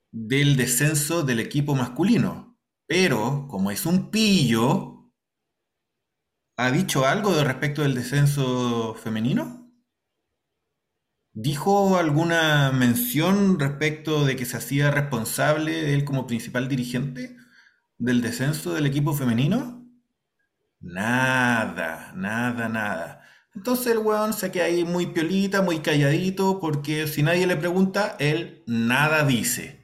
[0.09, 2.50] del descenso del equipo masculino.
[2.91, 5.13] Pero, como es un pillo,
[6.57, 9.71] ¿ha dicho algo de respecto del descenso femenino?
[11.31, 17.37] ¿Dijo alguna mención respecto de que se hacía responsable él como principal dirigente?
[17.97, 19.89] del descenso del equipo femenino?
[20.81, 23.21] Nada, nada, nada.
[23.55, 28.17] Entonces el weón se queda ahí muy piolita, muy calladito, porque si nadie le pregunta,
[28.19, 29.79] él nada dice.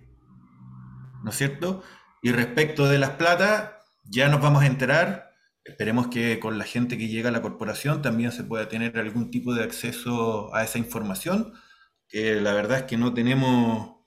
[1.23, 1.83] ¿No es cierto?
[2.21, 5.31] Y respecto de las plata, ya nos vamos a enterar.
[5.63, 9.31] Esperemos que con la gente que llega a la corporación también se pueda tener algún
[9.31, 11.53] tipo de acceso a esa información,
[12.07, 13.97] que la verdad es que no tenemos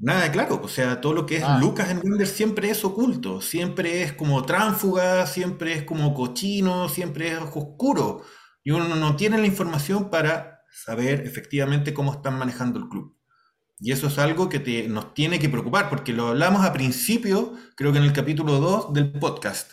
[0.00, 1.58] Nada, claro, o sea, todo lo que es ah.
[1.58, 7.32] Lucas en Wander siempre es oculto, siempre es como tránfuga, siempre es como cochino, siempre
[7.32, 8.22] es oscuro.
[8.62, 13.17] Y uno no tiene la información para saber efectivamente cómo están manejando el club.
[13.80, 17.92] Y eso es algo que nos tiene que preocupar, porque lo hablamos a principio, creo
[17.92, 19.72] que en el capítulo 2 del podcast.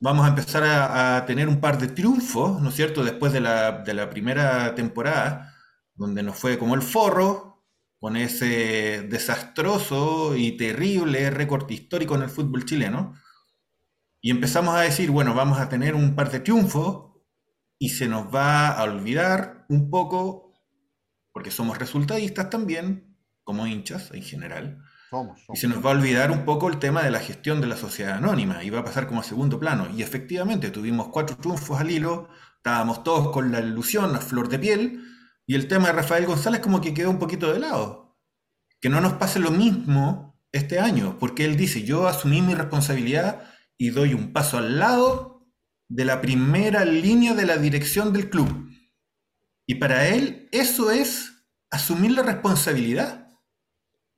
[0.00, 3.72] Vamos a empezar a, tener un par de triunfos, ¿no es cierto?, después de la,
[3.82, 5.54] de la primera temporada,
[5.94, 7.64] donde nos fue como el forro,
[7.98, 13.14] con ese desastroso y terrible récord histórico en el fútbol chileno.
[14.20, 17.16] Y empezamos a decir, bueno, vamos a tener un par de triunfos
[17.78, 20.52] y se nos va a olvidar un poco,
[21.32, 23.07] porque somos resultadistas también,
[23.48, 24.78] como hinchas en general,
[25.54, 27.78] y se nos va a olvidar un poco el tema de la gestión de la
[27.78, 29.88] sociedad anónima y va a pasar como a segundo plano.
[29.96, 34.58] Y efectivamente tuvimos cuatro triunfos al hilo, estábamos todos con la ilusión a flor de
[34.58, 35.02] piel
[35.46, 38.18] y el tema de Rafael González como que quedó un poquito de lado.
[38.82, 43.44] Que no nos pase lo mismo este año, porque él dice, yo asumí mi responsabilidad
[43.78, 45.48] y doy un paso al lado
[45.88, 48.68] de la primera línea de la dirección del club.
[49.66, 51.32] Y para él eso es
[51.70, 53.27] asumir la responsabilidad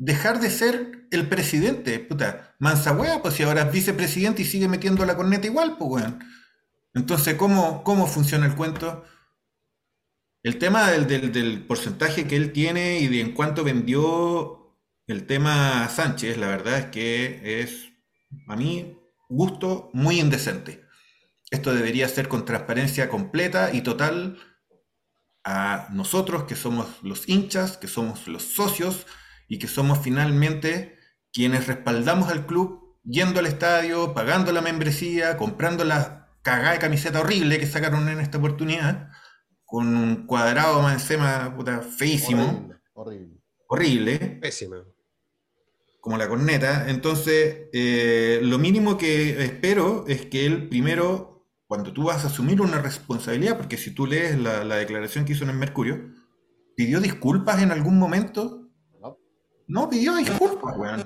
[0.01, 1.99] dejar de ser el presidente.
[2.01, 6.25] Puta, mansa pues si ahora es vicepresidente y sigue metiendo la corneta igual, pues weón.
[6.95, 9.05] Entonces, ¿cómo, ¿cómo funciona el cuento?
[10.43, 14.75] El tema del, porcentaje que él tiene y de en cuánto vendió
[15.07, 17.93] el tema Sánchez, la verdad es que es,
[18.49, 18.99] a mí,
[19.29, 20.83] gusto muy indecente.
[21.51, 24.39] Esto debería ser con transparencia completa y total
[25.45, 29.07] a nosotros, que somos los hinchas, que somos los socios,
[29.51, 30.97] y que somos finalmente
[31.33, 37.21] quienes respaldamos al club yendo al estadio, pagando la membresía, comprando la cagada de camiseta
[37.21, 39.09] horrible que sacaron en esta oportunidad,
[39.65, 42.71] con un cuadrado más encima, puta, feísimo.
[42.95, 43.43] Horrible.
[43.67, 44.19] Horrible.
[44.41, 44.85] Pésima.
[46.01, 46.89] Como la corneta.
[46.89, 52.61] Entonces, eh, lo mínimo que espero es que él primero, cuando tú vas a asumir
[52.61, 56.09] una responsabilidad, porque si tú lees la, la declaración que hizo en el Mercurio,
[56.77, 58.60] pidió disculpas en algún momento
[59.71, 61.05] no pidió disculpas, weón.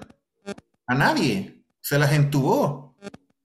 [0.86, 1.64] A nadie.
[1.80, 2.96] Se las entubó.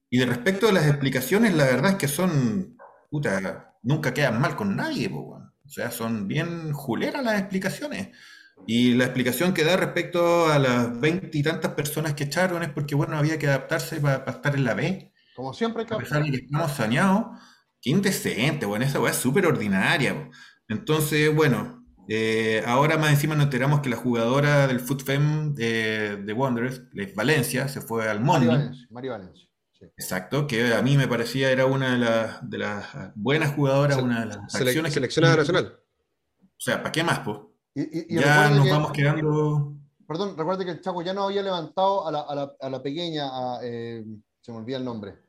[0.10, 2.78] Y de respecto a las explicaciones, la verdad es que son.
[3.12, 5.54] Puta, nunca quedan mal con nadie, weón.
[5.66, 8.10] O sea, son bien juleras las explicaciones.
[8.66, 13.18] Y la explicación que da respecto a las veintitantas personas que echaron es porque, bueno,
[13.18, 15.14] había que adaptarse para, estar en la B.
[15.36, 17.38] Como siempre, A pesar de que estamos saneados.
[17.82, 20.30] Qué indecente, bueno, esa weá es súper ordinaria.
[20.68, 21.78] Entonces, bueno,
[22.11, 26.81] eh, ahora más encima nos enteramos que la jugadora del FootFem de, de Wanderers,
[27.15, 28.48] Valencia, se fue al Mondi.
[28.90, 29.48] Mario Valencia.
[29.80, 31.91] Exacto, que a mí me parecía era una
[32.41, 35.80] de, las, buenas jugadoras, una de las selecciones seleccionada nacional.
[36.41, 37.38] O sea, ¿para qué más, pues?
[38.10, 39.76] ya nos vamos quedando.
[40.07, 42.81] Perdón, recuerda que el Chaco ya no había levantado a la, a la, a la
[42.81, 43.30] pequeña,
[43.61, 44.03] eh,
[44.41, 45.28] se me olvida el nombre.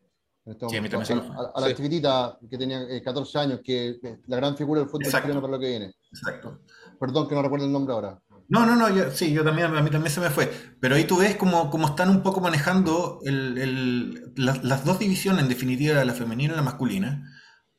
[0.68, 4.80] Sí, a, a, la chiquitita que tenía 14 eh, años, que es la gran figura
[4.80, 5.94] del fútbol chileno para lo que viene.
[6.10, 6.60] Exacto.
[6.98, 8.20] Perdón que no recuerdo el nombre ahora.
[8.48, 10.52] No, no, no, yo, sí, yo también, a mí también se me fue.
[10.80, 16.14] Pero ahí tú ves cómo, están un poco manejando las, dos divisiones, en definitiva, la
[16.14, 17.30] femenina y la masculina.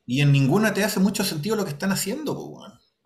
[0.06, 2.58] Y en ninguna te hace mucho sentido lo que están haciendo,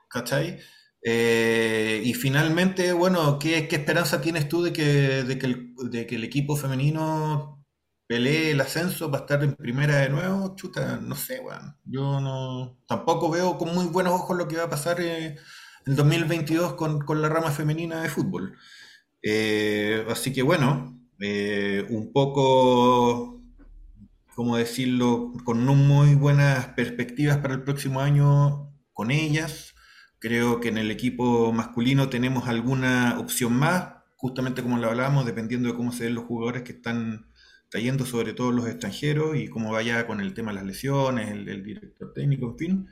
[0.09, 0.61] ¿cachai?
[1.03, 6.15] Eh, y finalmente, bueno, ¿qué, esperanza tienes tú de que, de que, el, de que
[6.15, 7.56] el equipo femenino
[8.07, 10.55] pelee el ascenso para estar en primera de nuevo?
[10.57, 11.77] Chuta, no sé, weón.
[11.85, 15.01] Yo no, tampoco veo con muy buenos ojos lo que va a pasar.
[15.01, 15.37] Eh,
[15.87, 18.57] el 2022 con, con la rama femenina de fútbol.
[19.23, 23.43] Eh, así que bueno, eh, un poco,
[24.35, 29.75] ¿cómo decirlo?, con no muy buenas perspectivas para el próximo año con ellas.
[30.19, 35.69] Creo que en el equipo masculino tenemos alguna opción más, justamente como lo hablábamos, dependiendo
[35.69, 37.31] de cómo se ven los jugadores que están
[37.71, 41.49] cayendo, sobre todo los extranjeros, y cómo vaya con el tema de las lesiones, el,
[41.49, 42.89] el director técnico, en fin.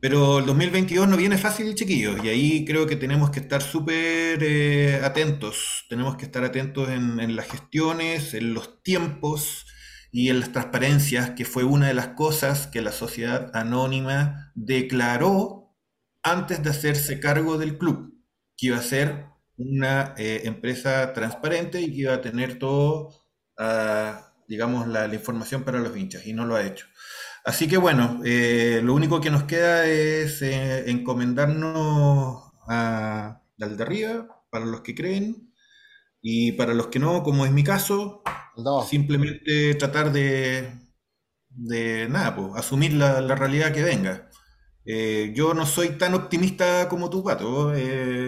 [0.00, 4.38] Pero el 2022 no viene fácil, chiquillos, y ahí creo que tenemos que estar súper
[4.42, 5.86] eh, atentos.
[5.88, 9.66] Tenemos que estar atentos en, las gestiones, en los tiempos
[10.12, 15.74] y en las transparencias, que fue una de las cosas que la sociedad anónima declaró
[16.22, 18.14] antes de hacerse cargo del club,
[18.56, 19.26] que iba a ser
[19.56, 23.10] una eh, empresa transparente y que iba a tener todo,
[23.58, 26.86] ah, digamos, la la información para los hinchas, y no lo ha hecho.
[27.48, 33.82] Así que bueno, eh, lo único que nos queda es eh, encomendarnos a, al de
[33.82, 35.52] arriba, para los que creen,
[36.22, 38.22] y para los que no, como es mi caso,
[38.88, 40.72] simplemente tratar de,
[41.48, 44.28] de nada, pues, asumir la, realidad que venga.
[44.84, 47.72] Eh, yo no soy tan optimista como tú, Pato.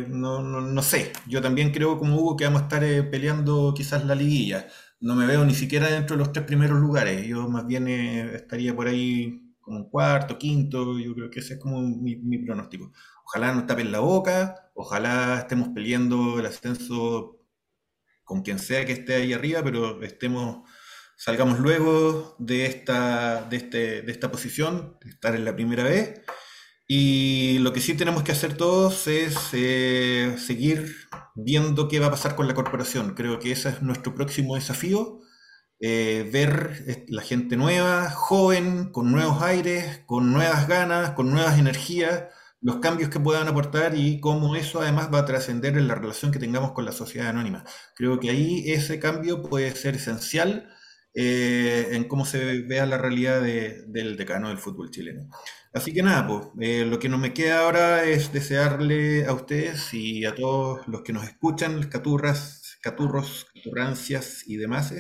[0.09, 1.13] no, no, no, sé.
[1.27, 4.67] Yo también creo, como Hugo, que vamos a estar peleando quizás la liguilla
[5.01, 7.27] no me veo ni siquiera dentro de los tres primeros lugares.
[7.27, 10.99] Yo más bien eh, estaría por ahí como cuarto, quinto.
[10.99, 12.93] Yo creo que ese es como mi, pronóstico.
[13.25, 17.39] Ojalá nos tapen la boca, ojalá estemos peleando el ascenso
[18.25, 20.69] con quien sea que esté ahí arriba, pero estemos,
[21.17, 26.23] salgamos luego de esta, de este, de esta posición, de estar en la primera vez.
[26.93, 30.93] Y lo que sí tenemos que hacer todos es eh, seguir
[31.37, 33.15] viendo qué va a pasar con la corporación.
[33.15, 35.21] Creo que ese es nuestro próximo desafío,
[35.79, 42.25] eh, ver la gente nueva, joven, con nuevos aires, con nuevas ganas, con nuevas energías,
[42.61, 46.33] los cambios que puedan aportar y cómo eso además va a trascender en la relación
[46.33, 47.63] que tengamos con la sociedad anónima.
[47.95, 50.69] Creo que ahí ese cambio puede ser esencial
[51.15, 55.29] eh, en cómo se vea la realidad del decano del fútbol chileno.
[55.73, 59.95] Así que nada, pues, eh, lo que nos me queda ahora es desearle a ustedes
[59.95, 64.93] y a todos los que nos escuchan, caturras, caturros, caturrancias y demás,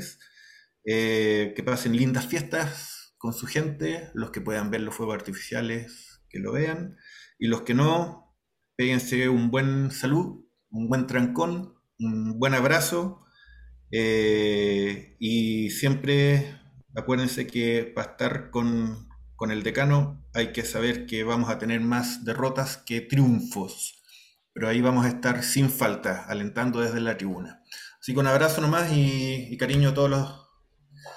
[0.84, 6.22] eh, que pasen lindas fiestas con su gente, los que puedan ver los fuegos artificiales,
[6.28, 6.97] que lo vean,
[7.38, 8.36] y los que no,
[8.76, 13.24] péguense un buen salud, un buen trancón, un buen abrazo
[13.92, 16.60] eh, y siempre
[16.94, 19.09] acuérdense que para estar con,
[19.51, 24.02] el decano hay que saber que vamos a tener más derrotas que triunfos.
[24.52, 27.62] Pero ahí vamos a estar sin falta, alentando desde la tribuna.
[28.01, 30.48] Así que un abrazo nomás y, cariño a todos los,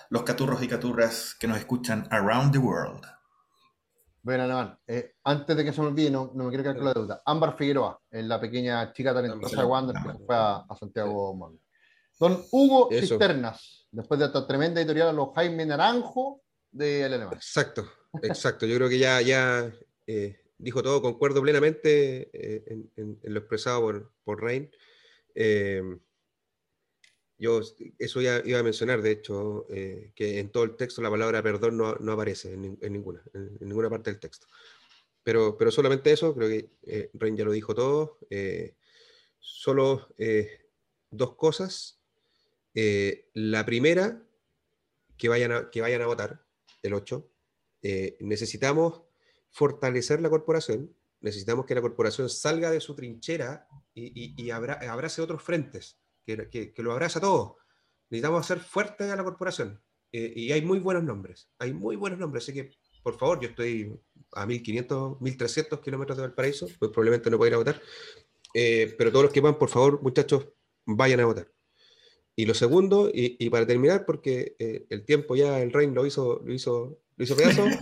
[0.09, 3.03] los caturros y caturras que nos escuchan around the world.
[4.21, 6.93] Bueno, Alemán, eh, antes de que se me olvide, no, me quiero quedar con la
[6.93, 7.21] deuda.
[7.25, 11.59] Ámbar Figueroa, la pequeña chica talentosa de Wander que fue a, Santiago Móvil.
[12.17, 16.41] Don Hugo Cisternas, después de esta tremenda editorial a los Jaime Naranjo
[16.71, 17.33] de Alemán.
[17.33, 17.83] Exacto,
[18.21, 18.65] exacto.
[18.65, 19.73] Yo creo que ya, ya
[20.07, 22.63] eh, dijo todo, concuerdo plenamente eh,
[22.95, 24.69] en, lo expresado por, por Rein.
[25.35, 25.81] Eh,
[27.37, 27.61] yo
[27.99, 31.77] eso ya iba a mencionar, de hecho, que en todo el texto la palabra perdón
[31.77, 34.47] no, aparece en, ninguna, en, ninguna parte del texto.
[35.23, 38.19] Pero, pero solamente eso, creo que Rein ya lo dijo todo.
[39.39, 40.07] solo
[41.09, 41.99] dos cosas.
[42.73, 44.23] La primera,
[45.17, 46.45] que vayan a, que vayan a votar,
[46.81, 47.32] el 8.
[47.83, 49.03] Eh, necesitamos
[49.51, 50.91] fortalecer la corporación,
[51.21, 57.19] necesitamos que la corporación salga de su trinchera y, abrace otros frentes, que, lo abrace
[57.19, 57.53] a todos.
[58.09, 59.81] Necesitamos hacer fuerte a la corporación.
[60.11, 63.49] Eh, y hay muy buenos nombres, hay muy buenos nombres, así que por favor, yo
[63.49, 63.99] estoy
[64.33, 67.81] a 1500, 1300 kilómetros de Valparaíso, pues probablemente no puedo ir a votar,
[68.53, 70.47] pero todos los que van, por favor, muchachos,
[70.85, 71.53] vayan a votar.
[72.35, 76.41] Y lo segundo, y, para terminar, porque eh, el tiempo ya el Rein lo hizo,
[76.43, 77.65] lo hizo, lo hizo pedazo.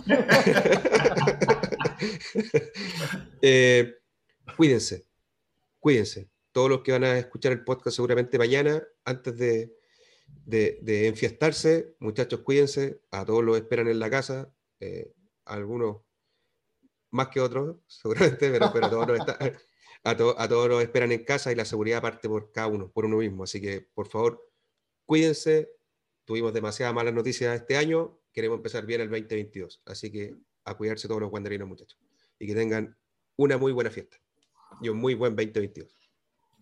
[3.44, 3.96] Eh,
[4.56, 5.06] cuídense,
[5.78, 6.30] cuídense.
[6.52, 9.76] Todos los que van a escuchar el podcast seguramente mañana, antes de,
[10.44, 13.00] de, enfiestarse, muchachos, cuídense.
[13.10, 15.12] A todos los esperan en la casa, eh,
[15.44, 16.02] algunos
[17.10, 19.56] más que otros, seguramente, pero, pero todos los están
[20.04, 23.18] a, todos los esperan en casa y la seguridad parte por cada uno, por uno
[23.18, 23.44] mismo.
[23.44, 24.50] Así que, por favor,
[25.06, 25.70] cuídense.
[26.24, 28.18] Tuvimos demasiadas malas noticias este año.
[28.32, 29.82] Queremos empezar bien el 2022.
[29.86, 30.34] Así que
[30.64, 31.98] a cuidarse todos los guanderinos, muchachos.
[32.38, 32.96] Y que tengan
[33.36, 34.16] una muy buena fiesta
[34.80, 35.92] y un muy buen 2022.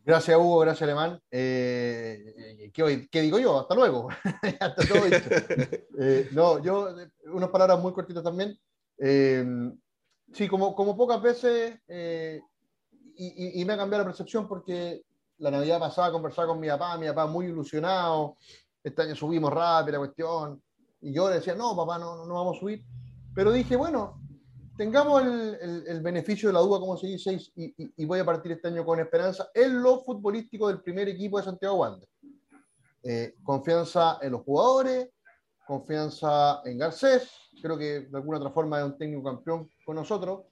[0.05, 0.61] Gracias, Hugo.
[0.61, 1.21] Gracias, Alemán.
[1.31, 3.61] Eh, ¿qué, digo yo?
[3.61, 4.09] Hasta luego.
[4.61, 5.07] Hasta todo
[6.01, 6.95] eh, no, yo,
[7.27, 8.59] unas palabras muy cortitas también.
[8.99, 9.45] Eh,
[10.33, 11.79] sí, como, como pocas veces
[13.17, 15.03] y, me ha cambiado la percepción porque
[15.39, 18.37] la Navidad pasada conversaba con mi papá, mi papá muy ilusionado,
[18.83, 20.63] este año subimos rápido la cuestión,
[21.01, 22.85] y yo le decía, no, papá, no, no vamos a subir.
[23.35, 24.21] Pero dije, bueno,
[24.77, 28.69] tengamos el, el, beneficio de la duda, como se dice, y, voy a partir este
[28.69, 32.09] año con esperanza en lo futbolístico del primer equipo de Santiago Wander.
[33.03, 35.11] Eh, confianza en los jugadores,
[35.67, 37.31] confianza en Garcés,
[37.63, 40.45] creo que de alguna otra forma es un técnico campeón con nosotros,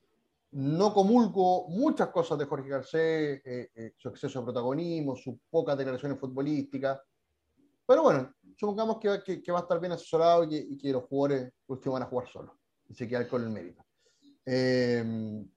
[0.51, 5.77] no comulgo muchas cosas de Jorge Garcés, eh, eh, su exceso de protagonismo, su pocas
[5.77, 7.01] declaraciones futbolísticas.
[7.87, 11.94] Pero bueno, supongamos que, que, va a estar bien asesorado y que, los jugadores último
[11.94, 12.55] van a jugar solos
[12.89, 13.85] y se quedan con el mérito.
[14.44, 15.48] Em,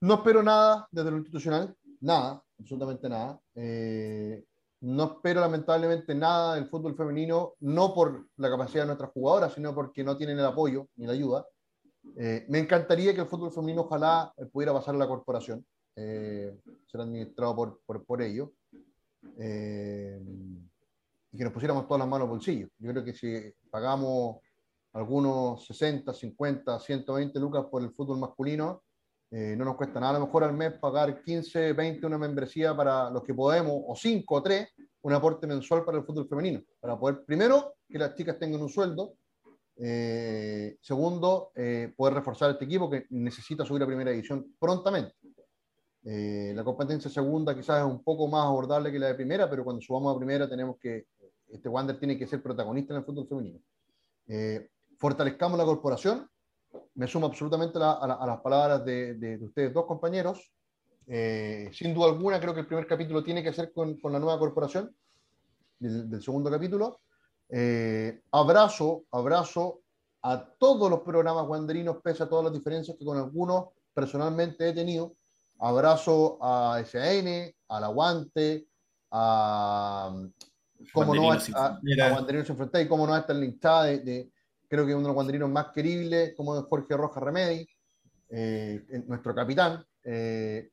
[0.00, 3.40] no espero nada desde lo institucional, nada, absolutamente nada.
[3.54, 4.44] Eh,
[4.82, 9.74] no espero lamentablemente nada del fútbol femenino, no por la capacidad de nuestras jugadoras, sino
[9.74, 11.46] porque no tienen el apoyo ni la ayuda.
[12.16, 15.64] Eh, me encantaría que el fútbol femenino ojalá eh, pudiera pasar a la corporación,
[15.94, 18.50] eh, ser administrado por, por, por ellos,
[21.32, 22.68] y que nos pusiéramos todas las manos al bolsillo.
[22.78, 24.36] Yo creo que si pagamos
[24.92, 28.82] algunos 60, 50, 120 lucas por el fútbol masculino,
[29.30, 33.08] no nos cuesta nada a lo mejor al mes pagar 15, 20 una membresía para
[33.08, 34.68] los que podemos, o 5 o 3,
[35.02, 38.68] un aporte mensual para el fútbol femenino, para poder, primero, que las chicas tengan un
[38.68, 39.14] sueldo,
[39.76, 45.14] eh, segundo, eh, poder reforzar este equipo que necesita subir a primera división prontamente.
[46.04, 49.64] Eh, la competencia segunda quizás es un poco más abordable que la de primera, pero
[49.64, 51.06] cuando subamos a primera tenemos que,
[51.52, 53.60] este Wander tiene que ser protagonista en el fútbol femenino.
[54.98, 56.28] fortalezcamos la corporación,
[56.94, 60.52] me sumo absolutamente a, las palabras de, ustedes dos compañeros,
[61.08, 64.20] Eh, sin duda alguna, creo que el primer capítulo tiene que ser con, con la
[64.20, 64.94] nueva corporación
[65.80, 67.00] del, del segundo capítulo.
[67.54, 69.82] Eh, abrazo, abrazo
[70.22, 74.72] a todos los programas guanderinos, pese a todas las diferencias que con algunos personalmente he
[74.72, 75.14] tenido.
[75.58, 78.66] Abrazo a SAN, al Aguante,
[79.10, 80.16] a,
[80.92, 84.32] cómo no, a, a, Guanderinos y cómo no está el linchada de, de,
[84.68, 87.66] creo que uno de los guanderinos más queribles, como es Jorge Roja Remedi,
[88.30, 89.84] eh, nuestro capitán.
[90.02, 90.70] Eh,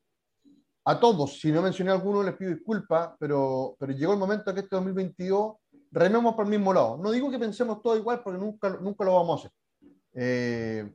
[0.86, 4.54] a todos, si no mencioné a alguno, les pido disculpas, pero, pero llegó el momento
[4.54, 5.58] que este 2022
[5.92, 6.98] rememos por el mismo lado.
[6.98, 9.52] No digo que pensemos todo igual, porque nunca, nunca lo vamos a hacer.
[10.14, 10.94] Eh,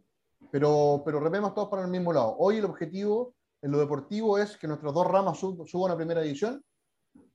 [0.50, 2.34] pero, pero rememos todos para el mismo lado.
[2.38, 6.22] Hoy el objetivo en lo deportivo es que nuestras dos ramas sub, suban a primera
[6.22, 6.64] división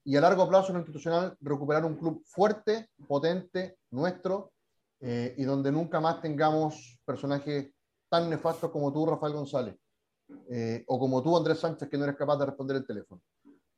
[0.10, 4.54] y a largo plazo en lo institucional recuperar un club fuerte, potente, nuestro,
[5.02, 7.72] eh, y donde nunca más tengamos personajes
[8.10, 9.76] tan nefastos como tú, Rafael González,
[10.50, 13.22] eh, o como tú, Andrés Sánchez, que no eres capaz de responder el teléfono.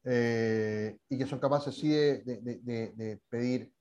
[0.05, 3.73] Eh, y que son capaces sí de, de, de, de pedir,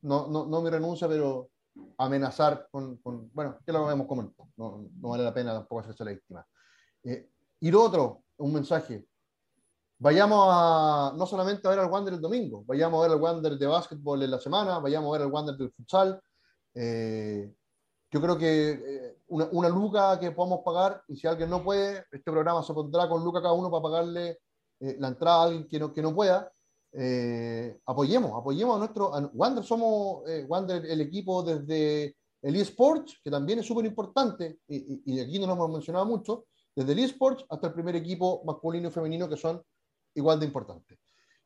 [0.00, 1.50] no, no, no, mi renuncia, pero
[1.98, 6.06] amenazar con, con bueno, que lo vemos como no, no, vale la pena tampoco hacerse
[6.06, 6.46] la víctima.
[7.04, 7.28] Eh,
[7.60, 9.04] y lo otro, un mensaje,
[9.98, 13.58] vayamos a, no solamente a ver al Wander el domingo, vayamos a ver al Wander
[13.58, 16.20] de básquetbol en la semana, vayamos a ver al Wander del futsal.
[16.74, 17.52] Eh,
[18.10, 22.04] yo creo que eh, una, una, luca que podamos pagar, y si alguien no puede,
[22.10, 24.38] este programa se pondrá con luca cada uno para pagarle
[24.80, 26.52] eh, la entrada a alguien que no, que no pueda.
[26.92, 29.14] Eh, apoyemos, apoyemos a nuestro.
[29.14, 34.60] A Wander somos eh, Wander el equipo desde el eSports, que también es súper importante,
[34.68, 36.44] y, y, aquí no lo hemos mencionado mucho,
[36.74, 39.60] desde el eSports hasta el primer equipo masculino y femenino, que son
[40.14, 40.98] igual de importantes.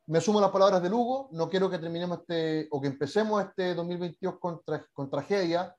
[0.05, 3.43] Me sumo a las palabras de Lugo, no quiero que terminemos este, o que empecemos
[3.43, 5.75] este 2022 con, tra con tragedia.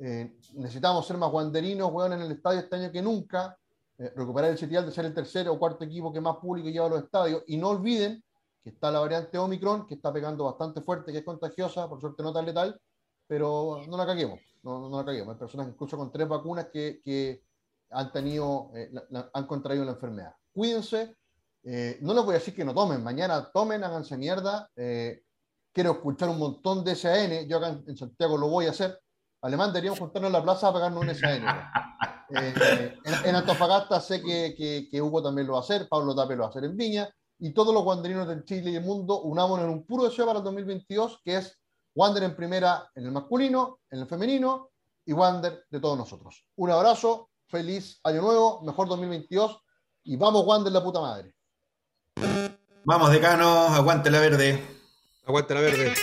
[0.00, 3.56] Eh, necesitamos ser más wanderinos, weón, en el estadio este año que nunca.
[3.98, 6.86] Eh, recuperar el sitial de ser el tercer o cuarto equipo que más público lleva
[6.86, 7.42] a los estadios.
[7.46, 8.22] Y no olviden
[8.62, 12.22] que está la variante Omicron, que está pegando bastante fuerte, que es contagiosa, por suerte
[12.22, 12.80] no tan letal,
[13.26, 15.34] pero no la caguemos, no, no la caguemos.
[15.34, 17.42] Hay personas incluso con tres vacunas que, que
[17.90, 20.34] han tenido, eh, la, la, han contraído la enfermedad.
[20.52, 21.16] Cuídense,
[21.70, 24.70] eh, no les voy a decir que no tomen, mañana tomen, háganse mierda.
[24.74, 25.20] Eh,
[25.70, 28.98] quiero escuchar un montón de SAN, yo acá en, Santiago lo voy a hacer.
[29.42, 31.44] Alemán, deberíamos juntarnos en la plaza a pagarnos un SAN.
[32.30, 36.14] Eh, en, en, Antofagasta sé que, que, que, Hugo también lo va a hacer, Pablo
[36.14, 37.08] Tape lo va a hacer en Viña,
[37.38, 40.40] y todos los guanderinos del Chile y el mundo unámonos en un puro deseo para
[40.40, 41.58] el 2022, que es
[41.94, 44.68] Wander en primera en el masculino, en el femenino,
[45.06, 46.44] y Wander de todos nosotros.
[46.56, 49.62] Un abrazo, feliz año nuevo, mejor 2022,
[50.04, 51.34] y vamos Wander la puta madre.
[52.84, 54.62] Vamos, decano, aguante la verde.
[55.26, 55.94] Aguante la verde.